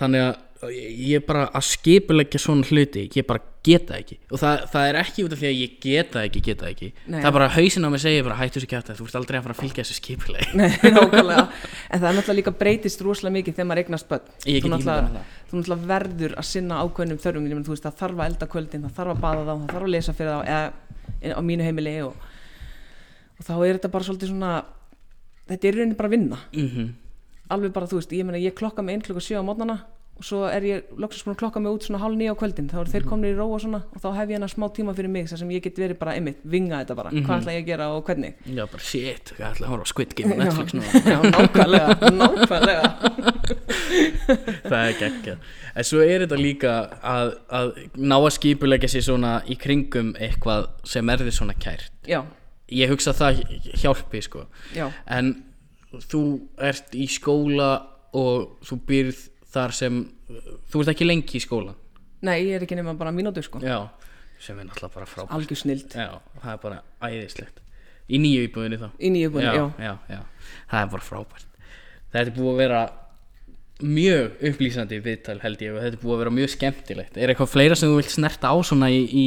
Þannig 0.00 0.26
að 0.26 0.34
ég 0.68 0.98
ég 1.14 1.22
bara 1.24 1.46
að 1.56 1.64
skipuleggja 1.70 2.40
svona 2.42 2.66
hluti 2.68 3.06
ég 3.16 3.24
bara 3.26 3.40
geta 3.64 3.96
ekki. 3.96 4.18
Og 4.32 4.40
það, 4.40 4.64
það 4.72 4.88
er 4.88 4.98
ekki 5.00 5.24
út 5.24 5.34
af 5.34 5.40
því 5.40 5.48
að 5.48 5.56
ég 5.56 5.70
geta 5.84 6.22
ekki 6.26 6.40
geta 6.44 6.68
ekki. 6.68 6.88
Nei. 7.06 7.20
það 7.20 7.28
er 7.30 7.34
bara 7.36 7.48
hausin 7.54 7.84
á 7.84 7.88
mig 7.92 8.02
segir 8.02 8.24
bara 8.26 8.38
hættu 8.38 8.56
þessu 8.58 8.70
kjátt 8.72 8.90
þú 8.98 9.04
ert 9.06 9.18
aldrei 9.20 9.36
að 9.38 9.44
fara 9.46 9.54
að 9.56 9.62
fylgja 9.62 9.84
þessu 9.84 9.96
skipuleg 9.98 10.44
Nei, 10.60 10.72
nákvæmlega. 10.84 11.44
En 11.88 11.96
það 12.00 12.08
er 12.10 12.16
náttúrulega 12.18 12.38
líka 12.40 12.54
breytist 12.60 13.04
rosalega 13.04 13.36
mikið 13.38 13.52
þegar 13.56 13.68
maður 13.70 13.82
eignast 13.84 14.08
börn. 14.10 14.26
Þú 14.44 14.68
náttúrulega, 14.74 15.24
þú 15.50 15.54
náttúrulega 15.60 15.90
verður 15.94 16.32
að 16.36 16.46
sinna 16.50 16.74
ákveðnum 16.84 17.22
þörfum. 17.24 17.44
Ég 17.46 17.54
meina, 17.56 17.66
þú 17.68 17.74
veist, 17.76 17.86
það 17.86 18.00
þarf 18.00 18.16
að 18.18 18.28
elda 18.30 18.46
kvöldin, 18.54 18.84
það 18.88 18.96
þarf 19.00 19.12
að 19.14 19.22
baða 19.24 19.40
þá 19.40 19.52
það 19.52 19.70
þarf 19.74 19.86
að 19.86 19.94
lesa 19.96 20.16
fyrir 20.16 20.32
þá 20.32 20.40
eða 21.20 21.36
á 21.36 21.40
mínu 21.44 21.62
heimili 21.68 21.94
og, 22.04 22.14
og 23.36 23.42
þá 23.44 23.54
er 23.58 23.74
þetta 23.76 23.92
bara 23.92 24.06
svolítið 24.08 24.32
svona 24.32 24.52
þetta 25.50 25.64
er 25.68 25.74
í 30.20 30.40
rauninni 30.40 30.80
bara 30.80 30.90
vinna 30.90 30.90
mm 30.90 30.90
alveg 31.00 31.00
bara, 31.00 31.00
þú 31.00 31.00
veist, 31.00 31.00
ég 31.00 31.00
meina, 31.00 31.00
ég 31.00 31.00
klokka 31.00 31.00
mig 31.00 31.00
inn 31.00 31.00
klukka 31.00 31.00
7 31.00 31.00
á 31.00 31.00
mótnana 31.00 31.00
og 31.00 31.00
svo 31.00 31.00
er 31.00 31.00
ég 31.00 31.00
loksins 31.00 31.24
búin 31.24 31.34
að 31.34 31.40
klokka 31.40 31.60
mig 31.60 31.72
út 31.72 31.86
svona 31.86 32.00
hálf 32.00 32.16
nýja 32.16 32.32
á 32.32 32.40
kvöldin. 32.40 32.68
Þá 32.68 32.76
eru 32.80 32.92
þeir 32.92 33.06
komnir 33.08 33.32
í 33.32 33.38
ró 33.38 33.46
og 33.48 33.60
svona 33.60 33.80
og 33.88 34.00
þá 34.00 34.08
hef 34.18 34.28
ég 34.28 34.36
hana 34.36 34.48
smá 34.48 34.66
tíma 34.68 34.94
fyrir 34.94 35.08
mig 35.08 35.28
þar 35.30 35.38
sem 35.38 35.50
ég 35.50 35.62
get 35.64 35.78
verið 35.80 35.98
bara 35.98 36.14
einmitt, 36.14 36.40
vinga 36.44 36.80
þetta 36.82 36.94
bara, 36.94 37.10
hvað 37.10 37.40
ætla 37.40 37.54
ég 37.54 37.64
að 37.64 37.70
gera 37.70 37.88
og 37.94 38.04
hvernig? 38.04 38.34
Já 38.44 38.66
bara 38.66 38.84
shit, 38.84 39.32
ég 39.38 39.46
ætla 39.48 39.66
að 39.66 39.72
horfa 39.72 39.84
á 39.88 39.92
Squid 39.92 40.14
Game 40.18 40.36
á 40.36 40.38
Netflix 40.44 40.74
nú 40.76 40.82
Já, 41.12 41.18
nákvæmlega, 41.24 41.88
nákvæmlega. 42.20 42.84
Það 44.70 44.82
er 44.84 44.98
geggjað. 45.00 45.38
En 45.74 45.84
svo 45.86 46.02
er 46.04 46.24
þetta 46.26 46.40
líka 46.40 46.74
að, 47.00 47.32
að 47.48 47.72
ná 47.96 48.16
að 48.18 48.32
skipulegja 48.36 48.92
sér 48.92 49.06
svona 49.06 49.32
í 49.48 49.56
kringum 49.56 50.12
eitthvað 50.20 50.68
sem 50.84 51.08
er 51.08 51.24
þið 51.24 51.36
svona 51.38 51.56
kært. 51.56 51.92
Já, 52.08 52.20
ég 52.70 52.90
hugsa 52.92 53.14
að 53.14 53.22
það 53.22 53.32
hjálpi 53.82 54.22
sko. 54.26 54.44
Já, 54.76 54.90
en 55.10 55.32
þú 56.10 56.22
ert 56.62 56.94
í 56.94 57.08
skóla 57.10 57.70
og 58.14 58.60
þú 58.66 58.78
býrð 58.86 59.29
þar 59.54 59.74
sem 59.76 60.00
þú 60.70 60.84
ert 60.84 60.92
ekki 60.94 61.08
lengi 61.08 61.38
í 61.38 61.42
skóla? 61.42 61.74
Nei, 62.26 62.36
ég 62.44 62.58
er 62.58 62.66
ekki 62.66 62.78
nema 62.78 62.94
bara 62.98 63.12
mínútur 63.14 63.44
sko. 63.46 63.62
Já, 63.64 63.88
sem 64.42 64.58
er 64.60 64.68
náttúrulega 64.68 64.94
bara 64.96 65.08
frábært. 65.08 65.34
Algjör 65.36 65.60
snild 65.62 65.96
já, 65.96 66.16
það 66.42 66.52
er 66.52 66.62
bara 66.64 66.80
æðislegt. 67.08 67.60
Í 68.10 68.18
nýju 68.20 68.46
íbúðinni 68.48 68.80
þá? 68.80 68.88
Í 68.98 69.12
nýju 69.14 69.34
búin, 69.34 69.46
já, 69.46 69.66
já, 69.78 69.92
já, 70.10 70.20
það 70.72 70.82
er 70.82 70.90
bara 70.94 71.06
frábært. 71.06 71.46
Þetta 72.10 72.24
er 72.26 72.34
búið 72.36 72.52
að 72.52 72.60
vera 72.64 72.80
mjög 73.80 74.42
upplýsandi 74.50 74.98
viðtal 75.04 75.38
held 75.40 75.62
ég 75.64 75.76
og 75.76 75.84
þetta 75.84 75.96
er 75.96 76.02
búið 76.02 76.16
að 76.16 76.22
vera 76.24 76.34
mjög 76.36 76.52
skemmtilegt. 76.56 77.16
Er 77.16 77.32
eitthvað 77.32 77.52
fleira 77.54 77.78
sem 77.78 77.92
þú 77.92 78.00
vilt 78.00 78.12
snerta 78.12 78.50
á 78.52 78.56
svona 78.66 78.90
í, 78.92 79.00
í 79.06 79.26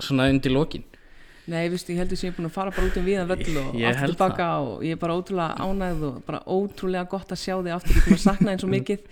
svona 0.00 0.30
undir 0.32 0.54
lokin 0.56 0.86
Nei, 1.50 1.64
viðstu, 1.72 1.90
ég 1.90 1.98
heldur 1.98 2.18
sem 2.18 2.28
ég 2.28 2.32
er 2.32 2.36
búin 2.36 2.46
að 2.46 2.54
fara 2.54 2.70
bara 2.74 2.86
út 2.86 2.98
um 3.00 3.06
viðan 3.06 3.30
völl 3.32 3.56
og 3.58 3.72
Ég 3.74 3.88
aftur 3.88 4.12
tilbaka 4.12 4.44
og 4.62 4.84
ég 4.86 4.94
er 4.94 5.00
bara 5.02 5.16
ótrúlega 5.18 5.56
ánægð 5.58 6.04
og 6.06 6.20
bara 6.28 6.40
ótrúlega 6.46 7.08
gott 7.10 7.34
að 7.34 7.40
sjá 7.42 7.56
þig 7.56 7.72
aftur, 7.74 7.96
ég 7.96 7.98
er 7.98 8.06
búin 8.06 8.18
að 8.20 8.22
sakna 8.22 8.50
eins 8.52 8.62
og 8.62 8.70
mikið. 8.70 9.08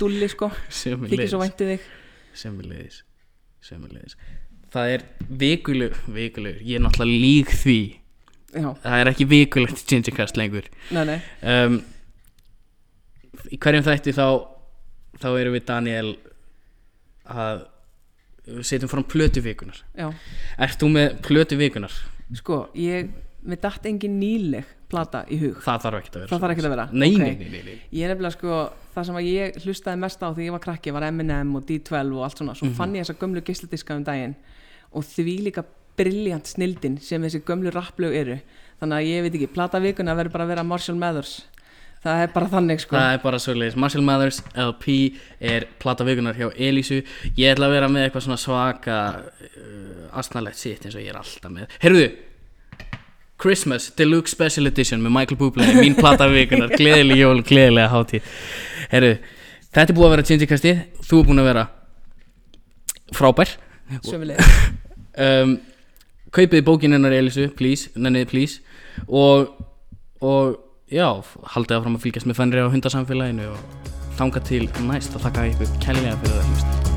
Dulli, 0.00 0.30
sko, 0.32 0.48
þykir 0.70 1.28
svo 1.28 1.42
Sömuleiðis 1.42 1.42
væntið 1.42 1.72
þig. 1.74 1.90
Sömuleiðis. 2.40 3.02
Sömuleiðis. 3.68 4.16
Það 4.74 4.94
er 4.94 5.04
vikuleg 5.44 6.00
Vikulegur, 6.16 6.64
ég 6.64 6.80
er 6.80 6.82
náttúrulega 6.86 7.26
lík 7.26 7.52
því. 7.60 7.78
Já, 8.54 8.68
það 8.80 8.98
er 9.02 9.10
ekki 9.12 9.28
vikulegt 9.28 9.84
Gingercast 9.90 10.40
lengur. 10.40 10.66
Nei, 10.94 11.04
nei, 11.12 11.20
um, 11.44 11.78
í 13.52 13.60
hverjum 13.60 13.84
þætti 13.84 14.14
þá 14.16 14.26
þá 15.20 15.28
erum 15.38 15.54
við 15.58 15.66
Daniel 15.68 16.10
að 17.30 17.64
við 18.46 18.64
setjum 18.68 18.90
fram 18.92 19.04
plötu 19.04 19.40
vikunar 19.44 19.78
já 19.96 20.10
Ert 20.58 20.80
þú 20.82 20.88
með 20.92 21.14
plötu 21.24 21.56
vikunar? 21.56 21.92
Sko, 22.34 22.68
ég, 22.74 23.08
mér 23.44 23.60
datt 23.60 23.86
engin 23.86 24.18
nýleg 24.20 24.64
plata 24.88 25.24
í 25.32 25.38
hug 25.40 25.60
Það 25.64 25.82
þarf 25.84 25.98
ekki 26.00 26.10
að 26.12 26.18
vera 26.20 26.28
Það 26.32 26.40
þarf 26.44 26.54
ekki 26.54 26.64
að 26.64 26.74
vera 26.74 26.88
Nei, 26.92 27.10
Ok. 27.14 27.18
nei, 27.22 27.34
nei, 27.40 27.48
nei, 27.50 27.62
nei. 27.64 27.78
Ég 27.92 28.04
er 28.04 28.14
nefnilega 28.14 28.36
sko, 28.36 28.58
það 28.94 29.06
sem 29.08 29.16
ég 29.26 29.58
hlustaði 29.64 29.98
mest 30.04 30.20
á 30.22 30.28
þegar 30.30 30.44
ég 30.46 30.54
var 30.56 30.60
krakki 30.66 30.92
var 30.94 31.02
Eminem 31.08 31.54
og 31.56 31.64
D12 31.68 32.12
og 32.18 32.24
allt 32.28 32.38
svona 32.38 32.54
Svo 32.54 32.66
Mhm. 32.68 32.74
fann 32.76 32.94
ég 32.94 33.04
þessa 33.04 33.18
gömlu 33.18 33.42
geisladiska 33.44 33.96
um 33.96 34.04
daginn 34.04 34.34
og 34.92 35.02
því 35.04 35.34
líka 35.48 35.64
briljant 35.96 36.44
snildin 36.46 37.00
sem 37.00 37.22
þessi 37.22 37.40
gömlu 37.42 37.70
rapplög 37.72 38.14
eru 38.14 38.38
Þannig 38.80 38.96
að 38.98 39.06
ég 39.08 39.22
veit 39.22 39.34
ekki, 39.38 39.52
plata 39.54 39.78
vikuna 39.80 40.14
verður 40.16 40.32
bara 40.32 40.44
að 40.44 40.48
vera 40.48 40.64
Marshall 40.64 40.98
Mathers 40.98 41.42
Það 42.04 42.20
er 42.20 42.32
bara 42.34 42.48
þannig 42.52 42.82
sko. 42.82 42.96
Það 42.98 43.14
er 43.14 43.20
bara 43.22 43.38
svoleiðis. 43.40 43.76
Marshall 43.80 44.04
Mathers 44.04 44.42
LP 44.60 44.86
er 45.40 45.64
plata 45.80 46.04
vikunar 46.04 46.36
hjá 46.36 46.50
Elísu. 46.52 46.98
Ég 47.38 47.54
ætla 47.54 47.70
að 47.70 47.76
vera 47.78 47.88
með 47.88 48.04
eitthvað 48.04 48.26
svona 48.26 48.40
svaka 48.42 48.96
uh, 49.16 50.18
astnalegt 50.20 50.60
sitt 50.60 50.84
eins 50.84 50.98
og 50.98 51.00
ég 51.00 51.14
er 51.14 51.20
alltaf 51.22 51.52
með. 51.54 51.72
Heyrðu 51.80 52.08
Christmas 53.40 53.86
Deluxe 53.96 54.34
Special 54.34 54.68
Edition 54.68 55.00
með 55.04 55.14
Michael 55.16 55.40
Bublé 55.40 55.70
mín 55.78 55.96
plata 55.96 56.28
vikunar, 56.28 56.74
gleðileg 56.80 57.22
jól, 57.22 57.40
gleðilega 57.46 57.88
hátíð. 57.92 58.28
Heyrðu, 58.92 59.14
þetta 59.70 59.86
er 59.86 59.98
búið 59.98 60.08
að 60.08 60.14
vera 60.14 60.26
Gingerkastið, 60.28 60.84
þú 61.08 61.22
er 61.22 61.30
búin 61.30 61.42
að 61.42 61.48
vera 61.50 61.64
frábær. 63.16 63.54
Sömulega 64.04 64.44
um, 65.24 65.56
kaupið 66.36 66.68
bókin 66.68 66.96
hennar 66.96 67.16
Elísu, 67.16 67.48
please, 67.56 67.88
nenniði 67.96 68.30
please. 68.34 68.60
Og, 69.08 69.48
og 70.20 70.60
já, 70.92 71.08
haldið 71.54 71.78
áfram 71.78 71.96
að 71.98 72.04
fylgjast 72.04 72.28
með 72.28 72.40
fennri 72.40 72.64
á 72.64 72.68
hundasamfélaginu 72.68 73.46
og 73.54 73.92
þanga 74.18 74.44
til 74.50 74.64
næst 74.88 75.16
að 75.16 75.28
þakka 75.28 75.46
ykkur 75.54 75.78
kælilega 75.84 76.18
fyrir 76.20 76.36
það 76.36 76.50
hlusta 76.50 76.93